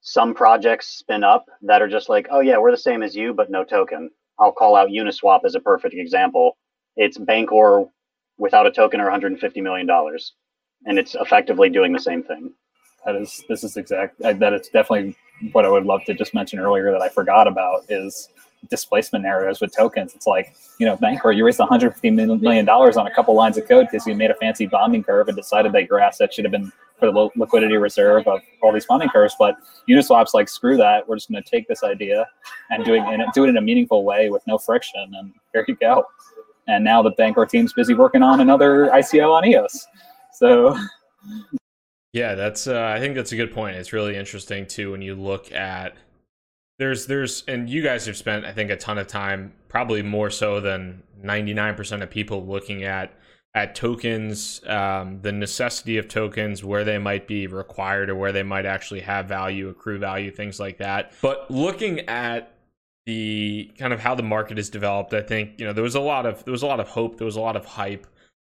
some 0.00 0.34
projects 0.34 0.88
spin 0.98 1.24
up 1.24 1.46
that 1.62 1.82
are 1.82 1.88
just 1.88 2.08
like, 2.08 2.28
oh 2.30 2.40
yeah, 2.40 2.58
we're 2.58 2.70
the 2.70 2.76
same 2.76 3.02
as 3.02 3.14
you, 3.16 3.34
but 3.34 3.50
no 3.50 3.64
token. 3.64 4.10
I'll 4.38 4.52
call 4.52 4.76
out 4.76 4.88
Uniswap 4.88 5.40
as 5.44 5.54
a 5.54 5.60
perfect 5.60 5.94
example. 5.94 6.56
It's 6.96 7.18
Bancor 7.18 7.88
without 8.38 8.66
a 8.66 8.70
token 8.70 9.00
or 9.00 9.04
150 9.04 9.60
million 9.60 9.86
dollars, 9.86 10.34
and 10.86 10.98
it's 10.98 11.14
effectively 11.16 11.68
doing 11.68 11.92
the 11.92 11.98
same 11.98 12.22
thing. 12.22 12.52
That 13.04 13.16
is 13.16 13.44
this 13.48 13.64
is 13.64 13.76
exact. 13.76 14.18
That 14.20 14.52
is 14.52 14.68
definitely 14.68 15.16
what 15.52 15.64
I 15.64 15.68
would 15.68 15.84
love 15.84 16.04
to 16.06 16.14
just 16.14 16.34
mention 16.34 16.58
earlier 16.58 16.90
that 16.92 17.02
I 17.02 17.08
forgot 17.08 17.46
about 17.46 17.84
is 17.88 18.30
displacement 18.68 19.24
narratives 19.24 19.60
with 19.60 19.74
tokens. 19.74 20.14
It's 20.14 20.26
like 20.26 20.54
you 20.78 20.86
know, 20.86 20.96
Bancor, 20.96 21.36
you 21.36 21.44
raised 21.44 21.58
150 21.58 22.10
million 22.10 22.64
dollars 22.64 22.96
on 22.96 23.06
a 23.06 23.14
couple 23.14 23.34
lines 23.34 23.56
of 23.56 23.68
code 23.68 23.86
because 23.90 24.06
you 24.06 24.14
made 24.14 24.30
a 24.30 24.34
fancy 24.34 24.66
bonding 24.66 25.02
curve 25.02 25.28
and 25.28 25.36
decided 25.36 25.72
that 25.72 25.88
your 25.88 26.00
asset 26.00 26.32
should 26.32 26.44
have 26.44 26.52
been 26.52 26.72
for 26.98 27.06
the 27.06 27.28
liquidity 27.36 27.76
reserve 27.76 28.26
of 28.26 28.40
all 28.62 28.72
these 28.72 28.86
bonding 28.86 29.08
curves. 29.08 29.34
But 29.38 29.56
Uniswap's 29.88 30.34
like, 30.34 30.48
screw 30.48 30.76
that. 30.76 31.08
We're 31.08 31.16
just 31.16 31.30
going 31.30 31.42
to 31.42 31.48
take 31.48 31.68
this 31.68 31.82
idea 31.82 32.26
and 32.70 32.84
doing 32.84 33.04
and 33.06 33.22
do 33.32 33.44
it 33.44 33.48
in 33.48 33.56
a 33.56 33.60
meaningful 33.60 34.04
way 34.04 34.30
with 34.30 34.44
no 34.46 34.58
friction. 34.58 35.12
And 35.16 35.32
here 35.52 35.64
you 35.66 35.76
go. 35.76 36.04
And 36.66 36.84
now 36.84 37.02
the 37.02 37.12
Bancor 37.12 37.48
team's 37.48 37.72
busy 37.72 37.94
working 37.94 38.22
on 38.22 38.40
another 38.40 38.90
ICO 38.92 39.32
on 39.32 39.46
EOS. 39.46 39.86
So 40.34 40.76
Yeah, 42.12 42.34
that's. 42.34 42.66
Uh, 42.66 42.92
I 42.94 43.00
think 43.00 43.14
that's 43.14 43.32
a 43.32 43.36
good 43.36 43.52
point. 43.52 43.76
It's 43.76 43.92
really 43.92 44.16
interesting 44.16 44.66
too 44.66 44.92
when 44.92 45.02
you 45.02 45.14
look 45.14 45.52
at 45.52 45.96
there's 46.78 47.06
there's 47.06 47.44
and 47.48 47.68
you 47.68 47.82
guys 47.82 48.06
have 48.06 48.16
spent 48.16 48.44
I 48.44 48.52
think 48.52 48.70
a 48.70 48.76
ton 48.76 48.98
of 48.98 49.06
time, 49.06 49.52
probably 49.68 50.02
more 50.02 50.30
so 50.30 50.60
than 50.60 51.02
ninety 51.22 51.52
nine 51.52 51.74
percent 51.74 52.02
of 52.02 52.10
people 52.10 52.46
looking 52.46 52.84
at 52.84 53.12
at 53.54 53.74
tokens, 53.74 54.60
um, 54.66 55.20
the 55.22 55.32
necessity 55.32 55.98
of 55.98 56.06
tokens, 56.06 56.62
where 56.62 56.84
they 56.84 56.98
might 56.98 57.26
be 57.26 57.46
required 57.46 58.10
or 58.10 58.14
where 58.14 58.30
they 58.30 58.42
might 58.42 58.66
actually 58.66 59.00
have 59.00 59.26
value, 59.26 59.68
accrue 59.68 59.98
value, 59.98 60.30
things 60.30 60.60
like 60.60 60.78
that. 60.78 61.12
But 61.20 61.50
looking 61.50 62.00
at 62.08 62.54
the 63.06 63.72
kind 63.78 63.92
of 63.92 64.00
how 64.00 64.14
the 64.14 64.22
market 64.22 64.58
is 64.58 64.70
developed, 64.70 65.14
I 65.14 65.22
think 65.22 65.58
you 65.58 65.66
know 65.66 65.72
there 65.72 65.82
was 65.84 65.96
a 65.96 66.00
lot 66.00 66.26
of 66.26 66.44
there 66.44 66.52
was 66.52 66.62
a 66.62 66.66
lot 66.66 66.78
of 66.78 66.88
hope, 66.88 67.18
there 67.18 67.26
was 67.26 67.36
a 67.36 67.40
lot 67.40 67.56
of 67.56 67.64
hype. 67.64 68.06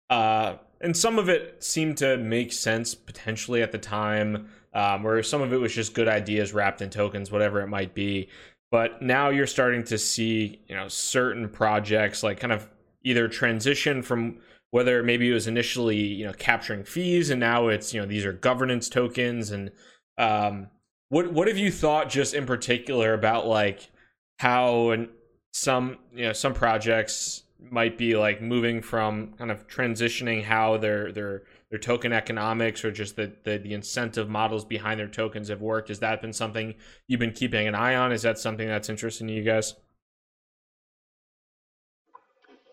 Uh, 0.10 0.56
and 0.82 0.96
some 0.96 1.20
of 1.20 1.30
it 1.30 1.64
seemed 1.64 1.98
to 1.98 2.18
make 2.18 2.54
sense 2.54 2.96
potentially 2.96 3.62
at 3.62 3.72
the 3.72 3.78
time, 3.78 4.50
um, 4.74 5.04
where 5.04 5.22
some 5.24 5.42
of 5.42 5.52
it 5.52 5.58
was 5.58 5.74
just 5.74 5.94
good 5.94 6.08
ideas 6.08 6.54
wrapped 6.54 6.82
in 6.82 6.90
tokens, 6.90 7.32
whatever 7.32 7.62
it 7.62 7.68
might 7.68 7.94
be. 7.94 8.30
But 8.72 9.02
now 9.02 9.30
you're 9.30 9.48
starting 9.48 9.84
to 9.86 9.98
see, 9.98 10.62
you 10.68 10.76
know, 10.76 10.88
certain 10.88 11.50
projects 11.50 12.24
like 12.24 12.40
kind 12.40 12.54
of 12.54 12.70
either 13.04 13.28
transition 13.28 14.04
from 14.04 14.38
whether 14.72 15.02
maybe 15.02 15.30
it 15.30 15.34
was 15.34 15.48
initially, 15.48 15.98
you 15.98 16.26
know, 16.26 16.34
capturing 16.34 16.84
fees 16.84 17.32
and 17.32 17.40
now 17.40 17.68
it's, 17.68 17.94
you 17.94 18.00
know, 18.00 18.06
these 18.06 18.26
are 18.26 18.34
governance 18.34 18.88
tokens. 18.88 19.50
And 19.50 19.72
um, 20.20 20.68
what 21.10 21.34
what 21.34 21.48
have 21.48 21.58
you 21.58 21.72
thought 21.72 22.10
just 22.10 22.34
in 22.34 22.46
particular 22.46 23.14
about 23.14 23.48
like 23.48 23.90
how 24.38 24.92
and 24.92 25.10
some 25.52 25.98
you 26.14 26.26
know 26.26 26.34
some 26.34 26.54
projects 26.54 27.44
might 27.62 27.98
be 27.98 28.16
like 28.16 28.42
moving 28.42 28.82
from 28.82 29.34
kind 29.34 29.52
of 29.52 29.68
transitioning 29.68 30.44
how 30.44 30.78
their 30.78 31.12
their 31.12 31.44
their 31.70 31.80
token 31.80 32.14
economics 32.14 32.84
or 32.84 32.92
just 32.92 33.16
the, 33.16 33.32
the 33.44 33.58
the 33.58 33.74
incentive 33.74 34.30
models 34.30 34.66
behind 34.66 35.00
their 35.00 35.08
tokens 35.08 35.50
have 35.50 35.62
worked. 35.62 35.90
Has 35.90 36.00
that 36.00 36.22
been 36.22 36.34
something 36.34 36.76
you've 37.08 37.20
been 37.20 37.34
keeping 37.34 37.68
an 37.68 37.76
eye 37.76 37.96
on? 37.96 38.12
Is 38.12 38.22
that 38.22 38.40
something 38.40 38.68
that's 38.68 38.90
interesting 38.90 39.28
to 39.28 39.34
you 39.34 39.44
guys? 39.44 39.76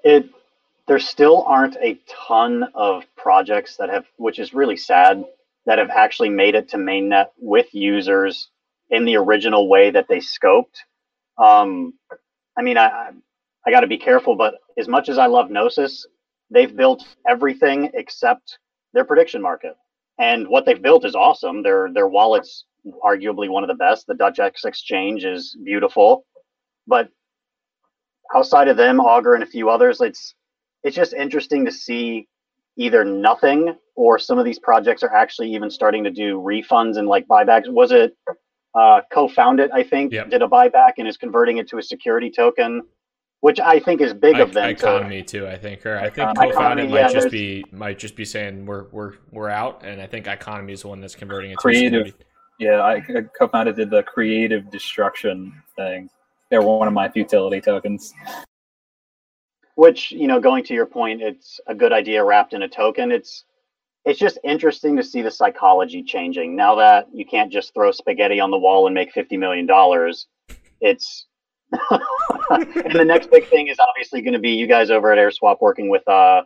It 0.04 0.30
there 0.86 0.98
still 1.00 1.42
aren't 1.42 1.76
a 1.76 1.98
ton 2.08 2.64
of 2.74 3.04
projects 3.16 3.76
that 3.76 3.90
have, 3.90 4.06
which 4.16 4.38
is 4.38 4.54
really 4.54 4.76
sad, 4.76 5.24
that 5.66 5.78
have 5.78 5.90
actually 5.90 6.28
made 6.28 6.54
it 6.54 6.68
to 6.70 6.76
mainnet 6.76 7.26
with 7.38 7.74
users 7.74 8.48
in 8.88 9.04
the 9.04 9.16
original 9.16 9.68
way 9.68 9.90
that 9.90 10.06
they 10.08 10.18
scoped. 10.18 10.84
Um, 11.38 11.94
I 12.56 12.62
mean, 12.62 12.78
I 12.78 13.10
I 13.66 13.70
got 13.70 13.80
to 13.80 13.86
be 13.86 13.98
careful, 13.98 14.36
but 14.36 14.54
as 14.78 14.88
much 14.88 15.08
as 15.08 15.18
I 15.18 15.26
love 15.26 15.50
Gnosis, 15.50 16.06
they've 16.50 16.74
built 16.74 17.04
everything 17.28 17.90
except 17.94 18.58
their 18.92 19.04
prediction 19.04 19.42
market, 19.42 19.74
and 20.18 20.46
what 20.48 20.64
they've 20.64 20.80
built 20.80 21.04
is 21.04 21.14
awesome. 21.14 21.62
Their 21.62 21.92
their 21.92 22.08
wallets 22.08 22.64
arguably 23.04 23.48
one 23.48 23.64
of 23.64 23.68
the 23.68 23.74
best. 23.74 24.06
The 24.06 24.14
DutchX 24.14 24.64
exchange 24.64 25.24
is 25.24 25.56
beautiful, 25.64 26.24
but 26.86 27.08
outside 28.34 28.68
of 28.68 28.76
them, 28.76 29.00
Augur 29.00 29.34
and 29.34 29.42
a 29.42 29.46
few 29.46 29.68
others, 29.68 30.00
it's 30.00 30.34
it's 30.84 30.96
just 30.96 31.12
interesting 31.12 31.64
to 31.64 31.72
see 31.72 32.28
either 32.76 33.04
nothing 33.04 33.74
or 33.96 34.18
some 34.18 34.38
of 34.38 34.44
these 34.44 34.58
projects 34.58 35.02
are 35.02 35.12
actually 35.12 35.52
even 35.52 35.70
starting 35.70 36.04
to 36.04 36.10
do 36.10 36.38
refunds 36.38 36.98
and 36.98 37.08
like 37.08 37.26
buybacks. 37.26 37.68
Was 37.68 37.90
it 37.90 38.14
uh, 38.74 39.00
Cofound.it? 39.12 39.70
I 39.72 39.82
think 39.82 40.12
yep. 40.12 40.30
did 40.30 40.42
a 40.42 40.46
buyback 40.46 40.92
and 40.98 41.08
is 41.08 41.16
converting 41.16 41.56
it 41.56 41.68
to 41.70 41.78
a 41.78 41.82
security 41.82 42.30
token, 42.30 42.82
which 43.40 43.60
I 43.60 43.78
think 43.78 44.00
is 44.00 44.12
big 44.12 44.36
I, 44.36 44.40
of 44.40 44.52
them. 44.52 44.70
Economy 44.70 45.22
to, 45.22 45.40
too, 45.40 45.46
I 45.46 45.56
think, 45.56 45.84
or 45.86 45.98
I 45.98 46.10
think 46.10 46.36
Cofound.it 46.36 46.90
might 46.90 47.00
yeah, 47.00 47.08
just 47.08 47.30
be 47.30 47.64
might 47.72 47.98
just 47.98 48.16
be 48.16 48.24
saying 48.24 48.66
we're 48.66 48.84
we're 48.92 49.14
we're 49.30 49.50
out, 49.50 49.82
and 49.84 50.00
I 50.00 50.06
think 50.06 50.26
economy 50.26 50.72
is 50.72 50.82
the 50.82 50.88
one 50.88 51.00
that's 51.00 51.14
converting 51.14 51.52
it. 51.52 51.58
Creative, 51.58 52.14
yeah. 52.58 52.80
I 52.80 52.96
uh, 52.98 53.22
Cofound.it 53.38 53.76
did 53.76 53.90
the 53.90 54.02
creative 54.02 54.70
destruction 54.70 55.52
thing. 55.76 56.10
They're 56.50 56.62
one 56.62 56.86
of 56.86 56.94
my 56.94 57.08
futility 57.08 57.60
tokens 57.60 58.14
which 59.76 60.10
you 60.10 60.26
know 60.26 60.40
going 60.40 60.64
to 60.64 60.74
your 60.74 60.86
point 60.86 61.22
it's 61.22 61.60
a 61.68 61.74
good 61.74 61.92
idea 61.92 62.22
wrapped 62.22 62.52
in 62.52 62.62
a 62.62 62.68
token 62.68 63.12
it's 63.12 63.44
it's 64.04 64.18
just 64.18 64.38
interesting 64.42 64.96
to 64.96 65.02
see 65.02 65.22
the 65.22 65.30
psychology 65.30 66.02
changing 66.02 66.56
now 66.56 66.74
that 66.74 67.06
you 67.12 67.24
can't 67.24 67.52
just 67.52 67.72
throw 67.72 67.92
spaghetti 67.92 68.40
on 68.40 68.50
the 68.50 68.58
wall 68.58 68.86
and 68.86 68.94
make 68.94 69.12
50 69.12 69.36
million 69.36 69.66
dollars 69.66 70.26
it's 70.80 71.26
and 71.72 72.92
the 72.94 73.04
next 73.04 73.30
big 73.30 73.46
thing 73.48 73.68
is 73.68 73.76
obviously 73.78 74.22
going 74.22 74.32
to 74.32 74.38
be 74.38 74.50
you 74.50 74.66
guys 74.66 74.90
over 74.90 75.12
at 75.12 75.18
airswap 75.18 75.56
working 75.60 75.88
with 75.88 76.06
uh 76.08 76.42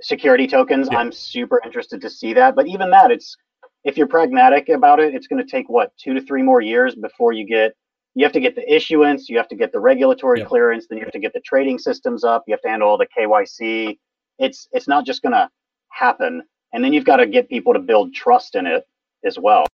security 0.00 0.46
tokens 0.46 0.88
yeah. 0.90 0.98
i'm 0.98 1.12
super 1.12 1.60
interested 1.64 2.00
to 2.00 2.08
see 2.08 2.32
that 2.32 2.54
but 2.54 2.66
even 2.66 2.90
that 2.90 3.10
it's 3.10 3.36
if 3.84 3.96
you're 3.96 4.06
pragmatic 4.06 4.68
about 4.68 5.00
it 5.00 5.14
it's 5.14 5.26
going 5.26 5.42
to 5.44 5.50
take 5.50 5.68
what 5.68 5.92
two 5.96 6.14
to 6.14 6.20
three 6.20 6.42
more 6.42 6.60
years 6.60 6.94
before 6.94 7.32
you 7.32 7.44
get 7.44 7.74
you 8.14 8.24
have 8.24 8.32
to 8.32 8.40
get 8.40 8.54
the 8.56 8.72
issuance, 8.72 9.28
you 9.28 9.36
have 9.36 9.48
to 9.48 9.54
get 9.54 9.72
the 9.72 9.80
regulatory 9.80 10.40
yep. 10.40 10.48
clearance, 10.48 10.86
then 10.88 10.98
you 10.98 11.04
have 11.04 11.12
to 11.12 11.18
get 11.18 11.32
the 11.32 11.40
trading 11.40 11.78
systems 11.78 12.24
up, 12.24 12.44
you 12.46 12.52
have 12.52 12.62
to 12.62 12.68
handle 12.68 12.88
all 12.88 12.98
the 12.98 13.06
KYC. 13.06 13.98
It's 14.38 14.68
it's 14.72 14.88
not 14.88 15.06
just 15.06 15.22
going 15.22 15.32
to 15.32 15.48
happen, 15.90 16.42
and 16.72 16.82
then 16.82 16.92
you've 16.92 17.04
got 17.04 17.16
to 17.16 17.26
get 17.26 17.48
people 17.48 17.72
to 17.72 17.78
build 17.78 18.12
trust 18.12 18.56
in 18.56 18.66
it 18.66 18.84
as 19.24 19.38
well. 19.38 19.66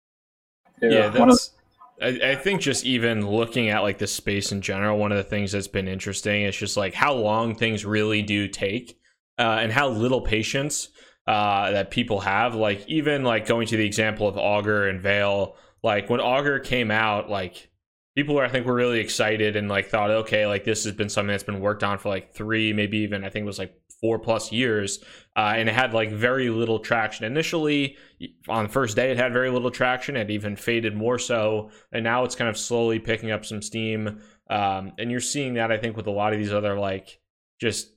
Yeah, 0.82 1.08
that's. 1.08 1.52
I, 2.00 2.20
I 2.22 2.34
think 2.36 2.60
just 2.60 2.84
even 2.84 3.28
looking 3.28 3.68
at 3.68 3.82
like 3.82 3.98
the 3.98 4.06
space 4.06 4.52
in 4.52 4.60
general, 4.60 4.98
one 4.98 5.12
of 5.12 5.18
the 5.18 5.24
things 5.24 5.52
that's 5.52 5.68
been 5.68 5.88
interesting 5.88 6.42
is 6.42 6.56
just 6.56 6.76
like 6.76 6.94
how 6.94 7.14
long 7.14 7.54
things 7.54 7.84
really 7.84 8.22
do 8.22 8.48
take, 8.48 8.98
uh, 9.38 9.58
and 9.60 9.72
how 9.72 9.88
little 9.88 10.20
patience 10.20 10.88
uh, 11.26 11.70
that 11.70 11.90
people 11.90 12.20
have. 12.20 12.54
Like 12.54 12.86
even 12.88 13.24
like 13.24 13.46
going 13.46 13.66
to 13.68 13.76
the 13.76 13.86
example 13.86 14.28
of 14.28 14.36
Augur 14.36 14.88
and 14.88 15.00
Veil, 15.00 15.56
like 15.82 16.10
when 16.10 16.20
Augur 16.20 16.58
came 16.58 16.90
out, 16.90 17.30
like 17.30 17.70
people 18.16 18.38
I 18.38 18.48
think 18.48 18.66
were 18.66 18.74
really 18.74 19.00
excited 19.00 19.56
and 19.56 19.68
like 19.68 19.88
thought, 19.88 20.10
okay, 20.10 20.46
like 20.46 20.64
this 20.64 20.84
has 20.84 20.94
been 20.94 21.08
something 21.08 21.32
that's 21.32 21.42
been 21.42 21.60
worked 21.60 21.84
on 21.84 21.98
for 21.98 22.08
like 22.08 22.34
three, 22.34 22.72
maybe 22.72 22.98
even 22.98 23.24
I 23.24 23.28
think 23.28 23.44
it 23.44 23.46
was 23.46 23.58
like 23.58 23.74
four 24.04 24.18
plus 24.18 24.52
years, 24.52 25.02
uh, 25.34 25.54
and 25.56 25.66
it 25.66 25.74
had 25.74 25.94
like 25.94 26.12
very 26.12 26.50
little 26.50 26.78
traction 26.78 27.24
initially. 27.24 27.96
On 28.50 28.64
the 28.64 28.68
first 28.68 28.96
day, 28.96 29.10
it 29.10 29.16
had 29.16 29.32
very 29.32 29.48
little 29.48 29.70
traction. 29.70 30.14
It 30.14 30.28
even 30.28 30.56
faded 30.56 30.94
more 30.94 31.18
so, 31.18 31.70
and 31.90 32.04
now 32.04 32.22
it's 32.22 32.34
kind 32.34 32.50
of 32.50 32.58
slowly 32.58 32.98
picking 32.98 33.30
up 33.30 33.46
some 33.46 33.62
steam. 33.62 34.20
Um, 34.50 34.92
and 34.98 35.10
you're 35.10 35.20
seeing 35.20 35.54
that 35.54 35.72
I 35.72 35.78
think 35.78 35.96
with 35.96 36.06
a 36.06 36.10
lot 36.10 36.34
of 36.34 36.38
these 36.38 36.52
other 36.52 36.78
like 36.78 37.18
just 37.58 37.94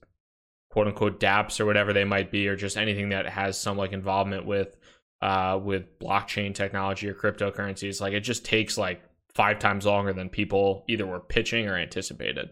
quote 0.70 0.88
unquote 0.88 1.20
DApps 1.20 1.60
or 1.60 1.66
whatever 1.66 1.92
they 1.92 2.06
might 2.06 2.32
be, 2.32 2.48
or 2.48 2.56
just 2.56 2.78
anything 2.78 3.10
that 3.10 3.28
has 3.28 3.60
some 3.60 3.76
like 3.76 3.92
involvement 3.92 4.46
with 4.46 4.78
uh, 5.22 5.60
with 5.62 6.00
blockchain 6.00 6.56
technology 6.56 7.10
or 7.10 7.14
cryptocurrencies. 7.14 8.00
Like 8.00 8.14
it 8.14 8.22
just 8.22 8.46
takes 8.46 8.78
like 8.78 9.02
five 9.36 9.60
times 9.60 9.86
longer 9.86 10.14
than 10.14 10.30
people 10.30 10.86
either 10.88 11.06
were 11.06 11.20
pitching 11.20 11.68
or 11.68 11.76
anticipated. 11.76 12.50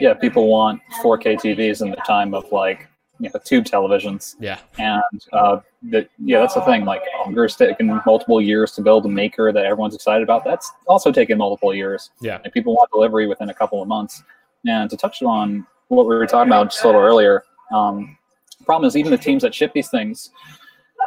Yeah, 0.00 0.14
people 0.14 0.48
want 0.48 0.80
4K 1.02 1.40
TVs 1.40 1.82
in 1.82 1.90
the 1.90 1.96
time 1.96 2.34
of 2.34 2.50
like 2.52 2.88
you 3.20 3.30
know 3.32 3.40
tube 3.44 3.64
televisions. 3.64 4.36
Yeah, 4.38 4.58
and 4.78 5.02
uh, 5.32 5.60
the, 5.82 6.08
yeah, 6.24 6.40
that's 6.40 6.54
the 6.54 6.62
thing. 6.62 6.84
Like 6.84 7.02
Augur's 7.24 7.56
taken 7.56 8.00
multiple 8.06 8.40
years 8.40 8.72
to 8.72 8.82
build 8.82 9.06
a 9.06 9.08
maker 9.08 9.52
that 9.52 9.64
everyone's 9.64 9.94
excited 9.94 10.22
about. 10.22 10.44
That's 10.44 10.70
also 10.86 11.10
taken 11.10 11.38
multiple 11.38 11.74
years. 11.74 12.10
Yeah, 12.20 12.38
and 12.44 12.52
people 12.52 12.74
want 12.74 12.90
delivery 12.90 13.26
within 13.26 13.50
a 13.50 13.54
couple 13.54 13.82
of 13.82 13.88
months. 13.88 14.22
And 14.66 14.90
to 14.90 14.96
touch 14.96 15.22
on 15.22 15.66
what 15.88 16.06
we 16.06 16.14
were 16.14 16.26
talking 16.26 16.50
about 16.50 16.70
just 16.70 16.82
a 16.84 16.86
little 16.86 17.00
earlier, 17.00 17.44
um, 17.72 18.16
problem 18.64 18.86
is 18.86 18.96
even 18.96 19.10
the 19.10 19.18
teams 19.18 19.42
that 19.42 19.54
ship 19.54 19.72
these 19.72 19.88
things 19.88 20.30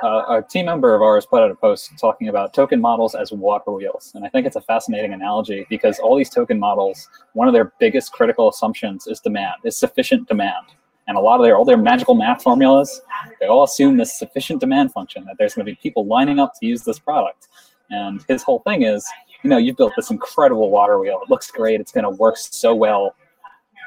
uh, 0.04 0.24
a 0.30 0.42
team 0.42 0.66
member 0.66 0.96
of 0.96 1.02
ours 1.02 1.26
put 1.26 1.42
out 1.42 1.52
a 1.52 1.56
post 1.56 1.92
talking 2.00 2.28
about 2.30 2.54
token 2.54 2.82
models 2.82 3.14
as 3.16 3.32
water 3.32 3.72
wheels. 3.72 4.12
And 4.16 4.26
I 4.26 4.30
think 4.30 4.48
it's 4.48 4.56
a 4.56 4.62
fascinating 4.62 5.14
analogy 5.14 5.66
because 5.70 6.00
all 6.00 6.18
these 6.18 6.30
token 6.30 6.60
models, 6.60 7.08
one 7.34 7.48
of 7.48 7.54
their 7.54 7.74
biggest 7.80 8.12
critical 8.12 8.50
assumptions 8.50 9.08
is 9.08 9.20
demand, 9.20 9.56
is 9.64 9.78
sufficient 9.78 10.28
demand. 10.28 10.68
And 11.08 11.18
a 11.18 11.20
lot 11.20 11.40
of 11.40 11.46
their 11.46 11.58
all 11.58 11.66
their 11.66 11.78
magical 11.78 12.16
math 12.16 12.44
formulas, 12.44 13.02
they 13.40 13.48
all 13.48 13.64
assume 13.64 13.98
this 13.98 14.18
sufficient 14.18 14.60
demand 14.60 14.92
function, 14.92 15.26
that 15.26 15.36
there's 15.38 15.54
going 15.54 15.66
to 15.66 15.72
be 15.72 15.78
people 15.82 16.06
lining 16.06 16.40
up 16.40 16.54
to 16.60 16.66
use 16.66 16.84
this 16.84 17.00
product. 17.00 17.48
And 17.90 18.24
his 18.28 18.44
whole 18.44 18.60
thing 18.60 18.84
is, 18.84 19.06
you 19.44 19.50
know, 19.50 19.58
you've 19.58 19.78
built 19.78 19.94
this 19.96 20.12
incredible 20.12 20.70
water 20.70 21.00
wheel. 21.00 21.20
It 21.24 21.30
looks 21.30 21.52
great. 21.52 21.82
It's 21.82 21.92
going 21.92 22.04
to 22.04 22.12
work 22.12 22.38
so 22.38 22.74
well 22.74 23.16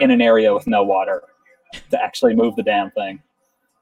in 0.00 0.10
an 0.10 0.20
area 0.20 0.52
with 0.52 0.66
no 0.66 0.82
water 0.82 1.22
to 1.90 2.02
actually 2.02 2.34
move 2.34 2.56
the 2.56 2.62
damn 2.62 2.90
thing. 2.90 3.22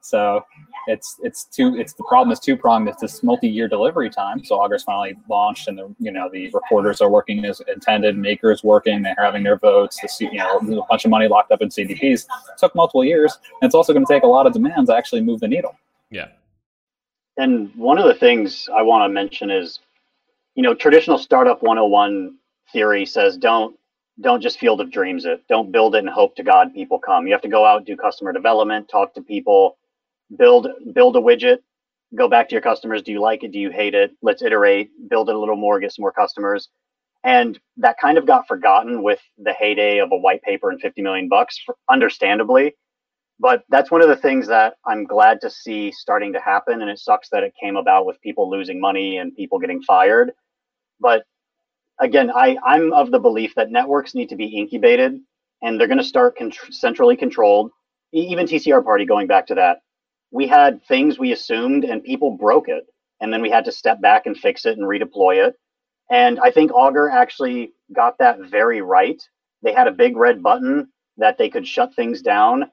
So 0.03 0.45
it's 0.87 1.15
it's 1.23 1.45
two 1.45 1.77
it's 1.77 1.93
the 1.93 2.03
problem 2.03 2.33
is 2.33 2.39
two 2.39 2.57
pronged. 2.57 2.89
It's 2.89 2.99
this 2.99 3.23
multi 3.23 3.47
year 3.47 3.69
delivery 3.69 4.09
time. 4.09 4.43
So 4.43 4.55
Augur 4.55 4.77
finally 4.79 5.15
launched, 5.29 5.69
and 5.69 5.77
the 5.77 5.95
you 5.97 6.11
know 6.11 6.29
the 6.29 6.49
reporters 6.49 6.99
are 6.99 7.09
working 7.09 7.45
as 7.45 7.61
intended, 7.73 8.17
makers 8.17 8.65
working, 8.65 9.01
they're 9.01 9.15
having 9.17 9.43
their 9.43 9.57
votes. 9.57 9.97
The 10.01 10.25
you 10.25 10.39
know 10.39 10.57
a 10.57 10.85
bunch 10.89 11.05
of 11.05 11.11
money 11.11 11.29
locked 11.29 11.53
up 11.53 11.61
in 11.61 11.69
CDPs. 11.69 12.01
It 12.25 12.27
took 12.57 12.75
multiple 12.75 13.05
years, 13.05 13.39
and 13.61 13.67
it's 13.67 13.75
also 13.75 13.93
going 13.93 14.05
to 14.05 14.13
take 14.13 14.23
a 14.23 14.27
lot 14.27 14.45
of 14.45 14.51
demands 14.51 14.89
to 14.89 14.95
actually 14.95 15.21
move 15.21 15.39
the 15.39 15.47
needle. 15.47 15.73
Yeah. 16.09 16.27
And 17.37 17.73
one 17.75 17.97
of 17.97 18.05
the 18.05 18.13
things 18.13 18.67
I 18.75 18.81
want 18.81 19.09
to 19.09 19.13
mention 19.13 19.49
is, 19.49 19.79
you 20.55 20.63
know, 20.63 20.75
traditional 20.75 21.17
startup 21.17 21.63
101 21.63 22.35
theory 22.73 23.05
says 23.05 23.37
don't 23.37 23.79
don't 24.19 24.41
just 24.41 24.59
field 24.59 24.81
of 24.81 24.91
dreams 24.91 25.23
it. 25.23 25.41
Don't 25.47 25.71
build 25.71 25.95
it 25.95 25.99
and 25.99 26.09
hope 26.09 26.35
to 26.35 26.43
God 26.43 26.73
people 26.73 26.99
come. 26.99 27.25
You 27.25 27.31
have 27.31 27.41
to 27.41 27.47
go 27.47 27.65
out, 27.65 27.85
do 27.85 27.95
customer 27.95 28.33
development, 28.33 28.89
talk 28.89 29.13
to 29.13 29.21
people, 29.21 29.77
build 30.37 30.67
build 30.93 31.15
a 31.15 31.19
widget 31.19 31.59
go 32.15 32.27
back 32.27 32.47
to 32.49 32.53
your 32.53 32.61
customers. 32.61 33.01
Do 33.01 33.11
you 33.11 33.21
like 33.21 33.43
it? 33.43 33.51
Do 33.51 33.59
you 33.59 33.71
hate 33.71 33.95
it? 33.95 34.11
Let's 34.21 34.41
iterate 34.41 34.91
build 35.09 35.29
it 35.29 35.35
a 35.35 35.39
little 35.39 35.55
more 35.55 35.79
get 35.79 35.93
some 35.93 36.03
more 36.03 36.11
customers. 36.11 36.69
And 37.23 37.59
that 37.77 37.97
kind 37.99 38.17
of 38.17 38.27
got 38.27 38.47
forgotten 38.47 39.01
with 39.01 39.19
the 39.37 39.53
heyday 39.53 39.99
of 39.99 40.11
a 40.11 40.17
white 40.17 40.41
paper 40.41 40.69
and 40.69 40.79
50 40.81 41.01
million 41.01 41.29
bucks 41.29 41.57
understandably. 41.89 42.75
But 43.39 43.63
that's 43.69 43.91
one 43.91 44.01
of 44.01 44.09
the 44.09 44.15
things 44.15 44.47
that 44.47 44.75
i'm 44.85 45.05
glad 45.05 45.41
to 45.41 45.49
see 45.49 45.91
starting 45.91 46.33
to 46.33 46.39
happen 46.39 46.81
and 46.81 46.89
it 46.89 46.99
sucks 46.99 47.29
that 47.29 47.43
it 47.43 47.53
came 47.61 47.77
about 47.77 48.05
with 48.05 48.21
people 48.21 48.49
losing 48.49 48.79
money 48.79 49.17
and 49.17 49.35
people 49.35 49.59
getting 49.59 49.81
fired. 49.81 50.31
But 50.99 51.23
again 51.99 52.31
i 52.31 52.57
i'm 52.65 52.91
of 52.93 53.11
the 53.11 53.19
belief 53.19 53.53
that 53.55 53.71
networks 53.71 54.15
need 54.15 54.29
to 54.29 54.35
be 54.35 54.45
incubated 54.45 55.19
and 55.61 55.79
they're 55.79 55.87
going 55.87 55.97
to 55.99 56.03
start 56.03 56.37
con- 56.37 56.51
centrally 56.71 57.15
controlled. 57.15 57.71
Even 58.13 58.45
tcr 58.45 58.83
party 58.83 59.05
going 59.05 59.27
back 59.27 59.47
to 59.47 59.55
that 59.55 59.82
we 60.33 60.47
had 60.47 60.83
things 60.85 61.19
we 61.19 61.31
assumed 61.31 61.85
and 61.85 62.03
people 62.03 62.31
broke 62.31 62.67
it 62.67 62.85
and 63.21 63.31
then 63.31 63.41
we 63.41 63.51
had 63.51 63.63
to 63.65 63.71
step 63.71 64.01
back 64.01 64.25
and 64.25 64.35
fix 64.35 64.65
it 64.65 64.77
and 64.77 64.87
redeploy 64.87 65.47
it. 65.47 65.55
And 66.11 66.39
i 66.41 66.51
think 66.51 66.73
augur 66.73 67.09
actually 67.09 67.71
got 67.95 68.17
that 68.17 68.39
very 68.49 68.81
right. 68.81 69.21
They 69.61 69.71
had 69.73 69.87
a 69.87 69.91
big 69.91 70.17
red 70.17 70.41
button 70.43 70.89
that 71.17 71.37
they 71.37 71.49
could 71.49 71.67
shut 71.67 71.93
things 71.95 72.21
down 72.21 72.65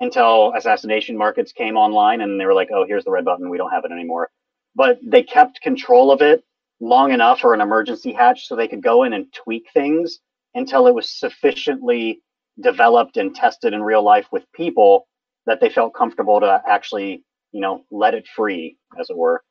until 0.00 0.52
assassination 0.56 1.16
markets 1.16 1.52
came 1.52 1.76
online 1.76 2.20
and 2.20 2.38
they 2.38 2.46
were 2.46 2.54
like 2.60 2.70
oh 2.74 2.84
here's 2.86 3.04
the 3.04 3.12
red 3.12 3.24
button. 3.24 3.48
We 3.48 3.58
don't 3.58 3.70
have 3.70 3.84
it 3.84 3.92
anymore. 3.92 4.28
But 4.74 4.98
they 5.06 5.22
kept 5.22 5.60
control 5.62 6.10
of 6.10 6.20
it 6.20 6.42
long 6.80 7.12
enough 7.12 7.38
for 7.38 7.54
an 7.54 7.60
emergency 7.60 8.12
hatch 8.12 8.48
so 8.48 8.56
they 8.56 8.68
could 8.68 8.82
go 8.82 9.04
in 9.04 9.12
and 9.12 9.32
tweak 9.32 9.66
things 9.72 10.18
until 10.54 10.88
it 10.88 10.94
was 10.94 11.08
sufficiently 11.08 12.20
developed 12.60 13.16
and 13.16 13.34
tested 13.34 13.72
in 13.72 13.82
real 13.82 14.02
life 14.02 14.26
with 14.32 14.44
people 14.52 15.06
that 15.46 15.60
they 15.60 15.68
felt 15.68 15.94
comfortable 15.94 16.40
to 16.40 16.62
actually, 16.68 17.24
you 17.52 17.60
know, 17.60 17.84
let 17.90 18.14
it 18.14 18.26
free, 18.26 18.76
as 18.98 19.10
it 19.10 19.16
were. 19.16 19.42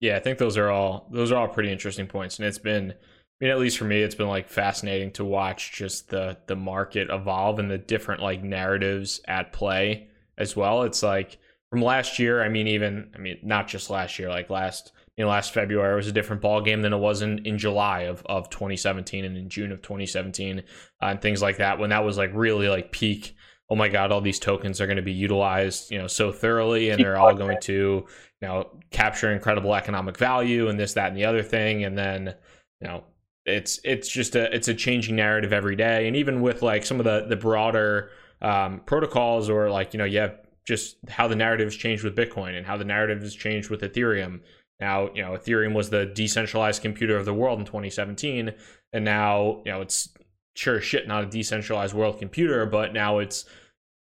Yeah, 0.00 0.16
I 0.16 0.20
think 0.20 0.38
those 0.38 0.56
are 0.56 0.70
all 0.70 1.08
those 1.12 1.32
are 1.32 1.36
all 1.36 1.48
pretty 1.48 1.72
interesting 1.72 2.06
points, 2.06 2.38
and 2.38 2.46
it's 2.46 2.58
been 2.58 2.94
I 3.40 3.44
mean, 3.44 3.52
at 3.52 3.60
least 3.60 3.78
for 3.78 3.84
me, 3.84 4.02
it's 4.02 4.16
been 4.16 4.28
like 4.28 4.48
fascinating 4.48 5.12
to 5.12 5.24
watch 5.24 5.72
just 5.72 6.10
the 6.10 6.38
the 6.46 6.56
market 6.56 7.08
evolve 7.10 7.58
and 7.58 7.70
the 7.70 7.78
different 7.78 8.20
like 8.20 8.42
narratives 8.42 9.20
at 9.28 9.52
play 9.52 10.08
as 10.36 10.56
well. 10.56 10.82
It's 10.82 11.02
like 11.04 11.38
from 11.70 11.82
last 11.82 12.18
year. 12.18 12.42
I 12.42 12.48
mean, 12.48 12.66
even 12.66 13.12
I 13.14 13.18
mean, 13.18 13.38
not 13.44 13.68
just 13.68 13.90
last 13.90 14.18
year. 14.18 14.28
Like 14.28 14.50
last 14.50 14.92
you 15.16 15.24
know, 15.24 15.30
last 15.30 15.52
February 15.52 15.94
was 15.94 16.08
a 16.08 16.12
different 16.12 16.42
ball 16.42 16.60
game 16.60 16.82
than 16.82 16.92
it 16.92 16.98
was 16.98 17.22
in, 17.22 17.44
in 17.44 17.58
July 17.58 18.02
of, 18.02 18.24
of 18.26 18.50
2017 18.50 19.24
and 19.24 19.36
in 19.36 19.48
June 19.48 19.72
of 19.72 19.82
2017 19.82 20.58
uh, 20.58 20.62
and 21.00 21.20
things 21.20 21.42
like 21.42 21.58
that. 21.58 21.78
When 21.78 21.90
that 21.90 22.04
was 22.04 22.18
like 22.18 22.30
really 22.34 22.68
like 22.68 22.90
peak. 22.92 23.36
Oh 23.70 23.76
my 23.76 23.88
God! 23.88 24.12
All 24.12 24.20
these 24.20 24.38
tokens 24.38 24.80
are 24.80 24.86
going 24.86 24.96
to 24.96 25.02
be 25.02 25.12
utilized, 25.12 25.90
you 25.90 25.98
know, 25.98 26.06
so 26.06 26.32
thoroughly, 26.32 26.90
and 26.90 27.02
they're 27.02 27.18
all 27.18 27.34
going 27.34 27.60
to, 27.62 27.72
you 27.72 28.48
know, 28.48 28.70
capture 28.90 29.30
incredible 29.32 29.74
economic 29.74 30.16
value 30.16 30.68
and 30.68 30.80
this, 30.80 30.94
that, 30.94 31.08
and 31.08 31.16
the 31.16 31.26
other 31.26 31.42
thing. 31.42 31.84
And 31.84 31.96
then, 31.96 32.34
you 32.80 32.88
know, 32.88 33.04
it's 33.48 33.80
it's 33.82 34.08
just 34.08 34.36
a 34.36 34.54
it's 34.54 34.68
a 34.68 34.74
changing 34.74 35.16
narrative 35.16 35.52
every 35.52 35.74
day 35.74 36.06
and 36.06 36.14
even 36.14 36.40
with 36.40 36.62
like 36.62 36.84
some 36.84 37.00
of 37.00 37.04
the 37.04 37.26
the 37.28 37.36
broader 37.36 38.10
um, 38.42 38.80
protocols 38.86 39.48
or 39.48 39.70
like 39.70 39.94
you 39.94 39.98
know 39.98 40.04
you 40.04 40.18
have 40.18 40.38
just 40.66 40.96
how 41.08 41.26
the 41.26 41.34
narrative 41.34 41.66
has 41.66 41.74
changed 41.74 42.04
with 42.04 42.14
bitcoin 42.14 42.56
and 42.56 42.66
how 42.66 42.76
the 42.76 42.84
narrative 42.84 43.22
has 43.22 43.34
changed 43.34 43.70
with 43.70 43.80
ethereum 43.80 44.40
now 44.80 45.08
you 45.14 45.22
know 45.22 45.32
ethereum 45.32 45.72
was 45.72 45.88
the 45.90 46.06
decentralized 46.06 46.82
computer 46.82 47.16
of 47.16 47.24
the 47.24 47.32
world 47.32 47.58
in 47.58 47.64
2017 47.64 48.52
and 48.92 49.04
now 49.04 49.62
you 49.64 49.72
know 49.72 49.80
it's 49.80 50.10
sure 50.58 50.80
shit 50.80 51.06
not 51.06 51.24
a 51.24 51.26
decentralized 51.26 51.94
world 51.94 52.18
computer 52.18 52.66
but 52.66 52.92
now 52.92 53.18
it's 53.18 53.44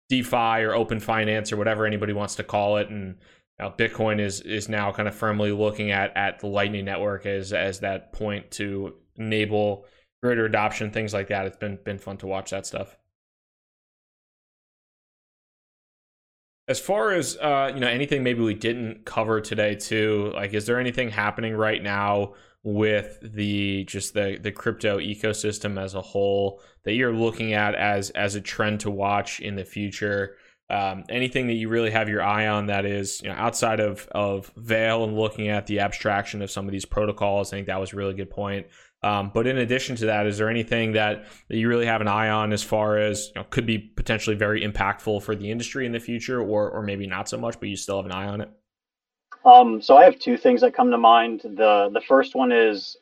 defi 0.09 0.63
or 0.63 0.75
open 0.75 1.01
finance 1.01 1.53
or 1.53 1.57
whatever 1.57 1.85
anybody 1.87 2.13
wants 2.13 2.37
to 2.37 2.45
call 2.45 2.77
it 2.77 2.89
and 2.89 3.17
now 3.59 3.69
bitcoin 3.69 4.21
is 4.21 4.41
is 4.43 4.69
now 4.69 4.93
kind 4.93 5.09
of 5.09 5.15
firmly 5.15 5.51
looking 5.51 5.91
at 5.91 6.17
at 6.17 6.39
the 6.39 6.47
lightning 6.47 6.85
network 6.85 7.27
as 7.27 7.53
as 7.53 7.81
that 7.81 8.13
point 8.13 8.51
to 8.51 8.95
enable 9.17 9.87
greater 10.23 10.45
adoption, 10.45 10.91
things 10.91 11.13
like 11.15 11.29
that. 11.29 11.47
It's 11.47 11.57
been 11.57 11.79
been 11.85 11.99
fun 11.99 12.17
to 12.19 12.27
watch 12.27 12.51
that 12.51 12.67
stuff. 12.67 12.97
As 16.69 16.81
far 16.81 17.13
as 17.13 17.37
uh, 17.37 17.71
you 17.73 17.81
know, 17.81 17.87
anything 17.87 18.23
maybe 18.23 18.43
we 18.43 18.55
didn't 18.55 19.05
cover 19.05 19.41
today 19.41 19.77
too. 19.77 20.33
Like, 20.35 20.53
is 20.53 20.67
there 20.67 20.81
anything 20.81 21.11
happening 21.11 21.55
right 21.55 21.83
now 21.83 22.35
with 22.67 23.21
the 23.23 23.85
just 23.85 24.13
the 24.13 24.39
the 24.43 24.51
crypto 24.51 24.99
ecosystem 24.99 25.81
as 25.81 25.95
a 25.95 26.03
whole 26.03 26.61
that 26.83 26.95
you're 26.95 27.13
looking 27.13 27.53
at 27.53 27.77
as 27.77 28.11
as 28.11 28.35
a 28.35 28.41
trend 28.41 28.81
to 28.81 28.91
watch 28.91 29.41
in 29.41 29.55
the 29.55 29.65
future? 29.65 30.37
Um, 30.69 31.05
anything 31.09 31.47
that 31.47 31.53
you 31.53 31.69
really 31.69 31.93
have 31.93 32.09
your 32.09 32.25
eye 32.25 32.49
on 32.49 32.67
that 32.67 32.85
is 32.85 33.23
you 33.23 33.29
know 33.29 33.37
outside 33.37 33.79
of 33.79 34.09
of 34.11 34.51
Veil 34.57 35.05
and 35.05 35.17
looking 35.17 35.47
at 35.47 35.69
the 35.69 35.79
abstraction 35.79 36.43
of 36.43 36.51
some 36.51 36.67
of 36.67 36.73
these 36.73 36.85
protocols. 36.85 37.53
I 37.53 37.59
think 37.59 37.69
that 37.69 37.79
was 37.79 37.93
a 37.93 37.97
really 37.97 38.15
good 38.15 38.31
point. 38.31 38.67
Um, 39.05 39.31
but 39.33 39.47
in 39.47 39.59
addition 39.59 39.95
to 39.97 40.07
that, 40.07 40.27
is 40.27 40.39
there 40.39 40.49
anything 40.49 40.93
that, 40.93 41.27
that 41.49 41.57
you 41.57 41.69
really 41.69 41.87
have 41.87 42.01
an 42.01 42.09
eye 42.09 42.31
on 42.31 42.53
as 42.53 42.65
far 42.65 42.99
as 42.99 43.29
you 43.29 43.41
know, 43.41 43.47
could 43.49 43.67
be 43.67 43.79
potentially 43.79 44.35
very 44.35 44.63
impactful 44.63 45.23
for 45.23 45.37
the 45.37 45.53
industry 45.53 45.87
in 45.87 45.93
the 45.93 46.01
future, 46.01 46.41
or 46.41 46.69
or 46.69 46.83
maybe 46.83 47.07
not 47.07 47.29
so 47.29 47.39
much, 47.39 47.61
but 47.61 47.69
you 47.69 47.77
still 47.77 47.99
have 47.99 48.07
an 48.07 48.13
eye 48.13 48.27
on 48.27 48.41
it? 48.41 48.51
Um, 49.47 49.81
so 49.81 49.97
I 49.97 50.03
have 50.03 50.19
two 50.19 50.37
things 50.37 50.61
that 50.63 50.75
come 50.75 50.91
to 50.91 50.99
mind. 50.99 51.43
the 51.45 51.89
The 51.95 52.03
first 52.09 52.35
one 52.35 52.51
is 52.51 52.97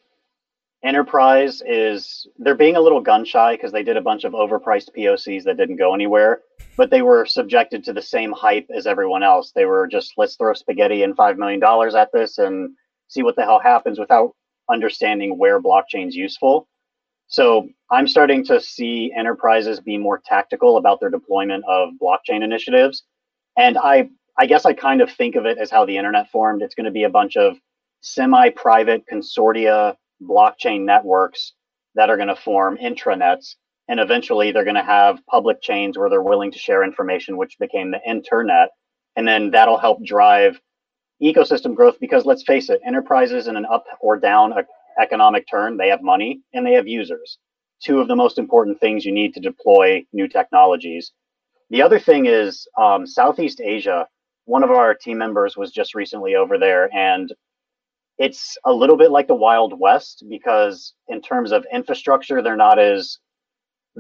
enterprise 0.85 1.63
is 1.67 2.27
they're 2.39 2.55
being 2.55 2.77
a 2.77 2.81
little 2.81 3.01
gun 3.01 3.25
shy 3.25 3.57
because 3.57 3.73
they 3.73 3.83
did 3.83 3.97
a 3.97 4.03
bunch 4.03 4.25
of 4.25 4.33
overpriced 4.33 4.91
POCs 4.95 5.45
that 5.45 5.57
didn't 5.57 5.77
go 5.77 5.95
anywhere, 5.95 6.43
but 6.77 6.91
they 6.91 7.01
were 7.01 7.25
subjected 7.25 7.83
to 7.85 7.95
the 7.95 8.03
same 8.03 8.31
hype 8.33 8.69
as 8.77 8.87
everyone 8.87 9.23
else. 9.23 9.53
They 9.53 9.65
were 9.65 9.87
just 9.87 10.13
let's 10.19 10.37
throw 10.37 10.53
spaghetti 10.53 11.03
and 11.03 11.17
five 11.17 11.39
million 11.39 11.61
dollars 11.61 11.95
at 11.95 12.13
this 12.13 12.37
and 12.37 12.75
see 13.09 13.23
what 13.23 13.37
the 13.37 13.43
hell 13.45 13.59
happens 13.59 13.99
without 13.99 14.35
understanding 14.69 15.39
where 15.39 15.63
blockchain's 15.63 16.15
useful. 16.15 16.69
So 17.27 17.71
I'm 17.91 18.07
starting 18.07 18.45
to 18.47 18.61
see 18.61 19.11
enterprises 19.17 19.81
be 19.81 19.97
more 19.97 20.21
tactical 20.23 20.77
about 20.77 21.01
their 21.01 21.09
deployment 21.09 21.65
of 21.67 21.95
blockchain 22.03 22.45
initiatives. 22.45 23.05
And 23.57 23.79
I 23.79 24.11
I 24.39 24.47
guess 24.47 24.65
I 24.65 24.73
kind 24.73 25.01
of 25.01 25.11
think 25.11 25.37
of 25.37 25.47
it 25.47 25.59
as 25.59 25.71
how 25.71 25.85
the 25.87 25.97
internet 25.97 26.31
formed. 26.31 26.63
It's 26.63 26.75
going 26.75 26.87
to 26.87 26.91
be 26.91 27.05
a 27.05 27.11
bunch 27.11 27.37
of 27.37 27.57
semi-private 28.01 29.05
consortia 29.11 29.97
blockchain 30.23 30.85
networks 30.85 31.53
that 31.95 32.11
are 32.11 32.17
going 32.17 32.29
to 32.29 32.37
form 32.37 32.77
intranets 32.77 33.55
and 33.89 34.01
eventually 34.01 34.53
they're 34.53 34.65
going 34.65 34.75
to 34.75 34.83
have 34.83 35.19
public 35.27 35.61
chains 35.61 35.99
where 35.99 36.09
they're 36.09 36.23
willing 36.23 36.53
to 36.53 36.59
share 36.59 36.85
information 36.85 37.37
which 37.37 37.59
became 37.59 37.91
the 37.91 38.01
internet 38.09 38.71
and 39.17 39.27
then 39.27 39.51
that'll 39.51 39.79
help 39.79 40.05
drive 40.05 40.61
ecosystem 41.23 41.75
growth 41.75 41.99
because 42.01 42.25
let's 42.25 42.43
face 42.43 42.69
it, 42.69 42.81
enterprises 42.87 43.47
in 43.47 43.57
an 43.57 43.67
up 43.71 43.85
or 44.01 44.19
down 44.19 44.53
economic 45.01 45.47
turn, 45.49 45.77
they 45.77 45.89
have 45.89 46.03
money 46.03 46.41
and 46.53 46.67
they 46.67 46.73
have 46.73 46.87
users. 46.87 47.39
Two 47.83 48.01
of 48.01 48.09
the 48.09 48.17
most 48.17 48.39
important 48.39 48.81
things 48.81 49.05
you 49.05 49.13
need 49.13 49.35
to 49.35 49.41
deploy 49.41 50.05
new 50.13 50.29
technologies. 50.29 51.13
The 51.71 51.83
other 51.83 51.99
thing 51.99 52.27
is 52.27 52.67
um, 52.79 53.07
Southeast 53.07 53.61
Asia. 53.61 54.07
One 54.47 54.63
of 54.63 54.71
our 54.71 54.95
team 54.95 55.19
members 55.19 55.57
was 55.57 55.73
just 55.73 55.95
recently 55.95 56.35
over 56.35 56.59
there, 56.59 56.95
and 56.95 57.33
it's 58.19 58.57
a 58.65 58.73
little 58.73 58.97
bit 58.97 59.11
like 59.11 59.27
the 59.27 59.35
Wild 59.35 59.79
West 59.79 60.25
because, 60.29 60.95
in 61.09 61.21
terms 61.21 61.53
of 61.53 61.67
infrastructure, 61.73 62.43
they're 62.43 62.57
not 62.57 62.79
as 62.79 63.19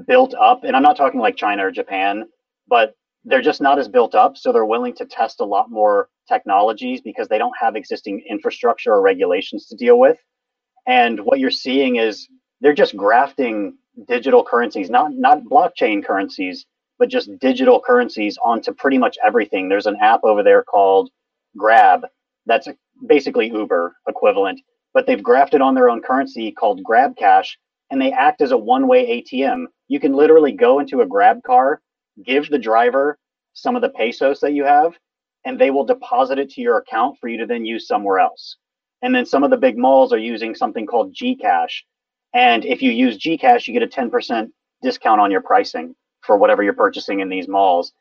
built 0.06 0.34
up. 0.34 0.64
And 0.64 0.76
I'm 0.76 0.82
not 0.82 0.96
talking 0.96 1.20
like 1.20 1.36
China 1.36 1.66
or 1.66 1.70
Japan, 1.70 2.24
but 2.68 2.94
they're 3.24 3.42
just 3.42 3.60
not 3.60 3.78
as 3.78 3.88
built 3.88 4.14
up. 4.14 4.36
So 4.36 4.52
they're 4.52 4.64
willing 4.64 4.94
to 4.96 5.06
test 5.06 5.40
a 5.40 5.44
lot 5.44 5.70
more 5.70 6.08
technologies 6.28 7.00
because 7.00 7.28
they 7.28 7.38
don't 7.38 7.54
have 7.60 7.76
existing 7.76 8.24
infrastructure 8.28 8.92
or 8.92 9.02
regulations 9.02 9.66
to 9.68 9.76
deal 9.76 9.98
with. 9.98 10.18
And 10.86 11.20
what 11.20 11.38
you're 11.38 11.50
seeing 11.50 11.96
is 11.96 12.28
they're 12.60 12.74
just 12.74 12.96
grafting 12.96 13.76
digital 14.06 14.44
currencies, 14.44 14.90
not 14.90 15.12
not 15.14 15.44
blockchain 15.44 16.04
currencies, 16.04 16.66
but 16.98 17.08
just 17.08 17.38
digital 17.38 17.80
currencies 17.80 18.38
onto 18.44 18.72
pretty 18.72 18.98
much 18.98 19.16
everything. 19.24 19.68
There's 19.68 19.86
an 19.86 19.98
app 20.00 20.20
over 20.24 20.42
there 20.42 20.62
called 20.62 21.10
Grab 21.56 22.02
that's 22.46 22.68
basically 23.06 23.48
Uber 23.48 23.96
equivalent, 24.08 24.60
but 24.92 25.06
they've 25.06 25.22
grafted 25.22 25.60
on 25.60 25.74
their 25.74 25.88
own 25.88 26.02
currency 26.02 26.52
called 26.52 26.82
Grab 26.82 27.16
Cash 27.16 27.58
and 27.90 28.00
they 28.00 28.12
act 28.12 28.40
as 28.40 28.50
a 28.50 28.56
one-way 28.56 29.22
ATM. 29.22 29.66
You 29.88 30.00
can 30.00 30.12
literally 30.12 30.52
go 30.52 30.80
into 30.80 31.00
a 31.00 31.06
Grab 31.06 31.42
car 31.42 31.80
give 32.22 32.48
the 32.48 32.58
driver 32.58 33.18
some 33.54 33.76
of 33.76 33.82
the 33.82 33.88
pesos 33.88 34.40
that 34.40 34.52
you 34.52 34.64
have, 34.64 34.94
and 35.44 35.58
they 35.58 35.70
will 35.70 35.84
deposit 35.84 36.38
it 36.38 36.50
to 36.50 36.60
your 36.60 36.78
account 36.78 37.18
for 37.18 37.28
you 37.28 37.38
to 37.38 37.46
then 37.46 37.64
use 37.64 37.86
somewhere 37.86 38.18
else. 38.18 38.56
And 39.02 39.14
then 39.14 39.26
some 39.26 39.44
of 39.44 39.50
the 39.50 39.56
big 39.56 39.76
malls 39.76 40.12
are 40.12 40.18
using 40.18 40.54
something 40.54 40.86
called 40.86 41.14
Gcash. 41.14 41.82
And 42.32 42.64
if 42.64 42.82
you 42.82 42.90
use 42.90 43.18
Gcash, 43.18 43.66
you 43.66 43.78
get 43.78 43.82
a 43.82 43.86
10% 43.86 44.48
discount 44.82 45.20
on 45.20 45.30
your 45.30 45.42
pricing 45.42 45.94
for 46.24 46.36
whatever 46.36 46.62
you're 46.62 46.72
purchasing 46.72 47.20
in 47.20 47.28
these 47.28 47.48
malls. 47.48 47.92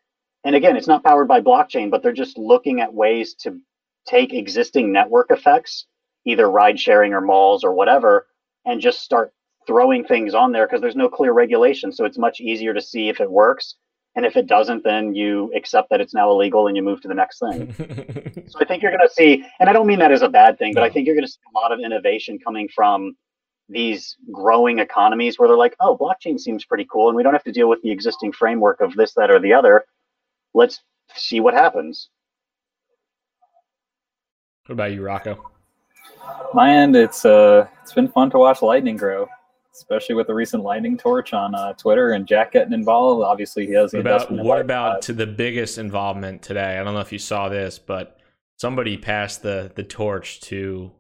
And 0.43 0.55
again, 0.55 0.76
it's 0.76 0.88
not 0.88 1.03
powered 1.03 1.28
by 1.28 1.41
blockchain, 1.41 1.89
but 1.89 2.03
they're 2.03 2.11
just 2.11 2.38
looking 2.38 2.82
at 2.82 2.93
ways 2.93 3.34
to 3.41 3.59
take 4.05 4.34
existing 4.34 4.91
network 4.91 5.32
effects, 5.32 5.86
either 6.26 6.49
ride 6.49 6.80
sharing 6.80 7.13
or 7.13 7.21
malls 7.21 7.63
or 7.63 7.74
whatever, 7.74 8.28
and 8.65 8.82
just 8.82 9.01
start 9.01 9.34
throwing 9.65 10.03
things 10.03 10.34
on 10.34 10.51
there 10.51 10.67
because 10.67 10.82
there's 10.82 10.95
no 10.95 11.07
clear 11.07 11.32
regulation. 11.32 11.91
So 11.91 12.03
it's 12.05 12.17
much 12.17 12.41
easier 12.41 12.74
to 12.74 12.82
see 12.82 13.07
if 13.09 13.21
it 13.21 13.32
works 13.32 13.76
and 14.15 14.26
if 14.26 14.36
it 14.36 14.47
doesn't, 14.47 14.84
then 14.84 15.15
you 15.15 15.51
accept 15.55 15.89
that 15.89 15.99
it's 15.99 16.13
now 16.13 16.30
illegal 16.30 16.67
and 16.67 16.78
you 16.78 16.84
move 16.84 17.01
to 17.01 17.07
the 17.07 17.13
next 17.15 17.39
thing. 17.39 17.74
so 18.47 18.59
I 18.59 18.65
think 18.65 18.84
you're 18.84 18.91
going 18.91 19.07
to 19.07 19.13
see, 19.13 19.43
and 19.59 19.69
I 19.69 19.74
don't 19.74 19.88
mean 19.88 19.99
that 19.99 20.11
as 20.11 20.21
a 20.21 20.30
bad 20.30 20.59
thing, 20.59 20.74
but 20.74 20.84
I 20.84 20.89
think 20.89 21.07
you're 21.07 21.15
going 21.15 21.26
to 21.26 21.32
see 21.32 21.39
a 21.53 21.59
lot 21.59 21.71
of 21.71 21.80
innovation 21.80 22.38
coming 22.38 22.69
from 22.74 23.15
these 23.74 24.15
growing 24.32 24.80
economies 24.80 25.38
where 25.38 25.47
they're 25.47 25.57
like, 25.57 25.76
oh, 25.80 25.97
blockchain 25.97 26.39
seems 26.39 26.63
pretty 26.63 26.88
cool, 26.91 27.09
and 27.09 27.15
we 27.15 27.24
don't 27.24 27.34
have 27.34 27.43
to 27.43 27.51
deal 27.51 27.67
with 27.67 27.82
the 27.82 27.91
existing 27.91 28.32
framework 28.32 28.82
of 28.82 28.93
this, 28.95 29.13
that, 29.13 29.30
or 29.30 29.39
the 29.39 29.53
other. 29.53 29.86
Let's 30.53 30.82
see 31.15 31.39
what 31.39 31.53
happens. 31.53 32.09
What 34.65 34.74
about 34.74 34.93
you, 34.93 35.03
Rocco? 35.03 35.51
My 36.53 36.74
end, 36.74 36.95
it's 36.95 37.26
uh, 37.26 37.67
it's 37.82 37.93
been 37.93 38.07
fun 38.07 38.30
to 38.32 38.38
watch 38.38 38.61
Lightning 38.61 38.95
grow 38.95 39.28
especially 39.74 40.15
with 40.15 40.28
the 40.28 40.34
recent 40.34 40.63
lightning 40.63 40.97
torch 40.97 41.34
on 41.34 41.55
uh, 41.55 41.74
Twitter 41.74 42.11
and 42.11 42.28
Jack 42.28 42.53
getting 42.53 42.74
involved. 42.74 43.24
Obviously, 43.24 43.65
he 43.65 43.74
has 43.74 43.91
the 43.91 43.97
what 43.97 44.05
about, 44.05 44.32
what 44.32 44.61
about 44.61 45.01
to 45.03 45.13
the 45.13 45.28
biggest 45.28 45.78
involvement 45.78 46.41
today? 46.41 46.78
I 46.78 46.84
don't 46.84 46.93
know 46.93 46.99
if 46.99 47.11
you 47.11 47.19
saw 47.19 47.49
this, 47.49 47.80
but 47.80 48.19
somebody 48.57 48.97
passed 48.97 49.41
the 49.41 49.71
the 49.74 49.84
torch 49.84 50.41
to 50.41 50.91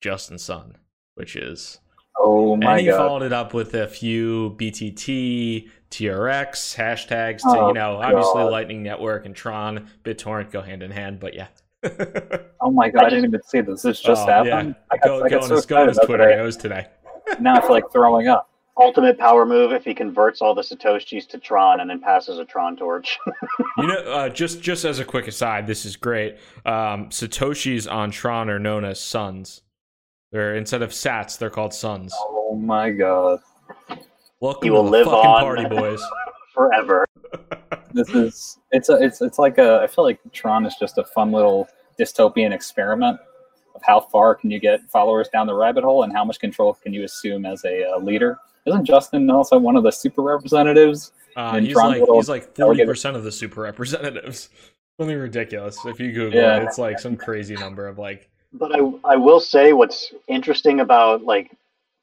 Justin 0.00 0.38
Sun, 0.38 0.76
which 1.14 1.36
is 1.36 1.78
oh 2.18 2.56
my 2.56 2.72
and 2.72 2.80
he 2.80 2.86
god. 2.86 2.96
followed 2.96 3.22
it 3.22 3.32
up 3.32 3.54
with 3.54 3.74
a 3.74 3.86
few 3.86 4.56
BTT, 4.58 5.68
TRX 5.90 6.76
hashtags 6.76 7.38
to 7.42 7.48
oh, 7.48 7.68
you 7.68 7.74
know 7.74 7.96
obviously 7.96 8.42
god. 8.42 8.52
Lightning 8.52 8.82
Network 8.82 9.26
and 9.26 9.34
Tron, 9.34 9.88
BitTorrent 10.04 10.50
go 10.50 10.62
hand 10.62 10.82
in 10.82 10.90
hand, 10.90 11.20
but 11.20 11.34
yeah. 11.34 11.48
oh 12.60 12.70
my 12.70 12.88
god! 12.88 13.04
I, 13.04 13.10
didn't 13.10 13.24
even 13.24 13.42
see 13.42 13.60
this. 13.60 13.82
This 13.82 14.00
just 14.00 14.22
oh, 14.22 14.30
happened. 14.30 14.76
Yeah. 14.78 14.84
I 14.92 14.96
got, 14.98 15.06
go, 15.06 15.24
I 15.24 15.28
got 15.28 15.40
go, 15.40 15.46
so 15.48 15.56
on, 15.56 15.62
go 15.66 15.82
on 15.82 15.88
his 15.88 15.98
Twitter. 16.04 16.30
It 16.30 16.42
was 16.42 16.56
today 16.56 16.86
now 17.40 17.56
I 17.56 17.60
feel 17.60 17.70
like 17.70 17.90
throwing 17.92 18.28
up. 18.28 18.48
Ultimate 18.78 19.18
power 19.18 19.44
move 19.44 19.72
if 19.72 19.84
he 19.84 19.92
converts 19.92 20.40
all 20.40 20.54
the 20.54 20.62
satoshis 20.62 21.28
to 21.28 21.38
Tron 21.38 21.80
and 21.80 21.90
then 21.90 22.00
passes 22.00 22.38
a 22.38 22.44
Tron 22.44 22.74
torch. 22.74 23.18
you 23.78 23.86
know, 23.86 23.98
uh, 23.98 24.28
just 24.30 24.62
just 24.62 24.86
as 24.86 24.98
a 24.98 25.04
quick 25.04 25.28
aside, 25.28 25.66
this 25.66 25.84
is 25.84 25.96
great. 25.96 26.36
Um, 26.64 27.10
satoshis 27.10 27.90
on 27.90 28.10
Tron 28.10 28.48
are 28.48 28.58
known 28.58 28.84
as 28.84 28.98
suns. 28.98 29.60
They're 30.32 30.56
instead 30.56 30.82
of 30.82 30.90
Sats, 30.90 31.38
they're 31.38 31.50
called 31.50 31.72
Suns. 31.74 32.12
Oh 32.18 32.56
my 32.56 32.90
god. 32.90 33.40
Welcome 34.40 34.66
You 34.66 34.72
will 34.72 34.84
to 34.84 34.90
the 34.90 34.96
live 34.96 35.04
fucking 35.06 35.18
on. 35.30 35.42
party, 35.44 35.64
boys. 35.68 36.02
Forever. 36.54 37.06
This 37.94 38.08
is 38.08 38.58
it's 38.70 38.88
a 38.88 38.94
it's 39.02 39.20
it's 39.20 39.38
like 39.38 39.58
a 39.58 39.80
I 39.82 39.86
feel 39.86 40.02
like 40.04 40.18
Tron 40.32 40.64
is 40.64 40.74
just 40.80 40.96
a 40.96 41.04
fun 41.04 41.30
little 41.30 41.68
dystopian 42.00 42.50
experiment 42.50 43.20
of 43.74 43.82
how 43.84 44.00
far 44.00 44.34
can 44.34 44.50
you 44.50 44.58
get 44.58 44.80
followers 44.90 45.28
down 45.28 45.46
the 45.46 45.52
rabbit 45.54 45.84
hole 45.84 46.02
and 46.04 46.10
how 46.10 46.24
much 46.24 46.40
control 46.40 46.72
can 46.72 46.94
you 46.94 47.04
assume 47.04 47.44
as 47.44 47.62
a 47.66 47.84
uh, 47.90 47.98
leader. 47.98 48.38
Isn't 48.64 48.86
Justin 48.86 49.28
also 49.30 49.58
one 49.58 49.76
of 49.76 49.82
the 49.82 49.90
super 49.90 50.22
representatives? 50.22 51.12
Uh, 51.36 51.58
he's 51.60 51.74
Tron's 51.74 52.00
like 52.00 52.08
he's 52.14 52.28
like 52.30 52.42
forty 52.44 52.78
delegate- 52.78 52.86
percent 52.88 53.14
of 53.14 53.24
the 53.24 53.32
super 53.32 53.60
representatives. 53.60 54.48
Something 54.98 55.18
ridiculous. 55.18 55.76
If 55.84 56.00
you 56.00 56.12
Google 56.12 56.40
Yeah. 56.40 56.56
it, 56.56 56.62
it's 56.64 56.78
like 56.78 56.98
some 56.98 57.16
crazy 57.16 57.56
number 57.56 57.88
of 57.88 57.98
like 57.98 58.30
But 58.52 58.74
I, 58.74 58.80
I 59.04 59.16
will 59.16 59.40
say 59.40 59.72
what's 59.72 60.12
interesting 60.28 60.80
about 60.80 61.24
like 61.24 61.50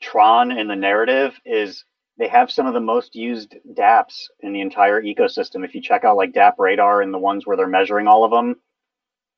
Tron 0.01 0.51
in 0.51 0.67
the 0.67 0.75
narrative 0.75 1.39
is 1.45 1.83
they 2.17 2.27
have 2.27 2.51
some 2.51 2.65
of 2.65 2.73
the 2.73 2.79
most 2.79 3.15
used 3.15 3.55
DApps 3.73 4.27
in 4.41 4.51
the 4.51 4.61
entire 4.61 5.01
ecosystem. 5.01 5.63
If 5.63 5.73
you 5.75 5.81
check 5.81 6.03
out 6.03 6.17
like 6.17 6.33
DApp 6.33 6.53
Radar 6.57 7.01
and 7.01 7.13
the 7.13 7.17
ones 7.17 7.45
where 7.45 7.55
they're 7.55 7.67
measuring 7.67 8.07
all 8.07 8.23
of 8.23 8.31
them, 8.31 8.55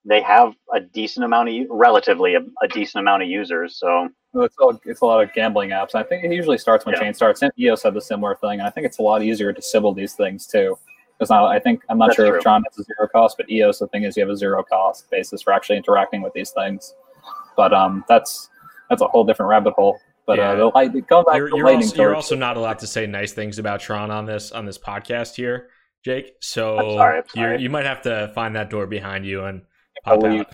they 0.03 0.21
have 0.21 0.55
a 0.73 0.79
decent 0.79 1.25
amount 1.25 1.49
of, 1.49 1.55
relatively 1.69 2.35
a, 2.35 2.41
a 2.63 2.67
decent 2.67 3.01
amount 3.01 3.21
of 3.23 3.29
users. 3.29 3.77
So 3.77 4.09
Well, 4.33 4.45
It's, 4.45 4.55
all, 4.57 4.79
it's 4.85 5.01
a 5.01 5.05
lot 5.05 5.21
of 5.23 5.31
gambling 5.33 5.69
apps. 5.69 5.93
I 5.93 6.01
think 6.01 6.23
it 6.23 6.31
usually 6.31 6.57
starts 6.57 6.85
when 6.85 6.93
Yeah. 6.93 7.01
chain 7.01 7.13
starts. 7.13 7.43
And 7.43 7.51
EOS 7.59 7.83
had 7.83 7.93
the 7.93 8.01
similar 8.01 8.35
thing, 8.35 8.59
and 8.59 8.63
I 8.63 8.71
think 8.71 8.87
it's 8.87 8.97
a 8.97 9.03
lot 9.03 9.21
easier 9.21 9.53
to 9.53 9.61
sybil 9.61 9.93
these 9.93 10.13
things 10.13 10.47
too. 10.47 10.77
Because 11.21 11.29
now 11.29 11.45
I 11.45 11.59
think 11.59 11.83
I'm 11.87 11.99
not 11.99 12.07
That's 12.07 12.15
sure 12.15 12.27
true. 12.29 12.37
if 12.37 12.41
Tron 12.41 12.63
has 12.67 12.79
a 12.79 12.83
zero 12.83 13.07
cost, 13.07 13.37
but 13.37 13.47
EOS 13.47 13.77
the 13.77 13.87
thing 13.89 14.05
is 14.05 14.17
you 14.17 14.23
have 14.23 14.31
a 14.31 14.35
zero 14.35 14.63
cost 14.63 15.07
basis 15.11 15.43
for 15.43 15.53
actually 15.53 15.77
interacting 15.77 16.23
with 16.23 16.33
these 16.33 16.49
things. 16.49 16.95
But 17.55 17.71
um, 17.75 18.03
that's 18.09 18.49
that's 18.89 19.03
a 19.03 19.07
whole 19.07 19.23
different 19.23 19.51
rabbit 19.51 19.75
hole. 19.75 19.99
But 20.25 20.39
Yeah. 20.39 20.53
uh, 20.53 20.55
the 20.55 20.65
light, 20.73 21.07
going 21.07 21.25
back 21.25 21.35
you're, 21.37 21.49
to 21.51 21.57
you're 21.57 21.65
lightning 21.67 21.89
also, 21.89 22.01
you're 22.01 22.15
also 22.15 22.35
not 22.35 22.57
allowed 22.57 22.79
to 22.79 22.87
say 22.87 23.05
nice 23.05 23.33
things 23.33 23.59
about 23.59 23.81
Tron 23.81 24.09
on 24.09 24.25
this 24.25 24.51
on 24.51 24.65
this 24.65 24.79
podcast 24.79 25.35
here, 25.35 25.69
Jake. 26.03 26.33
So 26.41 26.79
I'm 26.79 26.97
sorry, 26.97 27.17
I'm 27.19 27.23
you're, 27.35 27.45
sorry. 27.51 27.61
you 27.61 27.69
might 27.69 27.85
have 27.85 28.01
to 28.01 28.31
find 28.33 28.55
that 28.55 28.71
door 28.71 28.87
behind 28.87 29.23
you 29.23 29.43
and 29.43 29.61
I'll 30.05 30.17
pop 30.17 30.25
out. 30.25 30.47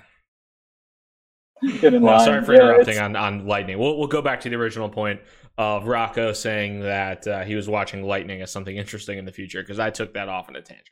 get 1.79 1.93
in 1.93 2.01
No, 2.03 2.07
line. 2.11 2.25
sorry 2.25 2.43
for 2.43 2.53
Yeah, 2.53 2.59
interrupting 2.63 2.95
it's- 2.95 3.05
on, 3.05 3.15
on 3.15 3.47
Lightning. 3.47 3.79
We'll, 3.79 3.97
we'll 3.97 4.07
go 4.09 4.21
back 4.21 4.41
to 4.41 4.49
the 4.49 4.57
original 4.57 4.89
point 4.89 5.21
of 5.57 5.87
Rocco 5.87 6.33
saying 6.33 6.81
that 6.81 7.25
uh, 7.25 7.43
he 7.43 7.55
was 7.55 7.67
watching 7.67 8.03
Lightning 8.03 8.41
as 8.41 8.51
something 8.51 8.77
interesting 8.77 9.17
in 9.17 9.25
the 9.25 9.31
future 9.31 9.61
because 9.61 9.79
I 9.79 9.89
took 9.89 10.13
that 10.13 10.29
off 10.29 10.49
in 10.49 10.55
a 10.55 10.61
tangent. 10.61 10.89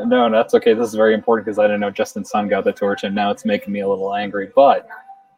No, 0.00 0.30
that's 0.30 0.54
okay. 0.54 0.74
This 0.74 0.88
is 0.88 0.94
very 0.94 1.14
important 1.14 1.46
because 1.46 1.58
I 1.58 1.64
didn't 1.64 1.80
know 1.80 1.90
Justin 1.90 2.24
Sun 2.24 2.48
got 2.48 2.64
the 2.64 2.72
torch, 2.72 3.04
and 3.04 3.14
now 3.14 3.30
it's 3.30 3.44
making 3.44 3.72
me 3.72 3.80
a 3.80 3.88
little 3.88 4.14
angry. 4.14 4.50
But 4.54 4.88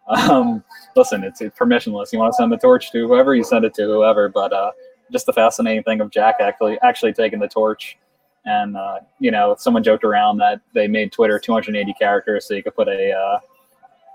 um, 0.09 0.65
listen, 0.97 1.23
it's, 1.23 1.41
it's 1.41 1.59
permissionless. 1.59 2.13
You 2.13 2.19
want 2.19 2.33
to 2.33 2.37
send 2.37 2.51
the 2.51 2.57
torch 2.57 2.91
to 2.93 3.07
whoever, 3.07 3.35
you 3.35 3.45
send 3.45 3.65
it 3.65 3.75
to 3.75 3.83
whoever. 3.83 4.29
But 4.29 4.53
uh, 4.53 4.71
just 5.13 5.27
the 5.27 5.33
fascinating 5.33 5.83
thing 5.83 6.01
of 6.01 6.11
Jack 6.11 6.37
actually 6.41 6.79
actually 6.83 7.13
taking 7.13 7.41
the 7.41 7.49
torch, 7.49 7.99
and 8.47 8.77
uh, 8.77 9.01
you 9.19 9.31
know, 9.31 9.55
someone 9.59 9.83
joked 9.83 10.05
around 10.05 10.39
that 10.39 10.61
they 10.73 10.89
made 10.89 11.13
Twitter 11.13 11.39
280 11.39 11.93
characters 11.99 12.47
so 12.47 12.55
you 12.55 12.63
could 12.63 12.75
put 12.75 12.89
a 12.89 13.13
uh, 13.13 13.39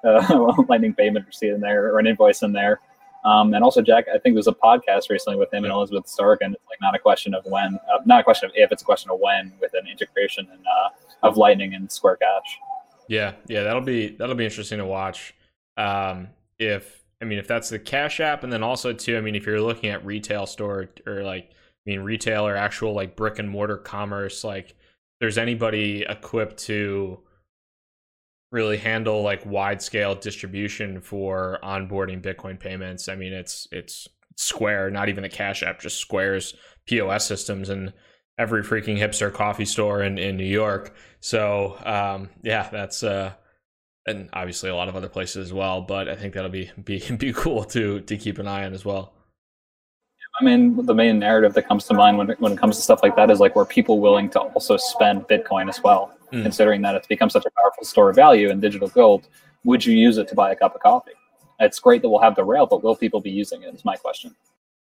uh, 0.07 0.63
lightning 0.67 0.93
payment 0.93 1.27
receipt 1.27 1.49
in 1.49 1.61
there 1.61 1.93
or 1.93 1.99
an 1.99 2.07
invoice 2.07 2.41
in 2.41 2.53
there. 2.53 2.79
Um, 3.25 3.53
and 3.53 3.63
also, 3.63 3.81
Jack, 3.81 4.05
I 4.07 4.13
think 4.13 4.33
there 4.33 4.35
was 4.35 4.47
a 4.47 4.53
podcast 4.53 5.09
recently 5.09 5.37
with 5.37 5.53
him 5.53 5.65
and 5.65 5.73
Elizabeth 5.73 6.07
Stark, 6.07 6.39
and 6.41 6.55
it's 6.55 6.63
like 6.69 6.79
not 6.81 6.95
a 6.95 6.99
question 6.99 7.33
of 7.33 7.45
when, 7.45 7.75
uh, 7.75 7.99
not 8.05 8.21
a 8.21 8.23
question 8.23 8.47
of 8.47 8.53
if, 8.55 8.71
it's 8.71 8.81
a 8.81 8.85
question 8.85 9.11
of 9.11 9.19
when 9.19 9.51
with 9.59 9.73
an 9.73 9.87
integration 9.87 10.47
and 10.51 10.61
uh, 10.65 11.27
of 11.27 11.37
Lightning 11.37 11.73
and 11.73 11.91
Square 11.91 12.17
Cash. 12.17 12.59
Yeah, 13.07 13.33
yeah, 13.47 13.63
that'll 13.63 13.81
be 13.81 14.15
that'll 14.15 14.35
be 14.35 14.45
interesting 14.45 14.77
to 14.77 14.85
watch. 14.85 15.33
Um, 15.75 16.29
if 16.59 17.03
I 17.21 17.25
mean, 17.25 17.39
if 17.39 17.47
that's 17.47 17.69
the 17.69 17.79
Cash 17.79 18.19
App, 18.19 18.43
and 18.43 18.53
then 18.53 18.63
also 18.63 18.93
too, 18.93 19.17
I 19.17 19.21
mean, 19.21 19.35
if 19.35 19.45
you're 19.45 19.61
looking 19.61 19.89
at 19.89 20.05
retail 20.05 20.45
store 20.45 20.89
or 21.05 21.23
like, 21.23 21.49
I 21.51 21.55
mean, 21.85 21.99
retail 22.01 22.47
or 22.47 22.55
actual 22.55 22.93
like 22.93 23.15
brick 23.15 23.39
and 23.39 23.49
mortar 23.49 23.77
commerce, 23.77 24.43
like, 24.43 24.75
there's 25.19 25.37
anybody 25.37 26.05
equipped 26.07 26.57
to 26.65 27.19
really 28.51 28.77
handle 28.77 29.21
like 29.21 29.45
wide 29.45 29.81
scale 29.81 30.15
distribution 30.15 31.01
for 31.01 31.59
onboarding 31.63 32.21
Bitcoin 32.21 32.59
payments. 32.59 33.07
I 33.07 33.15
mean, 33.15 33.33
it's 33.33 33.67
it's 33.71 34.07
Square, 34.37 34.91
not 34.91 35.09
even 35.09 35.21
the 35.21 35.29
Cash 35.29 35.63
App, 35.63 35.79
just 35.79 35.97
Square's 35.97 36.55
POS 36.87 37.25
systems 37.25 37.69
and 37.69 37.93
every 38.37 38.63
freaking 38.63 38.97
hipster 38.97 39.31
coffee 39.31 39.65
store 39.65 40.01
in, 40.01 40.17
in 40.17 40.37
New 40.37 40.45
York. 40.45 40.95
So 41.19 41.77
um, 41.85 42.29
yeah, 42.41 42.69
that's 42.69 43.03
uh, 43.03 43.33
and 44.05 44.29
obviously 44.33 44.69
a 44.69 44.75
lot 44.75 44.89
of 44.89 44.95
other 44.95 45.09
places 45.09 45.47
as 45.47 45.53
well. 45.53 45.81
But 45.81 46.09
I 46.09 46.15
think 46.15 46.33
that'll 46.33 46.49
be 46.49 46.71
be 46.83 47.03
be 47.17 47.33
cool 47.33 47.63
to 47.65 47.99
to 48.01 48.17
keep 48.17 48.39
an 48.39 48.47
eye 48.47 48.65
on 48.65 48.73
as 48.73 48.85
well. 48.85 49.13
I 50.39 50.45
mean, 50.45 50.85
the 50.85 50.93
main 50.93 51.19
narrative 51.19 51.53
that 51.55 51.67
comes 51.67 51.85
to 51.85 51.93
mind 51.93 52.17
when 52.17 52.29
it, 52.29 52.39
when 52.39 52.53
it 52.53 52.57
comes 52.57 52.77
to 52.77 52.81
stuff 52.81 53.01
like 53.03 53.15
that 53.17 53.29
is 53.29 53.41
like, 53.41 53.57
were 53.57 53.65
people 53.65 53.99
willing 53.99 54.29
to 54.29 54.39
also 54.39 54.77
spend 54.77 55.23
Bitcoin 55.23 55.67
as 55.67 55.83
well? 55.83 56.13
Mm. 56.31 56.43
Considering 56.43 56.81
that 56.83 56.95
it's 56.95 57.07
become 57.07 57.29
such 57.29 57.45
a 57.45 57.49
powerful 57.51 57.83
store 57.83 58.09
of 58.09 58.15
value 58.15 58.49
in 58.49 58.59
digital 58.59 58.87
gold, 58.87 59.27
would 59.63 59.85
you 59.85 59.95
use 59.95 60.17
it 60.17 60.27
to 60.27 60.35
buy 60.35 60.51
a 60.51 60.55
cup 60.55 60.75
of 60.75 60.81
coffee? 60.81 61.11
It's 61.59 61.79
great 61.79 62.01
that 62.01 62.09
we'll 62.09 62.21
have 62.21 62.35
the 62.35 62.43
rail, 62.43 62.65
but 62.65 62.83
will 62.83 62.95
people 62.95 63.19
be 63.19 63.31
using 63.31 63.63
it? 63.63 63.73
Is 63.73 63.83
my 63.83 63.95
question. 63.95 64.35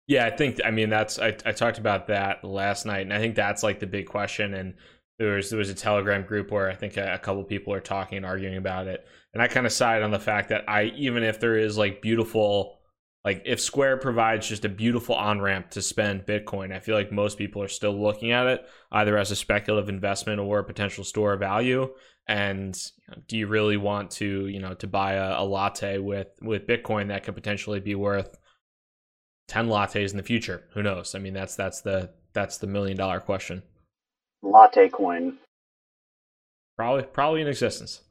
Yeah, 0.08 0.26
I 0.26 0.32
think 0.32 0.60
I 0.64 0.72
mean 0.72 0.90
that's 0.90 1.20
I, 1.20 1.36
I 1.46 1.52
talked 1.52 1.78
about 1.78 2.08
that 2.08 2.44
last 2.44 2.86
night, 2.86 3.02
and 3.02 3.14
I 3.14 3.20
think 3.20 3.36
that's 3.36 3.64
like 3.64 3.80
the 3.80 3.88
big 3.88 4.06
question. 4.06 4.54
And 4.54 4.74
there 5.18 5.36
was 5.36 5.50
there 5.50 5.60
was 5.60 5.70
a 5.70 5.76
Telegram 5.76 6.24
group 6.24 6.52
where 6.52 6.70
I 6.70 6.76
think 6.76 6.98
a, 6.98 7.14
a 7.14 7.20
couple 7.20 7.44
people 7.44 7.74
are 7.74 7.80
talking 7.80 8.18
and 8.18 8.26
arguing 8.26 8.58
about 8.58 8.88
it, 8.88 9.08
and 9.34 9.42
I 9.42 9.48
kind 9.48 9.66
of 9.66 9.72
side 9.72 10.04
on 10.04 10.12
the 10.12 10.20
fact 10.20 10.50
that 10.50 10.70
I 10.70 10.86
even 10.96 11.24
if 11.24 11.40
there 11.40 11.58
is 11.58 11.78
like 11.78 12.02
beautiful, 12.02 12.80
like 13.26 13.42
if 13.46 13.60
Square 13.60 13.98
provides 13.98 14.48
just 14.48 14.66
a 14.66 14.70
beautiful 14.70 15.16
on 15.16 15.42
ramp 15.42 15.70
to 15.72 15.82
spend 15.82 16.26
Bitcoin, 16.26 16.74
I 16.74 16.80
feel 16.80 16.96
like 16.96 17.12
most 17.12 17.38
people 17.38 17.62
are 17.64 17.70
still 17.70 18.00
looking 18.00 18.32
at 18.32 18.48
it 18.48 18.66
either 18.92 19.18
as 19.18 19.32
a 19.32 19.36
speculative 19.36 19.90
investment 19.90 20.40
or 20.40 20.60
a 20.60 20.64
potential 20.64 21.04
store 21.04 21.34
of 21.34 21.40
value. 21.40 21.94
And 22.28 22.76
you 22.76 23.16
know, 23.16 23.22
do 23.28 23.38
you 23.38 23.48
really 23.48 23.78
want 23.78 24.12
to 24.12 24.48
you 24.48 24.60
know 24.60 24.74
to 24.76 24.88
buy 24.88 25.14
a, 25.14 25.42
a 25.42 25.44
latte 25.44 25.98
with 25.98 26.28
with 26.42 26.68
Bitcoin 26.68 27.10
that 27.10 27.24
could 27.24 27.36
potentially 27.36 27.80
be 27.80 27.96
worth 27.96 28.38
10 29.48 29.68
lattes 29.68 30.12
in 30.12 30.18
the 30.18 30.24
future 30.24 30.64
who 30.74 30.82
knows 30.82 31.16
i 31.16 31.20
mean 31.20 31.34
that's 31.34 31.56
that's 31.56 31.82
the 31.82 32.10
that's 32.34 32.58
the 32.58 32.68
million 32.68 32.98
dollar 32.98 33.20
question 33.20 33.62
latte 34.42 34.90
coin. 34.90 35.38
probably 36.78 37.04
probably 37.04 37.42
in 37.42 37.48
existence 37.48 38.02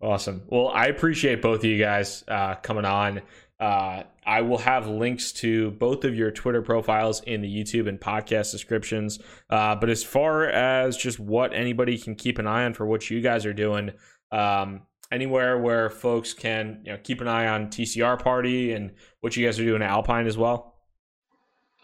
awesome. 0.00 0.42
Well 0.48 0.68
i 0.68 0.86
appreciate 0.86 1.42
both 1.42 1.60
of 1.60 1.64
you 1.64 1.78
guys 1.78 2.24
uh, 2.28 2.56
coming 2.56 2.84
on. 2.84 3.22
Uh, 3.60 4.02
i 4.26 4.40
will 4.42 4.58
have 4.58 4.88
links 4.88 5.32
to 5.32 5.70
both 5.72 6.04
of 6.04 6.14
your 6.14 6.30
twitter 6.30 6.60
profiles 6.60 7.22
in 7.22 7.40
the 7.40 7.48
youtube 7.48 7.88
and 7.88 8.00
podcast 8.00 8.50
descriptions. 8.50 9.18
Uh, 9.48 9.74
but 9.76 9.88
as 9.88 10.02
far 10.02 10.46
as 10.46 10.96
just 10.96 11.18
what 11.20 11.54
anybody 11.54 11.96
can 11.96 12.14
keep 12.14 12.38
an 12.38 12.46
eye 12.46 12.64
on 12.64 12.74
for 12.74 12.84
what 12.86 13.08
you 13.10 13.20
guys 13.20 13.46
are 13.46 13.54
doing 13.54 13.92
um, 14.32 14.82
anywhere 15.12 15.58
where 15.58 15.88
folks 15.88 16.34
can 16.34 16.80
you 16.84 16.92
know 16.92 16.98
keep 17.02 17.20
an 17.20 17.28
eye 17.28 17.46
on 17.46 17.68
tcr 17.68 18.20
party 18.20 18.72
and 18.72 18.90
what 19.20 19.36
you 19.36 19.46
guys 19.46 19.58
are 19.60 19.64
doing 19.64 19.82
at 19.82 19.90
alpine 19.90 20.26
as 20.26 20.36
well? 20.36 20.74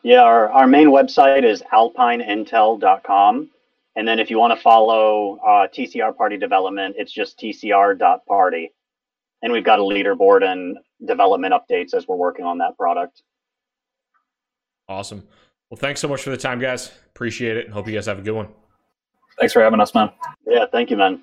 Yeah, 0.03 0.23
our, 0.23 0.49
our 0.49 0.67
main 0.67 0.89
website 0.89 1.45
is 1.45 1.63
alpineintel.com. 1.73 3.51
And 3.97 4.07
then 4.07 4.19
if 4.19 4.31
you 4.31 4.39
want 4.39 4.55
to 4.55 4.61
follow 4.61 5.39
uh, 5.39 5.67
TCR 5.67 6.17
Party 6.17 6.37
development, 6.37 6.95
it's 6.99 7.13
just 7.13 7.39
tcr.party. 7.39 8.73
And 9.43 9.53
we've 9.53 9.65
got 9.65 9.79
a 9.79 9.83
leaderboard 9.83 10.45
and 10.45 10.79
development 11.07 11.55
updates 11.55 11.95
as 11.95 12.07
we're 12.07 12.17
working 12.17 12.45
on 12.45 12.59
that 12.59 12.77
product. 12.77 13.23
Awesome. 14.89 15.27
Well, 15.71 15.79
thanks 15.79 16.01
so 16.01 16.09
much 16.09 16.23
for 16.23 16.31
the 16.31 16.37
time, 16.37 16.61
guys. 16.61 16.91
Appreciate 17.07 17.57
it 17.57 17.67
and 17.67 17.75
hope 17.75 17.87
you 17.87 17.95
guys 17.95 18.07
have 18.07 18.19
a 18.19 18.23
good 18.23 18.35
one. 18.35 18.49
Thanks 19.39 19.53
for 19.53 19.63
having 19.63 19.81
us, 19.81 19.95
man. 19.95 20.11
Yeah, 20.47 20.67
thank 20.71 20.91
you, 20.91 20.97
man. 20.97 21.23